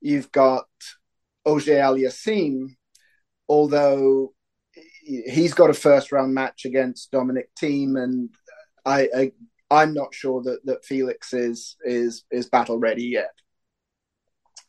you've 0.03 0.31
got 0.31 0.67
Auger 1.47 1.77
Aliassime, 1.77 2.77
although 3.49 4.35
he's 5.03 5.55
got 5.55 5.71
a 5.71 5.75
first 5.75 6.13
round 6.13 6.35
match 6.35 6.67
against 6.67 7.11
Dominic 7.11 7.49
Thiem, 7.59 8.01
and 8.01 8.29
I, 8.85 9.09
I 9.17 9.33
I'm 9.71 9.95
not 9.95 10.15
sure 10.15 10.43
that, 10.43 10.61
that 10.67 10.85
Felix 10.85 11.33
is 11.33 11.77
is 11.83 12.25
is 12.31 12.51
battle 12.51 12.79
ready 12.79 13.05
yet. 13.05 13.40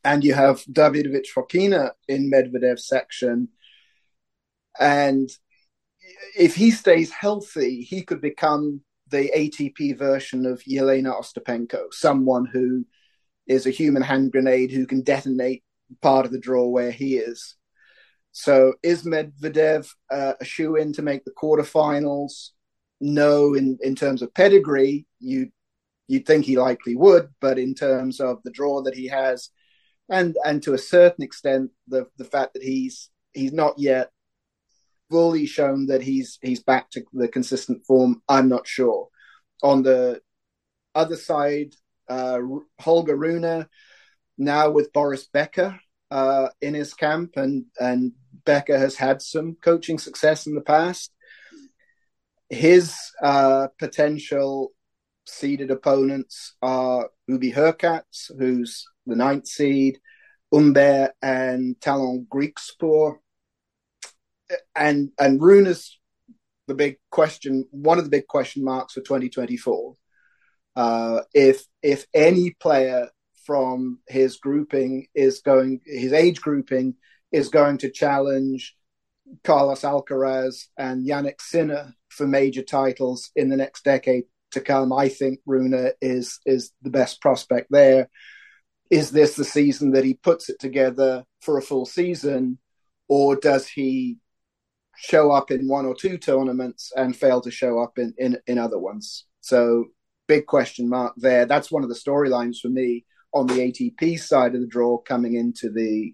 And 0.04 0.24
you 0.24 0.34
have 0.34 0.64
Davidovich 0.64 1.28
Fokina 1.36 1.92
in 2.08 2.32
Medvedev's 2.32 2.88
section, 2.88 3.50
and 4.80 5.30
if 6.38 6.56
he 6.56 6.72
stays 6.72 7.12
healthy, 7.12 7.82
he 7.82 8.02
could 8.02 8.22
become 8.22 8.82
the 9.10 9.32
ATP 9.36 9.98
version 9.98 10.46
of 10.46 10.64
Jelena 10.64 11.14
Ostapenko, 11.20 11.92
someone 11.94 12.46
who 12.46 12.86
is 13.48 13.66
a 13.66 13.72
human 13.72 14.02
hand 14.02 14.32
grenade 14.32 14.72
who 14.72 14.88
can 14.88 15.02
detonate 15.02 15.64
part 16.02 16.26
of 16.26 16.32
the 16.32 16.40
draw 16.40 16.68
where 16.68 16.92
he 16.92 17.18
is. 17.18 17.56
So 18.32 18.74
is 18.82 19.04
Medvedev 19.04 19.90
uh, 20.10 20.34
a 20.40 20.46
shoo 20.46 20.78
in 20.78 20.94
to 20.94 21.02
make 21.02 21.26
the 21.26 21.32
quarterfinals? 21.32 22.52
No, 23.02 23.56
in, 23.56 23.78
in 23.82 23.96
terms 23.96 24.22
of 24.22 24.34
pedigree, 24.34 25.06
you 25.20 25.50
you'd 26.08 26.26
think 26.26 26.46
he 26.46 26.58
likely 26.58 26.96
would, 26.96 27.30
but 27.40 27.58
in 27.58 27.74
terms 27.74 28.20
of 28.20 28.42
the 28.44 28.52
draw 28.52 28.82
that 28.84 28.96
he 28.96 29.08
has, 29.08 29.50
and 30.12 30.36
and 30.46 30.62
to 30.64 30.74
a 30.74 30.78
certain 30.78 31.24
extent, 31.24 31.72
the 31.88 32.06
the 32.18 32.26
fact 32.26 32.54
that 32.54 32.64
he's 32.64 33.10
he's 33.34 33.54
not 33.54 33.76
yet 33.80 34.12
fully 35.10 35.46
shown 35.46 35.88
that 35.88 36.02
he's 36.02 36.38
he's 36.42 36.62
back 36.62 36.92
to 36.92 37.04
the 37.14 37.28
consistent 37.28 37.86
form. 37.86 38.22
I'm 38.28 38.50
not 38.50 38.68
sure. 38.68 39.08
On 39.64 39.84
the 39.84 40.22
other 40.94 41.16
side, 41.16 41.74
uh, 42.10 42.40
Holger 42.80 43.16
Rune 43.16 43.66
now 44.38 44.70
with 44.70 44.92
Boris 44.92 45.28
Becker 45.28 45.80
uh, 46.12 46.50
in 46.62 46.74
his 46.74 46.94
camp, 46.94 47.38
and 47.38 47.66
and 47.80 48.12
Becker 48.46 48.78
has 48.78 48.98
had 48.98 49.22
some 49.22 49.56
coaching 49.64 49.98
success 49.98 50.46
in 50.46 50.56
the 50.56 50.62
past. 50.62 51.12
His 52.50 52.94
uh, 53.24 53.68
potential 53.80 54.74
seeded 55.26 55.72
opponents 55.72 56.56
are 56.62 57.10
Hubi 57.30 57.54
Hurkacz, 57.54 58.30
who's 58.38 58.86
the 59.06 59.16
ninth 59.16 59.48
seed, 59.48 60.00
Humbert 60.52 61.12
and 61.22 61.80
Tallon 61.80 62.28
Griekspoor 62.30 63.18
and 64.76 65.12
and 65.20 65.42
Rune 65.42 65.68
is 65.68 65.98
the 66.68 66.76
big 66.76 66.98
question, 67.10 67.68
one 67.72 67.98
of 67.98 68.06
the 68.06 68.10
big 68.10 68.28
question 68.28 68.64
marks 68.64 68.94
for 68.94 69.02
2024. 69.02 69.96
Uh, 70.76 71.22
if 71.34 71.66
if 71.82 72.06
any 72.14 72.52
player 72.52 73.10
from 73.46 74.00
his 74.08 74.38
grouping 74.38 75.08
is 75.16 75.42
going, 75.42 75.82
his 75.86 76.14
age 76.14 76.42
grouping 76.42 76.96
is 77.32 77.50
going 77.50 77.78
to 77.80 77.90
challenge 77.90 78.76
Carlos 79.44 79.82
Alcaraz 79.82 80.68
and 80.78 81.08
Jannik 81.08 81.42
Sinner 81.42 81.94
for 82.10 82.28
major 82.28 82.62
titles 82.62 83.32
in 83.36 83.50
the 83.50 83.58
next 83.58 83.84
decade 83.84 84.24
to 84.52 84.62
come. 84.62 84.94
I 84.94 85.10
think 85.10 85.40
Rune 85.46 85.92
is 86.02 86.40
is 86.46 86.72
the 86.82 86.90
best 86.90 87.22
prospect 87.22 87.68
there. 87.72 88.10
Is 88.92 89.10
this 89.10 89.36
the 89.36 89.46
season 89.46 89.92
that 89.92 90.04
he 90.04 90.14
puts 90.14 90.50
it 90.50 90.60
together 90.60 91.26
for 91.40 91.58
a 91.58 91.62
full 91.62 91.88
season, 91.88 92.60
or 93.08 93.36
does 93.36 93.68
he 93.68 94.20
show 95.02 95.32
up 95.32 95.50
in 95.50 95.68
one 95.68 95.86
or 95.86 95.96
two 95.96 96.18
tournaments 96.18 96.92
and 96.96 97.16
fail 97.16 97.42
to 97.42 97.50
show 97.50 97.80
up 97.80 97.98
in, 97.98 98.14
in, 98.20 98.38
in 98.46 98.60
other 98.60 98.78
ones. 98.78 99.26
So 99.42 99.86
big 100.28 100.46
question 100.46 100.88
mark 100.88 101.14
there. 101.18 101.46
That's 101.48 101.72
one 101.72 101.84
of 101.84 101.90
the 101.90 101.96
storylines 101.96 102.60
for 102.60 102.70
me 102.70 103.06
on 103.34 103.48
the 103.48 103.56
ATP 103.56 104.20
side 104.20 104.54
of 104.54 104.62
the 104.62 104.68
draw 104.68 105.00
coming 105.00 105.34
into 105.34 105.72
the 105.72 106.14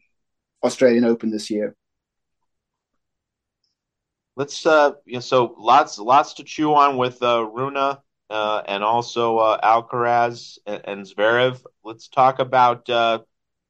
Australian 0.64 1.04
Open 1.04 1.32
this 1.32 1.50
year. 1.50 1.76
Let's 4.38 4.66
uh, 4.66 4.92
you 5.06 5.16
know, 5.16 5.20
so 5.20 5.56
lots 5.58 5.98
lots 5.98 6.34
to 6.36 6.44
chew 6.44 6.74
on 6.74 6.96
with 6.96 7.22
uh, 7.24 7.44
Rune 7.44 7.98
uh, 8.30 8.62
and 8.68 8.84
also 8.84 9.38
uh, 9.38 9.60
Alcaraz 9.62 10.58
and, 10.66 10.82
and 10.86 11.06
Zverev. 11.06 11.64
Let's 11.84 12.08
talk 12.08 12.40
about 12.40 12.90
uh, 12.90 13.20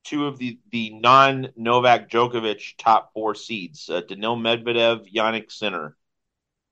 two 0.03 0.28
of 0.28 0.38
the, 0.38 0.60
the 0.72 0.91
non 0.91 1.49
Novak 1.55 2.10
Djokovic 2.10 2.76
top 2.78 3.14
four 3.14 3.36
seeds, 3.36 3.89
uh, 3.89 4.01
Daniil 4.01 4.38
Medvedev, 4.38 5.12
Jannik 5.14 5.51
Sinner. 5.51 5.95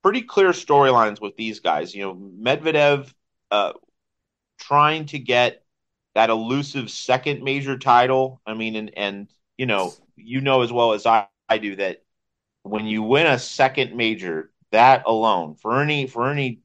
Pretty 0.03 0.21
clear 0.21 0.49
storylines 0.49 1.19
with 1.19 1.35
these 1.35 1.59
guys. 1.59 1.93
You 1.95 2.03
know, 2.03 2.15
Medvedev 2.15 3.11
uh, 3.51 3.73
trying 4.59 5.05
to 5.07 5.19
get 5.19 5.63
that 6.13 6.29
elusive 6.29 6.89
second 6.89 7.43
major 7.43 7.77
title. 7.77 8.41
I 8.45 8.53
mean, 8.53 8.75
and, 8.75 8.91
and 8.95 9.27
you 9.57 9.65
know, 9.65 9.93
you 10.15 10.41
know 10.41 10.61
as 10.61 10.71
well 10.71 10.93
as 10.93 11.05
I, 11.05 11.27
I 11.49 11.57
do 11.57 11.75
that 11.77 12.01
when 12.65 12.87
you 12.87 13.03
win 13.03 13.27
a 13.27 13.37
second 13.37 13.95
major, 13.95 14.51
that 14.71 15.03
alone 15.05 15.55
for 15.55 15.81
any 15.81 16.07
for 16.07 16.29
any 16.29 16.61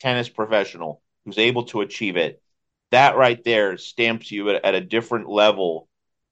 tennis 0.00 0.28
professional 0.28 1.02
who's 1.24 1.38
able 1.38 1.64
to 1.64 1.80
achieve 1.80 2.16
it, 2.16 2.42
that 2.90 3.16
right 3.16 3.42
there 3.44 3.76
stamps 3.76 4.30
you 4.30 4.50
at, 4.50 4.64
at 4.64 4.74
a 4.74 4.80
different 4.80 5.28
level 5.28 5.88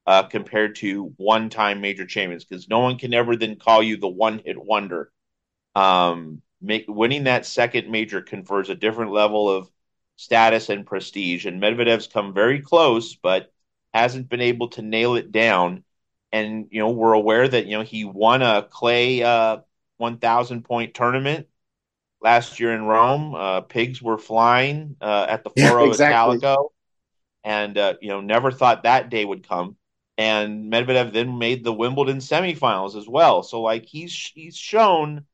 uh, 0.07 0.25
compared 0.25 0.77
to 0.77 1.13
one 1.17 1.49
time 1.49 1.81
major 1.81 2.07
champions 2.07 2.45
because 2.45 2.69
no 2.69 2.81
one 2.81 2.99
can 2.99 3.15
ever 3.15 3.37
then 3.37 3.57
call 3.57 3.83
you 3.83 3.97
the 3.97 4.09
one 4.09 4.41
hit 4.45 4.63
wonder. 4.63 5.11
Um, 5.75 6.43
make, 6.61 6.85
winning 6.89 7.25
that 7.25 7.47
second 7.47 7.91
major 7.91 8.21
confers 8.21 8.69
a 8.69 8.75
different 8.75 9.13
level 9.13 9.49
of 9.51 9.71
status 10.17 10.69
and 10.69 10.87
prestige. 10.87 11.47
And 11.47 11.61
Medvedev's 11.61 12.07
come 12.07 12.35
very 12.35 12.61
close, 12.61 13.15
but 13.17 13.53
hasn't 13.95 14.29
been 14.29 14.41
able 14.41 14.69
to 14.71 14.83
nail 14.83 15.17
it 15.17 15.33
down. 15.33 15.85
And, 16.33 16.69
you 16.71 16.81
know, 16.81 16.91
we're 16.91 17.13
aware 17.13 17.47
that, 17.47 17.67
you 17.67 17.77
know, 17.77 17.85
he 17.85 18.05
won 18.05 18.43
a 18.43 18.63
clay 18.63 19.23
uh, 19.23 19.59
1,000 19.99 20.63
point 20.63 20.95
tournament 20.95 21.47
last 22.23 22.61
year 22.61 22.73
in 22.73 22.85
Rome. 22.85 23.35
Uh, 23.35 23.61
pigs 23.63 24.01
were 24.01 24.19
flying 24.19 24.97
uh, 25.01 25.27
at 25.29 25.45
the 25.45 25.51
Foro 25.51 25.85
yeah, 25.85 25.91
exactly. 25.91 26.37
Italico. 26.37 26.73
And, 27.45 27.77
uh, 27.77 27.95
you 28.01 28.09
know, 28.09 28.21
never 28.21 28.53
thought 28.53 28.85
that 28.85 29.11
day 29.11 29.25
would 29.25 29.49
come 29.49 29.77
and 30.19 30.71
Medvedev 30.73 31.13
then 31.13 31.39
made 31.39 31.65
the 31.65 31.73
Wimbledon 31.73 32.19
semifinals 32.19 32.97
as 32.97 33.09
well. 33.09 33.43
So 33.43 33.61
like 33.63 33.87
he's 33.87 34.31
he's 34.35 34.57
shown 34.57 35.25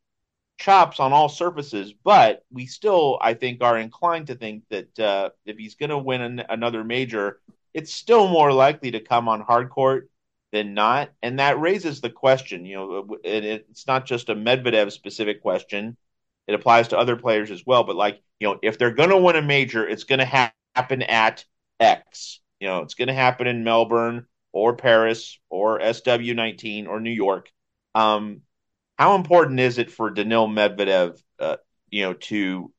chops 0.58 1.00
on 1.00 1.12
all 1.12 1.28
surfaces, 1.28 1.92
but 1.92 2.44
we 2.50 2.66
still 2.66 3.18
I 3.20 3.34
think 3.34 3.62
are 3.62 3.78
inclined 3.78 4.28
to 4.28 4.34
think 4.34 4.64
that 4.70 4.98
uh, 4.98 5.30
if 5.44 5.58
he's 5.58 5.74
going 5.74 5.90
to 5.90 5.98
win 5.98 6.20
an, 6.20 6.42
another 6.48 6.84
major, 6.84 7.40
it's 7.74 7.92
still 7.92 8.28
more 8.28 8.52
likely 8.52 8.92
to 8.92 9.00
come 9.00 9.28
on 9.28 9.40
hard 9.40 9.70
court 9.70 10.10
than 10.52 10.74
not, 10.74 11.10
and 11.22 11.38
that 11.38 11.60
raises 11.60 12.00
the 12.00 12.10
question. 12.10 12.64
You 12.64 12.76
know, 12.76 13.18
it, 13.22 13.44
it's 13.44 13.86
not 13.86 14.06
just 14.06 14.30
a 14.30 14.34
Medvedev 14.34 14.90
specific 14.92 15.42
question; 15.42 15.96
it 16.48 16.54
applies 16.54 16.88
to 16.88 16.98
other 16.98 17.16
players 17.16 17.50
as 17.50 17.64
well. 17.64 17.84
But 17.84 17.96
like 17.96 18.20
you 18.40 18.48
know, 18.48 18.58
if 18.62 18.78
they're 18.78 18.90
going 18.90 19.10
to 19.10 19.16
win 19.18 19.36
a 19.36 19.42
major, 19.42 19.86
it's 19.86 20.04
going 20.04 20.18
to 20.20 20.26
ha- 20.26 20.52
happen 20.74 21.02
at 21.02 21.44
X. 21.78 22.40
You 22.58 22.68
know, 22.68 22.80
it's 22.80 22.94
going 22.94 23.08
to 23.08 23.14
happen 23.14 23.46
in 23.46 23.62
Melbourne 23.62 24.26
or 24.52 24.74
Paris 24.74 25.38
or 25.50 25.78
SW19 25.78 26.88
or 26.88 27.00
New 27.00 27.10
York. 27.10 27.50
Um, 27.94 28.40
how 28.98 29.14
important 29.14 29.60
is 29.60 29.78
it 29.78 29.92
for 29.92 30.10
Daniil 30.10 30.48
Medvedev, 30.48 31.22
uh, 31.38 31.56
you 31.90 32.02
know, 32.02 32.14
to 32.14 32.72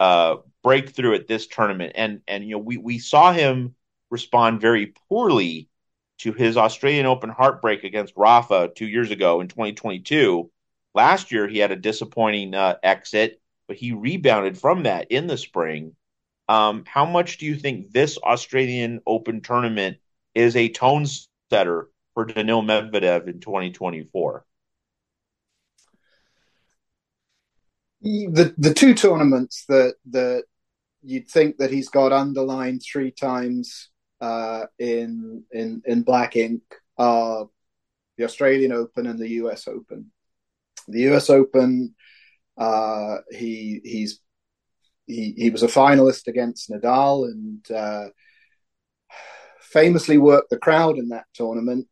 uh, 0.00 0.36
break 0.62 0.90
through 0.90 1.14
at 1.14 1.28
this 1.28 1.46
tournament? 1.46 1.92
And 1.94 2.20
and 2.26 2.44
you 2.44 2.56
know, 2.56 2.58
we 2.58 2.76
we 2.76 2.98
saw 2.98 3.32
him 3.32 3.74
respond 4.10 4.60
very 4.60 4.94
poorly 5.08 5.68
to 6.18 6.32
his 6.32 6.56
Australian 6.56 7.06
Open 7.06 7.30
heartbreak 7.30 7.84
against 7.84 8.14
Rafa 8.16 8.70
two 8.74 8.86
years 8.86 9.10
ago 9.10 9.40
in 9.40 9.48
2022. 9.48 10.50
Last 10.94 11.32
year 11.32 11.48
he 11.48 11.58
had 11.58 11.72
a 11.72 11.76
disappointing 11.76 12.54
uh, 12.54 12.76
exit, 12.82 13.40
but 13.68 13.76
he 13.76 13.92
rebounded 13.92 14.58
from 14.58 14.84
that 14.84 15.10
in 15.10 15.26
the 15.26 15.36
spring. 15.36 15.96
Um, 16.48 16.84
how 16.86 17.06
much 17.06 17.38
do 17.38 17.46
you 17.46 17.56
think 17.56 17.92
this 17.92 18.18
Australian 18.18 19.00
Open 19.06 19.40
tournament 19.40 19.98
is 20.34 20.56
a 20.56 20.68
tone 20.68 21.06
setter 21.50 21.88
for 22.14 22.24
Daniil 22.26 22.62
Medvedev 22.62 23.28
in 23.28 23.40
2024? 23.40 24.44
The 28.02 28.54
the 28.58 28.74
two 28.74 28.94
tournaments 28.94 29.64
that 29.68 29.94
that 30.10 30.44
you'd 31.02 31.28
think 31.28 31.58
that 31.58 31.70
he's 31.70 31.88
got 31.88 32.12
underlined 32.12 32.82
three 32.82 33.12
times 33.12 33.90
uh, 34.20 34.66
in 34.78 35.44
in 35.52 35.82
in 35.84 36.02
black 36.02 36.36
ink 36.36 36.62
are 36.98 37.48
the 38.16 38.24
Australian 38.24 38.72
Open 38.72 39.06
and 39.06 39.18
the 39.18 39.28
U.S. 39.30 39.66
Open. 39.66 40.11
The 40.88 41.00
U.S. 41.02 41.30
Open, 41.30 41.94
uh, 42.56 43.18
he 43.30 43.80
he's 43.84 44.20
he 45.06 45.34
he 45.36 45.50
was 45.50 45.62
a 45.62 45.68
finalist 45.68 46.26
against 46.26 46.70
Nadal 46.70 47.26
and 47.26 47.70
uh, 47.70 48.08
famously 49.60 50.18
worked 50.18 50.50
the 50.50 50.58
crowd 50.58 50.98
in 50.98 51.08
that 51.10 51.26
tournament. 51.34 51.88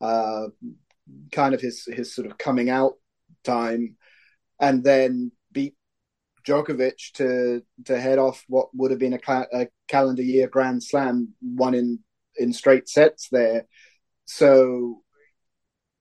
Uh, 0.00 0.48
kind 1.32 1.54
of 1.54 1.60
his 1.60 1.84
his 1.86 2.14
sort 2.14 2.26
of 2.26 2.38
coming 2.38 2.70
out 2.70 2.94
time, 3.44 3.96
and 4.60 4.84
then 4.84 5.32
beat 5.52 5.74
Djokovic 6.46 7.12
to 7.14 7.62
to 7.86 8.00
head 8.00 8.18
off 8.18 8.44
what 8.48 8.68
would 8.74 8.90
have 8.90 9.00
been 9.00 9.14
a, 9.14 9.46
a 9.52 9.68
calendar 9.88 10.22
year 10.22 10.48
Grand 10.48 10.82
Slam, 10.82 11.34
one 11.40 11.74
in 11.74 12.00
in 12.36 12.52
straight 12.52 12.88
sets 12.88 13.28
there. 13.30 13.66
So 14.26 15.02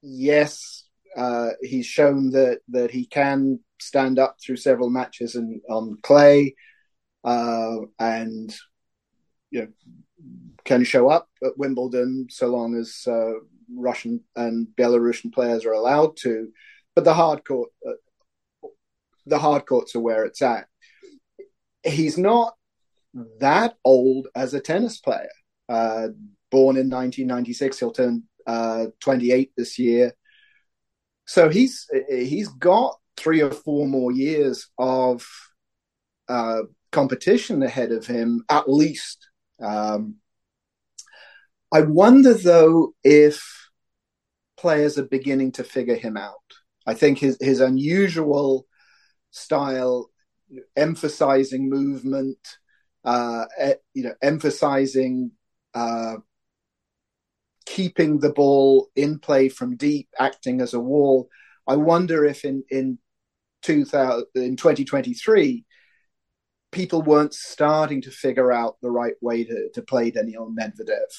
yes, 0.01 0.86
uh, 1.18 1.49
he's 1.61 1.86
shown 1.86 2.30
that 2.32 2.59
that 2.70 2.91
he 2.91 3.05
can 3.05 3.59
stand 3.80 4.20
up 4.20 4.38
through 4.41 4.57
several 4.57 4.89
matches 4.89 5.36
and 5.36 5.61
on 5.70 5.97
clay, 6.03 6.55
uh, 7.24 7.78
and 7.99 8.55
you 9.49 9.61
know 9.61 9.68
can 10.63 10.84
show 10.84 11.09
up 11.09 11.30
at 11.43 11.57
Wimbledon 11.57 12.28
so 12.30 12.47
long 12.47 12.76
as 12.76 13.03
uh, 13.07 13.34
Russian 13.74 14.22
and 14.36 14.68
Belarusian 14.78 15.34
players 15.34 15.65
are 15.65 15.72
allowed 15.74 16.18
to. 16.18 16.49
But 16.93 17.05
the 17.05 17.13
hard 17.13 17.45
court, 17.45 17.70
uh, 17.88 18.68
the 19.26 19.39
hard 19.39 19.65
courts 19.65 19.95
are 19.95 20.01
where 20.01 20.26
it's 20.26 20.41
at. 20.41 20.68
He's 21.84 22.18
not 22.18 22.53
that 23.39 23.76
old 23.84 24.28
as 24.36 24.53
a 24.53 24.59
tennis 24.59 24.99
player. 24.99 25.30
Uh, 25.70 26.09
born 26.51 26.78
in 26.78 26.89
1996, 26.89 27.80
he'll 27.80 27.91
turn 27.91 28.24
uh, 28.45 28.88
28 28.99 29.51
this 29.55 29.80
year. 29.80 30.13
So 31.28 31.49
he's 31.49 31.86
he's 32.09 32.47
got 32.47 32.95
three 33.17 33.41
or 33.41 33.51
four 33.51 33.86
more 33.86 34.11
years 34.11 34.69
of 34.78 35.28
uh, 36.30 36.61
competition 36.91 37.61
ahead 37.63 37.91
of 37.91 38.07
him, 38.07 38.43
at 38.49 38.69
least. 38.69 39.28
Um, 39.61 40.15
I 41.71 41.82
wonder 41.82 42.34
though 42.34 42.93
if 43.03 43.69
players 44.57 44.97
are 44.97 45.05
beginning 45.05 45.51
to 45.53 45.63
figure 45.63 45.95
him 45.95 46.15
out. 46.15 46.36
I 46.86 46.93
think 46.93 47.19
his 47.19 47.38
his 47.41 47.59
unusual 47.59 48.65
style, 49.32 50.09
emphasizing 50.78 51.69
movement, 51.69 52.39
uh, 53.03 53.45
you 53.93 54.03
know, 54.03 54.15
emphasizing 54.21 55.32
uh, 55.73 56.15
keeping 57.68 58.20
the 58.20 58.32
ball 58.32 58.89
in 58.95 59.20
play 59.20 59.49
from 59.49 59.76
deep, 59.76 60.07
acting 60.18 60.61
as 60.61 60.74
a 60.74 60.80
wall. 60.80 61.28
I 61.68 61.76
wonder 61.76 62.26
if 62.26 62.45
in 62.45 62.63
in 62.70 62.97
2000 63.63 64.26
in 64.36 64.55
2023 64.55 65.65
people 66.72 67.01
weren't 67.01 67.34
starting 67.34 68.01
to 68.01 68.11
figure 68.11 68.51
out 68.51 68.78
the 68.82 68.91
right 68.91 69.15
way 69.22 69.43
to, 69.43 69.70
to 69.74 69.82
play 69.82 70.11
Daniil 70.11 70.51
Medvedev. 70.51 71.11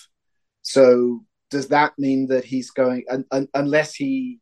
So 0.63 1.25
does 1.51 1.69
that 1.69 1.99
mean 1.99 2.29
that 2.29 2.45
he's 2.45 2.71
going 2.71 3.05
un, 3.11 3.25
un, 3.31 3.49
unless 3.55 3.95
he 3.95 4.41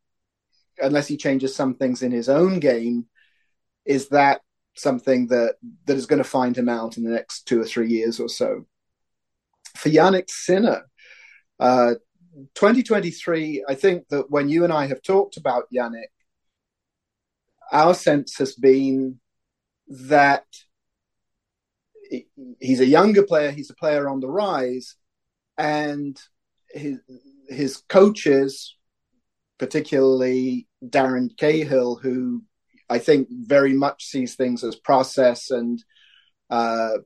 unless 0.79 1.09
he 1.09 1.17
changes 1.17 1.57
some 1.57 1.75
things 1.75 2.03
in 2.03 2.13
his 2.13 2.29
own 2.29 2.61
game? 2.61 3.07
Is 3.85 4.09
that 4.11 4.43
something 4.77 5.27
that 5.29 5.57
that 5.87 5.97
is 5.97 6.07
going 6.07 6.23
to 6.23 6.29
find 6.39 6.57
him 6.57 6.69
out 6.69 6.97
in 6.97 7.03
the 7.03 7.11
next 7.11 7.47
two 7.49 7.61
or 7.61 7.65
three 7.65 7.89
years 7.89 8.21
or 8.21 8.29
so? 8.29 8.67
For 9.77 9.91
Jannik 9.91 10.31
Sinner, 10.31 10.85
uh, 11.59 11.95
2023, 12.55 13.65
I 13.69 13.75
think 13.75 14.09
that 14.09 14.31
when 14.31 14.49
you 14.49 14.65
and 14.65 14.73
I 14.73 14.87
have 14.87 15.03
talked 15.03 15.37
about 15.37 15.71
Jannik, 15.73 16.13
our 17.73 17.95
sense 17.95 18.37
has 18.39 18.55
been 18.55 19.21
that 19.89 20.45
he's 22.61 22.81
a 22.81 22.87
younger 22.87 23.23
player, 23.23 23.51
he's 23.51 23.71
a 23.71 23.75
player 23.75 24.09
on 24.09 24.21
the 24.21 24.29
rise, 24.29 24.97
and 25.57 26.21
his 26.71 26.99
his 27.49 27.79
coaches, 27.89 28.77
particularly 29.59 30.69
Darren 30.85 31.37
Cahill, 31.37 31.97
who 31.97 32.43
I 32.89 32.99
think 32.99 33.29
very 33.31 33.73
much 33.73 34.05
sees 34.05 34.35
things 34.35 34.63
as 34.63 34.77
process 34.77 35.51
and 35.51 35.83
uh, 36.51 36.99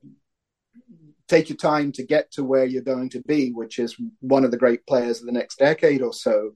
take 1.31 1.49
your 1.49 1.57
time 1.57 1.93
to 1.93 2.05
get 2.05 2.33
to 2.33 2.45
where 2.45 2.65
you're 2.65 2.83
going 2.83 3.09
to 3.11 3.23
be, 3.23 3.53
which 3.53 3.79
is 3.79 3.97
one 4.21 4.45
of 4.45 4.51
the 4.51 4.59
great 4.59 4.85
players 4.87 5.21
of 5.21 5.27
the 5.27 5.33
next 5.33 5.59
decade 5.59 6.03
or 6.03 6.13
so. 6.13 6.53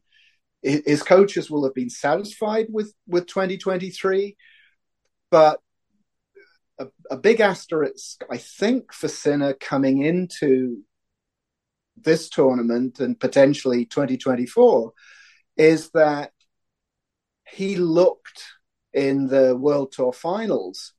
His 0.62 1.02
coaches 1.02 1.50
will 1.50 1.64
have 1.64 1.74
been 1.74 1.90
satisfied 1.90 2.66
with 2.70 2.94
with 3.06 3.26
2023, 3.26 4.34
but 5.30 5.60
a, 6.78 6.86
a 7.10 7.16
big 7.16 7.40
asterisk, 7.40 8.24
I 8.30 8.38
think, 8.38 8.92
for 8.92 9.08
Sinner 9.08 9.52
coming 9.52 10.02
into 10.02 10.82
this 11.96 12.28
tournament 12.28 12.98
and 12.98 13.20
potentially 13.20 13.84
2024 13.84 14.92
is 15.56 15.90
that 15.90 16.32
he 17.48 17.76
looked 17.76 18.42
in 18.92 19.28
the 19.28 19.54
World 19.56 19.92
Tour 19.92 20.12
finals 20.12 20.92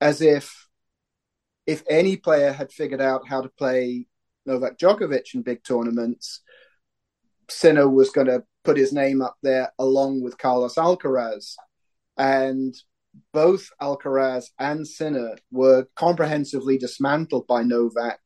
as 0.00 0.20
if 0.20 0.63
if 1.66 1.82
any 1.88 2.16
player 2.16 2.52
had 2.52 2.72
figured 2.72 3.00
out 3.00 3.28
how 3.28 3.40
to 3.40 3.48
play 3.48 4.06
Novak 4.46 4.78
Djokovic 4.78 5.34
in 5.34 5.42
big 5.42 5.64
tournaments, 5.64 6.40
Sinner 7.50 7.88
was 7.88 8.10
going 8.10 8.26
to 8.26 8.44
put 8.64 8.76
his 8.76 8.92
name 8.92 9.22
up 9.22 9.36
there 9.42 9.72
along 9.78 10.22
with 10.22 10.38
Carlos 10.38 10.74
Alcaraz. 10.74 11.54
And 12.16 12.74
both 13.32 13.68
Alcaraz 13.80 14.46
and 14.58 14.86
Sinner 14.86 15.36
were 15.50 15.86
comprehensively 15.96 16.78
dismantled 16.78 17.46
by 17.46 17.62
Novak 17.62 18.20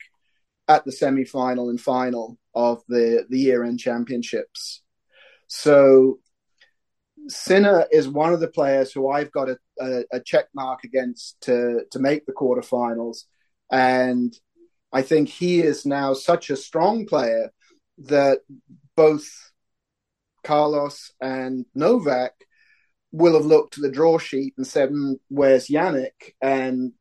at 0.66 0.84
the 0.84 0.92
semi-final 0.92 1.70
and 1.70 1.80
final 1.80 2.38
of 2.54 2.82
the, 2.88 3.24
the 3.28 3.38
year-end 3.38 3.78
championships. 3.78 4.82
So 5.46 6.18
Sinner 7.28 7.86
is 7.92 8.08
one 8.08 8.32
of 8.32 8.40
the 8.40 8.48
players 8.48 8.92
who 8.92 9.10
I've 9.10 9.30
got 9.32 9.50
a, 9.50 9.58
a, 9.80 10.04
a, 10.12 10.20
check 10.20 10.46
mark 10.54 10.84
against 10.84 11.40
to 11.42 11.84
to 11.90 11.98
make 11.98 12.24
the 12.24 12.32
quarterfinals, 12.32 13.24
and 13.70 14.34
I 14.92 15.02
think 15.02 15.28
he 15.28 15.60
is 15.60 15.84
now 15.84 16.14
such 16.14 16.48
a 16.48 16.56
strong 16.56 17.06
player 17.06 17.50
that 17.98 18.40
both 18.96 19.28
Carlos 20.42 21.12
and 21.20 21.66
Novak 21.74 22.32
will 23.12 23.34
have 23.34 23.46
looked 23.46 23.76
at 23.76 23.82
the 23.82 23.90
draw 23.90 24.18
sheet 24.18 24.54
and 24.56 24.66
said, 24.66 24.90
mm, 24.90 25.16
"Where's 25.28 25.68
Jannik?" 25.68 26.34
and 26.40 26.92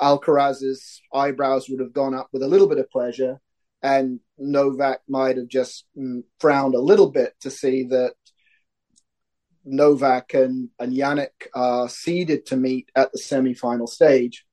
Alcaraz's 0.00 1.00
eyebrows 1.12 1.68
would 1.68 1.80
have 1.80 1.92
gone 1.92 2.14
up 2.14 2.28
with 2.32 2.42
a 2.42 2.48
little 2.48 2.68
bit 2.68 2.78
of 2.78 2.90
pleasure, 2.90 3.40
and 3.82 4.20
Novak 4.38 5.00
might 5.08 5.36
have 5.36 5.48
just 5.48 5.86
mm, 5.96 6.22
frowned 6.38 6.76
a 6.76 6.80
little 6.80 7.10
bit 7.10 7.34
to 7.40 7.50
see 7.50 7.84
that 7.84 8.14
Novak 9.68 10.34
and, 10.34 10.70
and 10.78 10.92
Jannik 10.92 11.46
are 11.54 11.88
seeded 11.88 12.46
to 12.46 12.56
meet 12.56 12.90
at 12.94 13.12
the 13.12 13.18
semi-final 13.18 13.86
stage. 13.86 14.44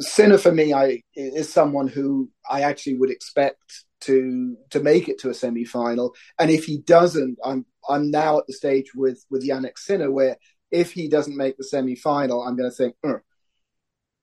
Sinner 0.00 0.38
for 0.38 0.52
me, 0.52 0.74
I 0.74 1.02
is 1.14 1.50
someone 1.50 1.88
who 1.88 2.30
I 2.48 2.60
actually 2.60 2.98
would 2.98 3.10
expect 3.10 3.84
to 4.02 4.56
to 4.70 4.80
make 4.80 5.08
it 5.08 5.18
to 5.20 5.30
a 5.30 5.34
semi-final, 5.34 6.14
and 6.38 6.50
if 6.50 6.64
he 6.64 6.78
doesn't, 6.78 7.38
I'm 7.42 7.64
I'm 7.88 8.10
now 8.10 8.38
at 8.38 8.46
the 8.46 8.52
stage 8.52 8.94
with 8.94 9.24
with 9.30 9.48
Jannik 9.48 9.78
Sinner 9.78 10.10
where 10.10 10.36
if 10.70 10.92
he 10.92 11.08
doesn't 11.08 11.36
make 11.36 11.56
the 11.56 11.64
semi-final, 11.64 12.42
I'm 12.42 12.56
going 12.56 12.68
to 12.68 12.76
think 12.76 12.96
hmm, 13.02 13.14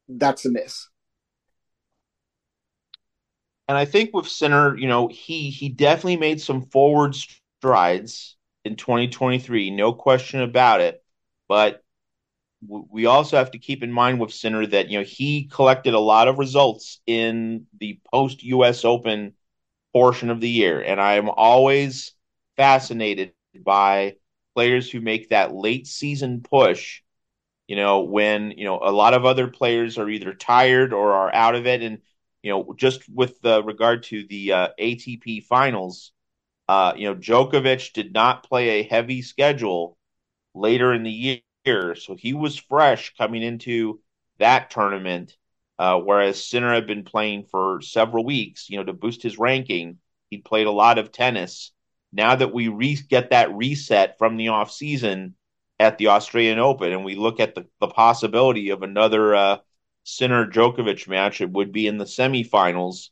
that's 0.07 0.45
a 0.45 0.51
miss. 0.51 0.87
And 3.67 3.77
I 3.77 3.85
think 3.85 4.13
with 4.13 4.27
Sinner, 4.27 4.77
you 4.77 4.87
know, 4.87 5.07
he 5.07 5.49
he 5.49 5.69
definitely 5.69 6.17
made 6.17 6.41
some 6.41 6.61
forward 6.61 7.15
strides 7.15 8.35
in 8.65 8.75
2023, 8.75 9.71
no 9.71 9.93
question 9.93 10.41
about 10.41 10.81
it. 10.81 11.03
But 11.47 11.83
we 12.67 13.07
also 13.07 13.37
have 13.37 13.51
to 13.51 13.59
keep 13.59 13.83
in 13.83 13.91
mind 13.91 14.19
with 14.19 14.33
Sinner 14.33 14.65
that 14.67 14.89
you 14.89 14.99
know 14.99 15.05
he 15.05 15.45
collected 15.45 15.93
a 15.93 15.99
lot 15.99 16.27
of 16.27 16.39
results 16.39 16.99
in 17.07 17.65
the 17.79 17.99
post 18.11 18.43
U.S. 18.43 18.85
Open 18.85 19.33
portion 19.93 20.29
of 20.29 20.39
the 20.39 20.49
year, 20.49 20.81
and 20.81 21.01
I 21.01 21.15
am 21.15 21.29
always 21.29 22.13
fascinated 22.55 23.33
by 23.59 24.15
players 24.55 24.89
who 24.89 25.01
make 25.01 25.29
that 25.29 25.53
late 25.53 25.87
season 25.87 26.41
push, 26.41 27.01
you 27.67 27.75
know, 27.75 28.01
when, 28.01 28.51
you 28.51 28.65
know, 28.65 28.79
a 28.81 28.91
lot 28.91 29.13
of 29.13 29.25
other 29.25 29.47
players 29.47 29.97
are 29.97 30.09
either 30.09 30.33
tired 30.33 30.93
or 30.93 31.13
are 31.13 31.33
out 31.33 31.55
of 31.55 31.67
it. 31.67 31.81
And, 31.81 31.99
you 32.43 32.51
know, 32.51 32.73
just 32.75 33.07
with 33.09 33.37
regard 33.43 34.03
to 34.03 34.25
the 34.27 34.53
uh, 34.53 34.67
ATP 34.79 35.45
finals, 35.45 36.11
uh, 36.67 36.93
you 36.95 37.07
know, 37.07 37.15
Djokovic 37.15 37.93
did 37.93 38.13
not 38.13 38.43
play 38.43 38.69
a 38.69 38.83
heavy 38.83 39.21
schedule 39.21 39.97
later 40.53 40.93
in 40.93 41.03
the 41.03 41.41
year. 41.65 41.95
So 41.95 42.15
he 42.15 42.33
was 42.33 42.57
fresh 42.57 43.13
coming 43.17 43.43
into 43.43 43.99
that 44.39 44.69
tournament. 44.71 45.35
Uh, 45.79 45.99
whereas 45.99 46.45
Sinner 46.45 46.73
had 46.75 46.85
been 46.85 47.03
playing 47.03 47.45
for 47.45 47.81
several 47.81 48.23
weeks, 48.23 48.69
you 48.69 48.77
know, 48.77 48.83
to 48.83 48.93
boost 48.93 49.23
his 49.23 49.39
ranking. 49.39 49.97
He 50.29 50.37
played 50.37 50.67
a 50.67 50.71
lot 50.71 50.99
of 50.99 51.11
tennis. 51.11 51.71
Now 52.13 52.35
that 52.35 52.53
we 52.53 52.67
re- 52.67 52.99
get 53.09 53.31
that 53.31 53.51
reset 53.51 54.19
from 54.19 54.37
the 54.37 54.49
off 54.49 54.71
season 54.71 55.33
at 55.79 55.97
the 55.97 56.09
Australian 56.09 56.59
Open, 56.59 56.91
and 56.91 57.03
we 57.03 57.15
look 57.15 57.39
at 57.39 57.55
the, 57.55 57.65
the 57.79 57.87
possibility 57.87 58.69
of 58.69 58.83
another 58.83 59.33
uh, 59.33 59.57
Sinner 60.03 60.45
Djokovic 60.45 61.07
match, 61.07 61.41
it 61.41 61.49
would 61.49 61.71
be 61.71 61.87
in 61.87 61.97
the 61.97 62.05
semifinals. 62.05 63.09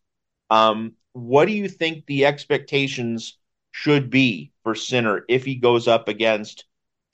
Um, 0.51 0.93
what 1.13 1.45
do 1.45 1.53
you 1.53 1.67
think 1.67 2.05
the 2.05 2.27
expectations 2.27 3.38
should 3.81 4.09
be 4.09 4.51
for 4.63 4.75
Sinner 4.75 5.23
if 5.29 5.45
he 5.45 5.55
goes 5.55 5.87
up 5.87 6.09
against 6.09 6.65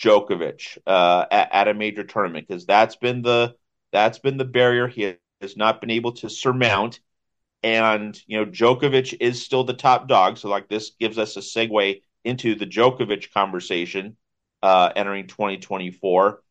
Djokovic 0.01 0.80
uh, 0.88 1.26
at, 1.30 1.49
at, 1.53 1.68
a 1.68 1.74
major 1.76 2.03
tournament? 2.03 2.47
Because 2.47 2.66
that's 2.66 2.95
been 2.95 3.22
the 3.22 3.55
that's 3.91 4.18
been 4.18 4.38
the 4.38 4.45
barrier 4.45 4.88
he 4.88 5.16
has 5.41 5.55
not 5.55 5.80
been 5.80 5.91
able 5.91 6.13
to 6.13 6.30
surmount. 6.30 6.99
And, 7.61 8.20
you 8.28 8.38
know, 8.38 8.45
Djokovic 8.45 9.16
is 9.20 9.43
still 9.43 9.63
the 9.63 9.74
top 9.74 10.07
dog. 10.07 10.38
So, 10.38 10.49
like, 10.49 10.68
this 10.68 10.91
gives 10.99 11.18
us 11.18 11.38
a 11.38 11.39
segue 11.39 12.01
into 12.24 12.55
the 12.55 12.66
Djokovic 12.66 13.32
conversation 13.32 14.18
uh, 14.63 14.91
entering 14.95 15.28
2024. 15.28 16.41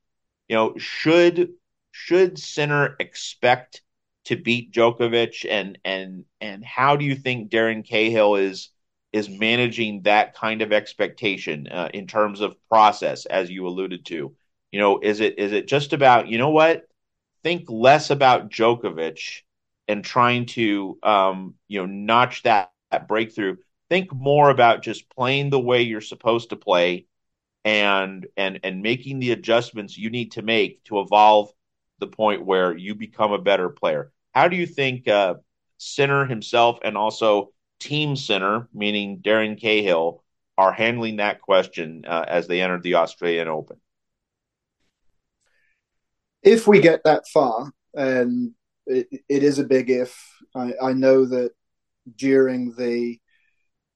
You 0.49 0.57
know, 0.57 0.75
should 0.79 1.51
should 1.91 2.39
Sinner 2.39 2.97
expect 3.01 3.83
to 4.27 4.37
beat 4.37 4.73
Djokovic, 4.73 5.45
and 5.49 5.79
and 5.85 6.25
and 6.41 6.65
how 6.65 6.97
do 6.97 7.05
you 7.05 7.17
think 7.17 7.51
Darren 7.51 7.87
Cahill 7.87 8.37
is 8.37 8.71
is 9.15 9.31
managing 9.31 10.03
that 10.03 10.35
kind 10.35 10.63
of 10.63 10.75
expectation 10.75 11.69
uh, 11.69 11.91
in 11.95 12.09
terms 12.09 12.43
of 12.43 12.57
process, 12.69 13.27
as 13.27 13.51
you 13.51 13.67
alluded 13.69 14.07
to? 14.07 14.35
You 14.73 14.81
know, 14.81 15.01
is 15.01 15.21
it 15.21 15.39
is 15.39 15.53
it 15.53 15.69
just 15.69 15.95
about 15.95 16.29
you 16.29 16.39
know 16.39 16.51
what 16.51 16.89
think 17.45 17.67
less 17.71 18.11
about 18.11 18.51
Djokovic 18.51 19.43
and 19.89 20.05
trying 20.05 20.47
to 20.47 20.99
um, 21.03 21.55
you 21.69 21.81
know 21.81 21.87
notch 21.87 22.43
that, 22.45 22.73
that 22.91 23.09
breakthrough. 23.09 23.57
Think 23.91 24.13
more 24.15 24.51
about 24.51 24.83
just 24.83 25.11
playing 25.11 25.51
the 25.51 25.61
way 25.61 25.83
you're 25.83 26.01
supposed 26.03 26.51
to 26.51 26.57
play 26.57 27.07
and 27.65 28.27
and 28.37 28.61
and 28.65 28.83
making 28.83 29.21
the 29.21 29.33
adjustments 29.33 29.99
you 29.99 30.11
need 30.11 30.33
to 30.33 30.43
make 30.43 30.85
to 30.85 31.01
evolve 31.01 31.53
the 32.01 32.09
point 32.09 32.45
where 32.45 32.77
you 32.77 32.95
become 32.95 33.33
a 33.33 33.39
better 33.39 33.71
player. 33.71 34.13
How 34.35 34.49
do 34.49 34.57
you 34.57 34.67
think 34.67 35.09
uh, 35.09 35.37
Sinner 35.79 36.27
himself 36.27 36.81
and 36.85 36.97
also 36.99 37.53
Team 37.85 38.17
Sinner, 38.17 38.69
meaning 38.73 39.21
Darren 39.21 39.61
Cahill, 39.61 40.25
are 40.57 40.73
handling 40.73 41.17
that 41.17 41.41
question 41.41 42.05
uh, 42.07 42.25
as 42.27 42.47
they 42.47 42.61
enter 42.61 42.81
the 42.81 42.97
Australian 42.97 43.49
Open? 43.49 43.77
if 46.45 46.67
we 46.67 46.81
get 46.81 47.03
that 47.05 47.27
far, 47.27 47.73
and 47.95 48.53
it, 48.87 49.09
it 49.29 49.43
is 49.43 49.59
a 49.59 49.65
big 49.65 49.91
if, 49.91 50.15
I, 50.55 50.75
I 50.81 50.93
know 50.93 51.25
that 51.25 51.53
during 52.17 52.75
the 52.77 53.19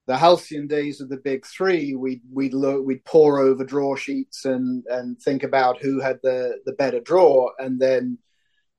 the 0.06 0.16
halcyon 0.16 0.66
days 0.66 1.02
of 1.02 1.10
the 1.10 1.18
big 1.18 1.44
three, 1.44 1.94
we'd 1.94 2.22
we'd 2.32 2.54
look, 2.54 2.84
we'd 2.84 3.04
pour 3.04 3.38
over 3.38 3.62
draw 3.64 3.94
sheets 3.94 4.46
and 4.46 4.82
and 4.88 5.20
think 5.20 5.42
about 5.42 5.82
who 5.82 6.00
had 6.00 6.18
the 6.22 6.58
the 6.64 6.72
better 6.72 7.00
draw, 7.00 7.50
and 7.58 7.78
then 7.78 8.18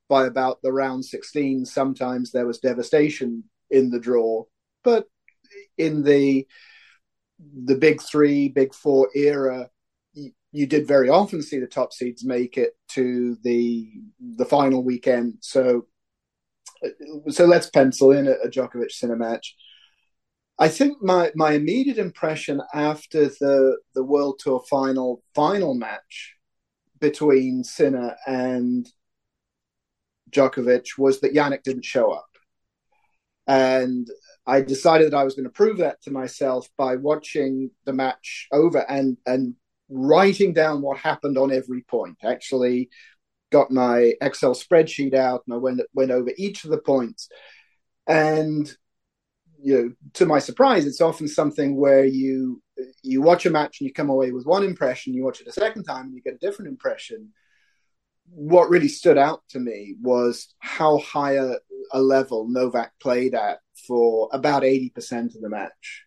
by 0.09 0.25
about 0.25 0.61
the 0.63 0.73
round 0.73 1.05
sixteen, 1.05 1.65
sometimes 1.65 2.31
there 2.31 2.47
was 2.47 2.57
devastation 2.57 3.43
in 3.69 3.91
the 3.91 3.99
draw. 3.99 4.43
But 4.83 5.05
in 5.77 6.03
the 6.03 6.47
the 7.65 7.75
big 7.75 8.01
three, 8.01 8.49
big 8.49 8.73
four 8.73 9.09
era, 9.15 9.69
you 10.51 10.67
did 10.67 10.87
very 10.87 11.09
often 11.09 11.41
see 11.41 11.59
the 11.59 11.67
top 11.67 11.93
seeds 11.93 12.25
make 12.25 12.57
it 12.57 12.73
to 12.89 13.37
the 13.43 13.89
the 14.19 14.45
final 14.45 14.83
weekend. 14.83 15.35
So 15.41 15.85
uh, 16.83 17.29
so 17.29 17.45
let's 17.45 17.69
pencil 17.69 18.11
in 18.11 18.27
a, 18.27 18.31
a 18.43 18.49
Djokovic 18.49 18.91
Sinner 18.91 19.15
match. 19.15 19.55
I 20.57 20.67
think 20.67 21.01
my 21.01 21.31
my 21.35 21.53
immediate 21.53 21.97
impression 21.97 22.61
after 22.73 23.25
the 23.27 23.77
the 23.95 24.03
World 24.03 24.39
Tour 24.39 24.61
final 24.69 25.23
final 25.33 25.73
match 25.73 26.35
between 26.99 27.63
Sinner 27.63 28.15
and 28.27 28.89
Djokovic 30.31 30.97
was 30.97 31.21
that 31.21 31.33
Jannik 31.33 31.63
didn't 31.63 31.85
show 31.85 32.11
up. 32.11 32.27
And 33.47 34.07
I 34.45 34.61
decided 34.61 35.11
that 35.11 35.17
I 35.17 35.23
was 35.23 35.35
going 35.35 35.45
to 35.45 35.49
prove 35.51 35.77
that 35.77 36.01
to 36.03 36.11
myself 36.11 36.67
by 36.77 36.95
watching 36.95 37.71
the 37.85 37.93
match 37.93 38.47
over 38.51 38.79
and 38.89 39.17
and 39.25 39.55
writing 39.89 40.53
down 40.53 40.81
what 40.81 40.97
happened 40.97 41.37
on 41.37 41.51
every 41.51 41.81
point. 41.81 42.17
Actually, 42.23 42.89
got 43.51 43.71
my 43.71 44.13
Excel 44.21 44.53
spreadsheet 44.53 45.13
out 45.13 45.43
and 45.45 45.53
I 45.53 45.57
went 45.57 45.81
went 45.93 46.11
over 46.11 46.31
each 46.37 46.63
of 46.63 46.71
the 46.71 46.77
points. 46.77 47.29
And 48.07 48.71
you 49.61 49.75
know, 49.75 49.91
to 50.13 50.25
my 50.25 50.39
surprise, 50.39 50.85
it's 50.85 51.01
often 51.01 51.27
something 51.27 51.75
where 51.75 52.05
you 52.05 52.61
you 53.03 53.21
watch 53.21 53.45
a 53.45 53.49
match 53.49 53.79
and 53.79 53.87
you 53.87 53.93
come 53.93 54.09
away 54.09 54.31
with 54.31 54.45
one 54.45 54.63
impression. 54.63 55.13
You 55.13 55.25
watch 55.25 55.41
it 55.41 55.47
a 55.47 55.51
second 55.51 55.83
time 55.83 56.05
and 56.05 56.15
you 56.15 56.21
get 56.21 56.35
a 56.35 56.37
different 56.37 56.69
impression. 56.69 57.29
What 58.31 58.69
really 58.69 58.87
stood 58.87 59.17
out 59.17 59.41
to 59.49 59.59
me 59.59 59.95
was 60.01 60.53
how 60.59 60.99
high 60.99 61.33
a, 61.33 61.55
a 61.91 61.99
level 61.99 62.47
Novak 62.47 62.93
played 63.01 63.33
at 63.33 63.59
for 63.87 64.29
about 64.31 64.63
eighty 64.63 64.89
percent 64.89 65.35
of 65.35 65.41
the 65.41 65.49
match 65.49 66.05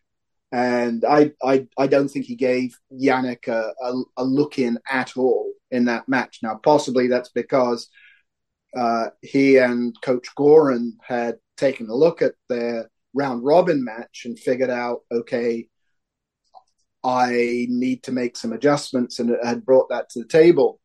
and 0.52 1.02
I, 1.06 1.32
I, 1.42 1.66
I 1.78 1.86
don't 1.86 2.08
think 2.08 2.26
he 2.26 2.36
gave 2.36 2.78
Jannik 2.92 3.48
a, 3.48 3.72
a, 3.82 4.02
a, 4.18 4.24
look 4.24 4.58
in 4.58 4.78
at 4.88 5.16
all 5.16 5.50
in 5.70 5.86
that 5.86 6.08
match. 6.10 6.40
Now, 6.42 6.60
possibly 6.62 7.08
that's 7.08 7.30
because 7.30 7.88
uh, 8.76 9.06
he 9.22 9.56
and 9.56 9.96
Coach 10.02 10.28
Goran 10.36 10.90
had 11.02 11.36
taken 11.56 11.88
a 11.88 11.94
look 11.94 12.20
at 12.20 12.34
their 12.50 12.90
round 13.14 13.44
robin 13.44 13.82
match 13.82 14.22
and 14.26 14.38
figured 14.38 14.70
out, 14.70 15.00
okay, 15.10 15.68
I 17.02 17.66
need 17.68 18.02
to 18.04 18.12
make 18.12 18.36
some 18.36 18.52
adjustments, 18.52 19.18
and 19.18 19.34
had 19.42 19.64
brought 19.64 19.88
that 19.88 20.10
to 20.10 20.20
the 20.20 20.28
table. 20.28 20.80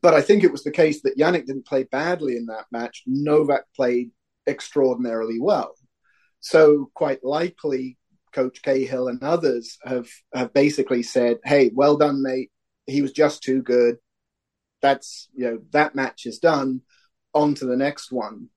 But 0.00 0.14
I 0.14 0.22
think 0.22 0.42
it 0.42 0.50
was 0.50 0.64
the 0.64 0.70
case 0.70 1.02
that 1.02 1.18
Jannik 1.18 1.46
didn't 1.46 1.66
play 1.66 1.84
badly 1.84 2.36
in 2.36 2.46
that 2.46 2.64
match. 2.72 3.02
Novak 3.06 3.64
played 3.76 4.10
extraordinarily 4.46 5.38
well. 5.40 5.74
So 6.40 6.90
quite 6.94 7.24
likely, 7.24 7.98
Coach 8.32 8.62
Cahill 8.62 9.08
and 9.08 9.22
others 9.22 9.78
have 9.84 10.08
have 10.34 10.52
basically 10.52 11.02
said, 11.02 11.38
"Hey, 11.44 11.70
well 11.74 11.96
done, 11.96 12.22
mate. 12.22 12.50
He 12.86 13.02
was 13.02 13.12
just 13.12 13.42
too 13.42 13.62
good. 13.62 13.96
That's 14.82 15.28
you 15.34 15.44
know 15.46 15.58
that 15.70 15.94
match 15.94 16.26
is 16.26 16.38
done. 16.38 16.82
On 17.34 17.54
to 17.54 17.66
the 17.66 17.76
next 17.76 18.12
one." 18.12 18.50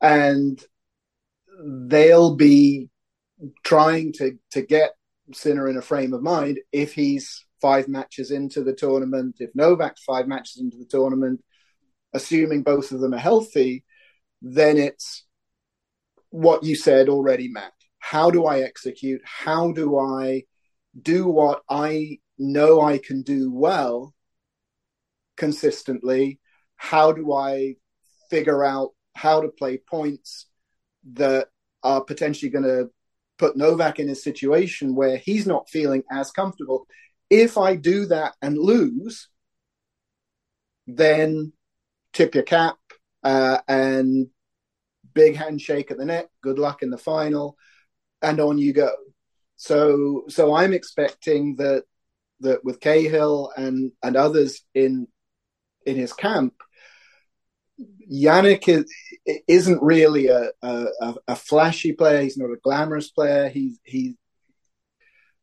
And 0.00 0.62
they'll 1.64 2.34
be 2.34 2.90
trying 3.62 4.12
to 4.14 4.38
to 4.50 4.62
get 4.62 4.94
Sinner 5.32 5.68
in 5.68 5.76
a 5.76 5.82
frame 5.82 6.12
of 6.12 6.22
mind 6.22 6.60
if 6.72 6.94
he's 6.94 7.46
five 7.60 7.88
matches 7.88 8.30
into 8.30 8.62
the 8.62 8.74
tournament, 8.74 9.36
if 9.38 9.50
Novak's 9.54 10.02
five 10.02 10.28
matches 10.28 10.60
into 10.60 10.76
the 10.76 10.84
tournament, 10.84 11.42
assuming 12.12 12.62
both 12.62 12.92
of 12.92 13.00
them 13.00 13.14
are 13.14 13.18
healthy, 13.18 13.84
then 14.44 14.76
it's 14.76 15.24
what 16.28 16.64
you 16.64 16.76
said 16.76 17.08
already, 17.08 17.48
Matt. 17.48 17.72
How 17.98 18.30
do 18.30 18.44
I 18.44 18.60
execute? 18.60 19.22
How 19.24 19.72
do 19.72 19.98
I 19.98 20.42
do 21.00 21.26
what 21.26 21.62
I 21.70 22.18
know 22.38 22.82
I 22.82 22.98
can 22.98 23.22
do 23.22 23.50
well 23.50 24.14
consistently? 25.38 26.40
How 26.76 27.12
do 27.12 27.32
I 27.32 27.76
figure 28.28 28.62
out 28.62 28.90
how 29.16 29.40
to 29.40 29.48
play 29.48 29.78
points 29.78 30.46
that 31.14 31.48
are 31.82 32.04
potentially 32.04 32.50
going 32.50 32.64
to 32.64 32.90
put 33.38 33.56
Novak 33.56 33.98
in 33.98 34.10
a 34.10 34.14
situation 34.14 34.94
where 34.94 35.16
he's 35.16 35.46
not 35.46 35.70
feeling 35.70 36.02
as 36.12 36.30
comfortable? 36.30 36.86
If 37.30 37.56
I 37.56 37.76
do 37.76 38.04
that 38.06 38.34
and 38.42 38.58
lose, 38.58 39.28
then 40.86 41.54
tip 42.12 42.34
your 42.34 42.44
cap 42.44 42.76
uh, 43.24 43.58
and 43.66 44.28
big 45.14 45.36
handshake 45.36 45.90
at 45.90 45.98
the 45.98 46.04
net, 46.04 46.28
good 46.42 46.58
luck 46.58 46.82
in 46.82 46.90
the 46.90 46.98
final, 46.98 47.56
and 48.22 48.38
on 48.38 48.58
you 48.58 48.72
go. 48.72 48.92
So 49.56 50.24
so 50.28 50.54
I'm 50.54 50.72
expecting 50.72 51.56
that 51.56 51.84
that 52.40 52.64
with 52.64 52.80
Cahill 52.80 53.50
and 53.56 53.92
and 54.02 54.16
others 54.16 54.60
in 54.74 55.08
in 55.86 55.96
his 55.96 56.12
camp, 56.12 56.54
Jannik 58.10 58.68
is, 58.68 58.90
isn't 59.46 59.82
really 59.82 60.28
a, 60.28 60.50
a, 60.62 61.14
a 61.28 61.36
flashy 61.36 61.92
player. 61.92 62.22
He's 62.22 62.38
not 62.38 62.50
a 62.50 62.60
glamorous 62.62 63.10
player. 63.10 63.48
He's 63.48 63.78
he 63.84 64.16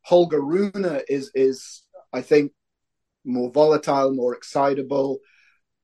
Holger 0.02 0.40
Rune 0.40 1.00
is 1.08 1.30
is 1.34 1.82
I 2.12 2.22
think 2.22 2.52
more 3.24 3.50
volatile, 3.50 4.12
more 4.12 4.34
excitable, 4.34 5.18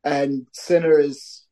and 0.04 0.46
Sinner 0.52 0.98
is 0.98 1.46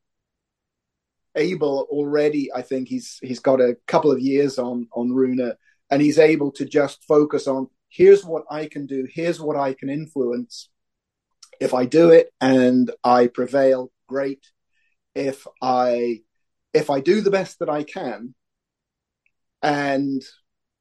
able 1.36 1.86
already. 1.90 2.52
I 2.52 2.62
think 2.62 2.88
he's 2.88 3.18
he's 3.22 3.40
got 3.40 3.60
a 3.60 3.76
couple 3.86 4.10
of 4.10 4.20
years 4.20 4.58
on 4.58 4.88
on 4.92 5.12
Rune, 5.12 5.52
and 5.90 6.02
he's 6.02 6.18
able 6.18 6.50
to 6.52 6.64
just 6.64 7.04
focus 7.04 7.46
on 7.46 7.68
here's 7.88 8.24
what 8.24 8.44
I 8.50 8.66
can 8.66 8.86
do, 8.86 9.06
here's 9.10 9.40
what 9.40 9.56
I 9.56 9.74
can 9.74 9.88
influence. 9.88 10.68
If 11.60 11.72
I 11.72 11.86
do 11.86 12.10
it 12.10 12.32
and 12.40 12.90
I 13.02 13.28
prevail, 13.28 13.90
great. 14.08 14.44
If 15.14 15.46
I 15.62 16.20
if 16.74 16.90
I 16.90 17.00
do 17.00 17.20
the 17.20 17.30
best 17.30 17.60
that 17.60 17.70
I 17.70 17.82
can, 17.84 18.34
and 19.62 20.22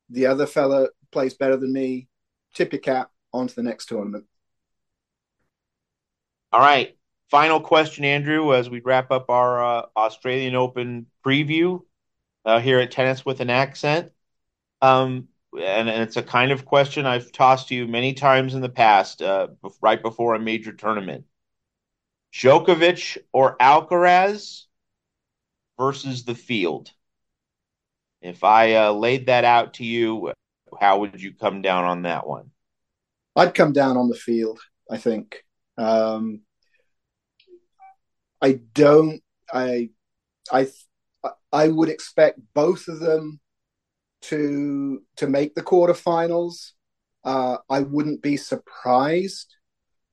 the 0.09 0.25
other 0.27 0.45
fella 0.45 0.89
plays 1.11 1.33
better 1.33 1.57
than 1.57 1.71
me, 1.71 2.09
tip 2.53 2.73
your 2.73 2.81
cap 2.81 3.11
on 3.33 3.47
to 3.47 3.55
the 3.55 3.63
next 3.63 3.87
tournament. 3.87 4.25
All 6.51 6.59
right. 6.59 6.94
Final 7.31 7.59
question, 7.59 8.05
Andrew, 8.05 8.53
as 8.53 8.69
we 8.69 8.81
wrap 8.81 9.11
up 9.11 9.29
our 9.29 9.63
uh, 9.63 9.85
Australian 9.97 10.55
Open 10.55 11.07
preview 11.25 11.81
uh, 12.45 12.59
here 12.59 12.79
at 12.79 12.91
Tennis 12.91 13.25
with 13.25 13.41
an 13.41 13.49
Accent. 13.49 14.11
Um, 14.81 15.29
and, 15.53 15.89
and, 15.89 16.03
it's 16.03 16.17
a 16.17 16.23
kind 16.23 16.51
of 16.51 16.65
question 16.65 17.05
I've 17.05 17.31
tossed 17.31 17.69
to 17.69 17.75
you 17.75 17.87
many 17.87 18.13
times 18.13 18.53
in 18.53 18.61
the 18.61 18.69
past, 18.69 19.21
uh, 19.21 19.47
right 19.81 20.01
before 20.01 20.35
a 20.35 20.39
major 20.39 20.73
tournament. 20.73 21.25
Djokovic 22.33 23.17
or 23.31 23.57
Alcaraz 23.57 24.65
versus 25.79 26.25
the 26.25 26.35
field? 26.35 26.91
If 28.21 28.43
I 28.43 28.75
uh, 28.75 28.91
laid 28.91 29.27
that 29.27 29.45
out 29.45 29.75
to 29.75 29.85
you, 29.85 30.33
how 30.79 30.99
would 30.99 31.21
you 31.21 31.33
come 31.33 31.61
down 31.61 31.85
on 31.85 32.03
that 32.03 32.27
one? 32.27 32.51
I'd 33.35 33.53
come 33.53 33.73
down 33.73 33.97
on 33.97 34.09
the 34.09 34.15
field. 34.15 34.59
I 34.89 34.97
think. 34.97 35.43
Um, 35.77 36.41
I 38.41 38.59
don't. 38.73 39.21
I. 39.51 39.89
I. 40.51 40.67
I 41.51 41.69
would 41.69 41.89
expect 41.89 42.39
both 42.53 42.87
of 42.87 42.99
them 42.99 43.39
to 44.23 45.01
to 45.17 45.27
make 45.27 45.55
the 45.55 45.63
quarterfinals. 45.63 46.71
Uh, 47.23 47.57
I 47.69 47.79
wouldn't 47.79 48.21
be 48.21 48.37
surprised 48.37 49.55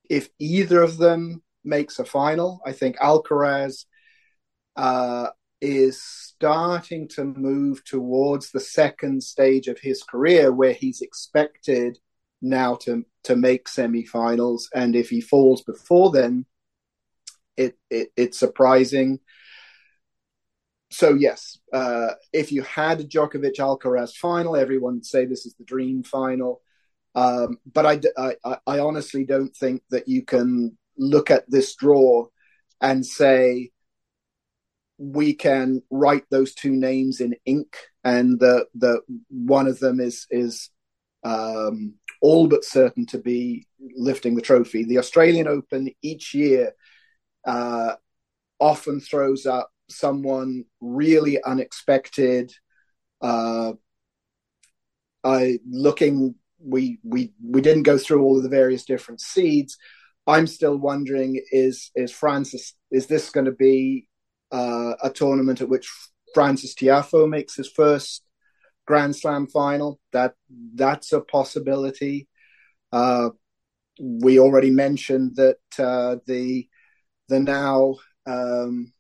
if 0.09 0.29
either 0.39 0.83
of 0.83 0.99
them 0.99 1.43
makes 1.65 1.99
a 1.99 2.05
final. 2.05 2.61
I 2.65 2.73
think 2.73 2.97
Alcaraz 2.99 3.85
uh, 4.77 5.29
is 5.61 6.03
starting 6.03 7.09
to 7.09 7.25
move 7.25 7.85
towards 7.85 8.51
the 8.51 8.61
second 8.61 9.23
stage 9.23 9.69
of 9.69 9.79
his 9.79 10.03
career 10.03 10.53
where 10.53 10.73
he's 10.73 11.01
expected 11.01 11.99
now 12.41 12.75
to 12.75 13.05
to 13.23 13.37
make 13.37 13.67
semifinals 13.67 14.65
and 14.75 14.97
if 14.97 15.09
he 15.09 15.21
falls 15.21 15.63
before 15.63 16.11
then 16.11 16.45
it, 17.57 17.77
it 17.91 18.09
it's 18.17 18.39
surprising 18.39 19.19
so 20.91 21.15
yes 21.15 21.59
uh, 21.73 22.11
if 22.33 22.53
you 22.53 22.63
had 22.63 23.01
a 23.01 23.05
Djokovic 23.05 23.57
Alcaraz 23.57 24.15
final 24.15 24.57
everyone 24.57 24.95
would 24.95 25.07
say 25.07 25.25
this 25.25 25.47
is 25.47 25.55
the 25.55 25.65
dream 25.65 26.03
final 26.03 26.61
um, 27.15 27.59
but 27.71 27.85
I, 27.85 28.01
I, 28.45 28.59
I 28.67 28.79
honestly 28.79 29.25
don't 29.25 29.55
think 29.55 29.83
that 29.91 30.09
you 30.09 30.25
can 30.25 30.77
look 30.97 31.31
at 31.31 31.51
this 31.51 31.75
draw 31.75 32.27
and 32.81 33.05
say 33.05 33.71
we 34.99 35.35
can 35.35 35.83
write 35.91 36.25
those 36.31 36.55
two 36.55 36.71
names 36.71 37.21
in 37.21 37.35
ink, 37.45 37.77
and 38.05 38.39
the 38.39 38.67
the 38.75 39.01
one 39.29 39.67
of 39.67 39.79
them 39.81 40.01
is 40.01 40.27
is 40.31 40.71
um, 41.25 41.95
all 42.21 42.47
but 42.47 42.65
certain 42.65 43.07
to 43.07 43.19
be 43.19 43.67
lifting 43.97 44.35
the 44.35 44.43
trophy. 44.43 44.85
The 44.85 44.99
Australian 44.99 45.49
Open 45.49 45.91
each 46.03 46.35
year 46.35 46.73
uh, 47.47 47.95
often 48.59 49.01
throws 49.01 49.47
up 49.47 49.71
someone 49.89 50.65
really 50.81 51.43
unexpected. 51.43 52.53
Uh, 53.21 53.73
I 55.25 55.59
looking 55.69 56.35
we 56.59 56.99
we 57.03 57.33
we 57.45 57.61
didn't 57.61 57.85
go 57.85 57.99
through 57.99 58.23
all 58.23 58.37
of 58.37 58.43
the 58.43 58.49
various 58.49 58.85
different 58.85 59.21
seeds. 59.21 59.77
I'm 60.27 60.47
still 60.47 60.77
wondering 60.77 61.43
is 61.51 61.91
is 61.95 62.13
Frances 62.13 62.75
is 62.91 63.07
this 63.07 63.31
going 63.31 63.47
to 63.47 63.53
be 63.53 64.09
uh, 64.51 64.95
a 65.03 65.11
tournament 65.11 65.61
at 65.61 65.69
which 65.69 65.91
Francis 66.35 66.75
Tiafoe 66.75 67.29
makes 67.29 67.57
his 67.57 67.71
first 67.71 68.25
Grand 68.87 69.15
Slam 69.15 69.47
final. 69.47 70.01
That 70.13 70.35
that's 70.75 71.13
a 71.13 71.21
possibility. 71.21 72.29
Uh, 72.93 73.31
we 73.99 74.39
already 74.39 74.71
mentioned 74.71 75.37
that 75.37 75.59
uh, 75.79 76.17
the 76.27 76.69
the 77.33 77.41
now 77.41 77.97
um, 78.27 78.93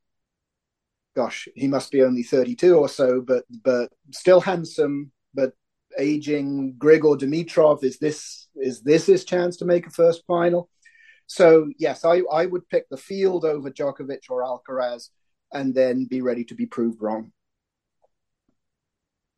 gosh 1.14 1.48
he 1.54 1.68
must 1.68 1.90
be 1.90 2.02
only 2.02 2.22
32 2.22 2.76
or 2.76 2.88
so 2.88 3.20
but 3.20 3.44
but 3.62 3.92
still 4.12 4.40
handsome 4.40 5.12
but 5.34 5.52
aging 5.98 6.74
Grigor 6.78 7.18
Dimitrov 7.18 7.84
is 7.84 7.98
this 7.98 8.48
is 8.56 8.82
this 8.82 9.06
his 9.06 9.24
chance 9.24 9.58
to 9.58 9.64
make 9.64 9.86
a 9.86 9.90
first 9.90 10.24
final 10.26 10.68
so 11.26 11.68
yes 11.78 12.04
I 12.04 12.22
I 12.32 12.46
would 12.46 12.68
pick 12.68 12.88
the 12.88 12.96
field 12.96 13.44
over 13.44 13.70
Djokovic 13.70 14.30
or 14.30 14.42
Alcaraz 14.42 15.10
and 15.52 15.74
then 15.74 16.06
be 16.06 16.22
ready 16.22 16.44
to 16.44 16.54
be 16.54 16.66
proved 16.66 17.02
wrong. 17.02 17.32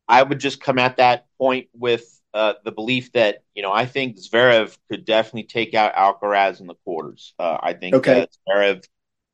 I 0.07 0.23
would 0.23 0.39
just 0.39 0.61
come 0.61 0.79
at 0.79 0.97
that 0.97 1.25
point 1.37 1.67
with 1.73 2.05
uh, 2.35 2.53
the 2.65 2.71
belief 2.71 3.13
that 3.13 3.43
you 3.55 3.63
know 3.63 3.71
I 3.71 3.85
think 3.85 4.17
Zverev 4.17 4.77
could 4.91 5.05
definitely 5.05 5.43
take 5.43 5.73
out 5.73 5.95
Alcaraz 5.95 6.59
in 6.59 6.67
the 6.67 6.75
quarters. 6.75 7.33
Uh, 7.39 7.57
I 7.63 7.71
think 7.71 7.95
okay. 7.95 8.13
that 8.13 8.29
Zverev 8.47 8.85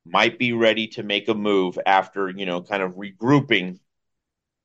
might 0.06 0.38
be 0.38 0.52
ready 0.52 0.86
to 0.86 1.02
make 1.02 1.28
a 1.28 1.34
move 1.34 1.80
after 1.84 2.30
you 2.30 2.46
know 2.46 2.62
kind 2.62 2.80
of 2.80 2.92
regrouping 2.92 3.80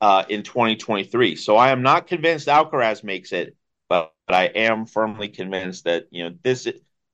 uh, 0.02 0.24
in 0.30 0.44
2023. 0.44 1.36
So 1.36 1.58
I 1.58 1.72
am 1.72 1.82
not 1.82 2.06
convinced 2.06 2.48
Alcaraz 2.48 3.04
makes 3.04 3.32
it, 3.32 3.58
but, 3.90 4.14
but 4.28 4.36
I 4.36 4.44
am 4.46 4.86
firmly 4.86 5.30
convinced 5.30 5.86
that 5.86 6.06
you 6.12 6.24
know 6.24 6.36
this 6.44 6.68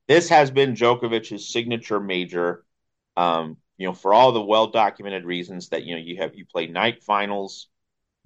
this 0.06 0.28
has 0.28 0.50
been 0.50 0.74
Djokovic's 0.74 1.50
signature 1.50 2.00
major. 2.00 2.66
Um, 3.16 3.56
you 3.78 3.86
know, 3.86 3.94
for 3.94 4.12
all 4.12 4.32
the 4.32 4.42
well 4.42 4.66
documented 4.66 5.24
reasons 5.24 5.70
that 5.70 5.84
you 5.84 5.94
know 5.94 6.02
you 6.02 6.18
have 6.18 6.34
you 6.34 6.44
play 6.44 6.66
night 6.66 7.02
finals, 7.02 7.68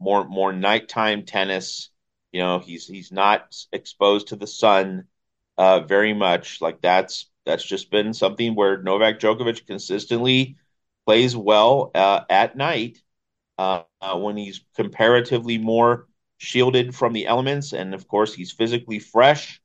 more 0.01 0.27
more 0.27 0.53
nighttime 0.53 1.23
tennis. 1.23 1.91
You 2.33 2.41
know, 2.41 2.59
he's 2.59 2.87
he's 2.87 3.11
not 3.11 3.57
exposed 3.73 4.29
to 4.29 4.37
the 4.37 4.47
sun 4.47 5.05
uh, 5.57 5.81
very 5.81 6.15
much. 6.15 6.61
Like 6.61 6.81
that's 6.81 7.27
that's 7.47 7.65
just 7.65 7.91
been 7.91 8.13
something 8.13 8.55
where 8.55 8.83
Novak 8.83 9.19
Djokovic 9.19 9.67
consistently 9.67 10.57
plays 11.07 11.35
well 11.37 11.91
uh, 11.95 12.21
at 12.29 12.57
night 12.57 13.03
uh, 13.57 13.83
uh 14.03 14.19
when 14.19 14.37
he's 14.37 14.61
comparatively 14.77 15.57
more 15.59 16.07
shielded 16.39 16.95
from 16.95 17.13
the 17.13 17.27
elements, 17.27 17.73
and 17.73 17.95
of 17.95 18.07
course 18.07 18.35
he's 18.35 18.53
physically 18.53 18.99
fresh. 18.99 19.61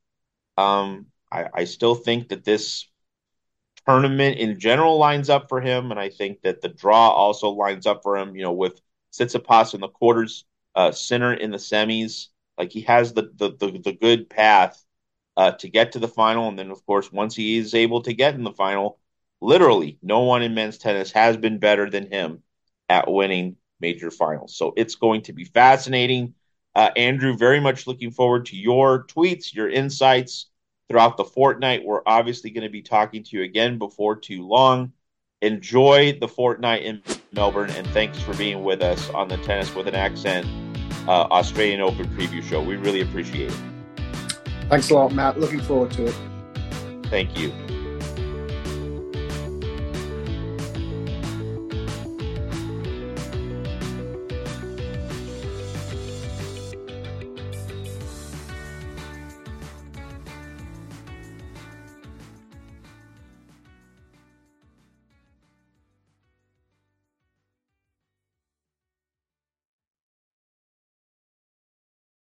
Um, 0.58 1.08
I, 1.32 1.50
I 1.54 1.64
still 1.66 1.96
think 1.96 2.30
that 2.30 2.44
this 2.44 2.88
tournament 3.86 4.38
in 4.38 4.60
general 4.60 4.98
lines 4.98 5.30
up 5.30 5.50
for 5.50 5.62
him, 5.62 5.92
and 5.92 6.00
I 6.00 6.10
think 6.10 6.42
that 6.42 6.62
the 6.62 6.70
draw 6.70 7.10
also 7.10 7.50
lines 7.50 7.86
up 7.86 8.02
for 8.04 8.18
him. 8.18 8.36
You 8.36 8.44
know, 8.44 8.54
with 8.54 8.82
Tsitsipas 9.14 9.74
in 9.74 9.82
the 9.82 9.90
quarters, 9.90 10.46
uh, 10.76 10.92
Sinner 10.92 11.34
in 11.34 11.52
the 11.52 11.58
semis, 11.58 12.28
like 12.58 12.72
he 12.72 12.82
has 12.82 13.14
the 13.14 13.32
the 13.36 13.52
the, 13.52 13.80
the 13.80 13.94
good 13.94 14.30
path 14.30 14.84
uh, 15.38 15.52
to 15.52 15.70
get 15.70 15.94
to 15.94 16.00
the 16.00 16.08
final, 16.08 16.48
and 16.48 16.58
then 16.58 16.72
of 16.72 16.86
course 16.86 17.12
once 17.12 17.36
he 17.36 17.58
is 17.58 17.74
able 17.74 18.02
to 18.04 18.14
get 18.14 18.36
in 18.36 18.44
the 18.44 18.52
final, 18.52 19.00
literally 19.42 19.98
no 20.02 20.22
one 20.22 20.42
in 20.42 20.54
men's 20.54 20.78
tennis 20.78 21.12
has 21.12 21.38
been 21.38 21.60
better 21.60 21.90
than 21.90 22.12
him 22.12 22.44
at 22.90 23.12
winning 23.12 23.56
major 23.80 24.12
finals. 24.12 24.56
So 24.56 24.74
it's 24.78 24.96
going 24.96 25.24
to 25.24 25.34
be 25.34 25.46
fascinating. 25.46 26.36
Uh, 26.76 26.90
Andrew, 26.96 27.36
very 27.38 27.60
much 27.60 27.86
looking 27.86 28.12
forward 28.12 28.46
to 28.48 28.58
your 28.58 29.06
tweets, 29.06 29.54
your 29.54 29.70
insights 29.70 30.48
throughout 30.90 31.18
the 31.18 31.26
fortnight. 31.26 31.84
We're 31.84 32.02
obviously 32.06 32.50
going 32.50 32.64
to 32.64 32.70
be 32.70 32.82
talking 32.82 33.24
to 33.24 33.38
you 33.38 33.44
again 33.44 33.78
before 33.78 34.16
too 34.16 34.48
long. 34.48 34.94
Enjoy 35.42 36.18
the 36.20 36.28
fortnight 36.28 36.84
in 36.84 37.04
Melbourne, 37.34 37.72
and 37.72 37.86
thanks 37.88 38.20
for 38.22 38.34
being 38.36 38.64
with 38.64 38.82
us 38.82 39.10
on 39.10 39.28
the 39.28 39.38
Tennis 39.38 39.76
with 39.76 39.88
an 39.88 39.96
Accent 39.96 40.48
uh, 41.08 41.28
Australian 41.32 41.82
Open 41.82 42.08
preview 42.16 42.44
show. 42.44 42.62
We 42.62 42.76
really 42.76 43.02
appreciate 43.02 43.52
it. 43.52 43.62
Thanks 44.70 44.90
a 44.90 44.94
lot, 44.96 45.14
Matt. 45.14 45.40
Looking 45.40 45.62
forward 45.62 45.92
to 45.92 46.08
it. 46.08 46.16
Thank 47.08 47.38
you. 47.38 47.52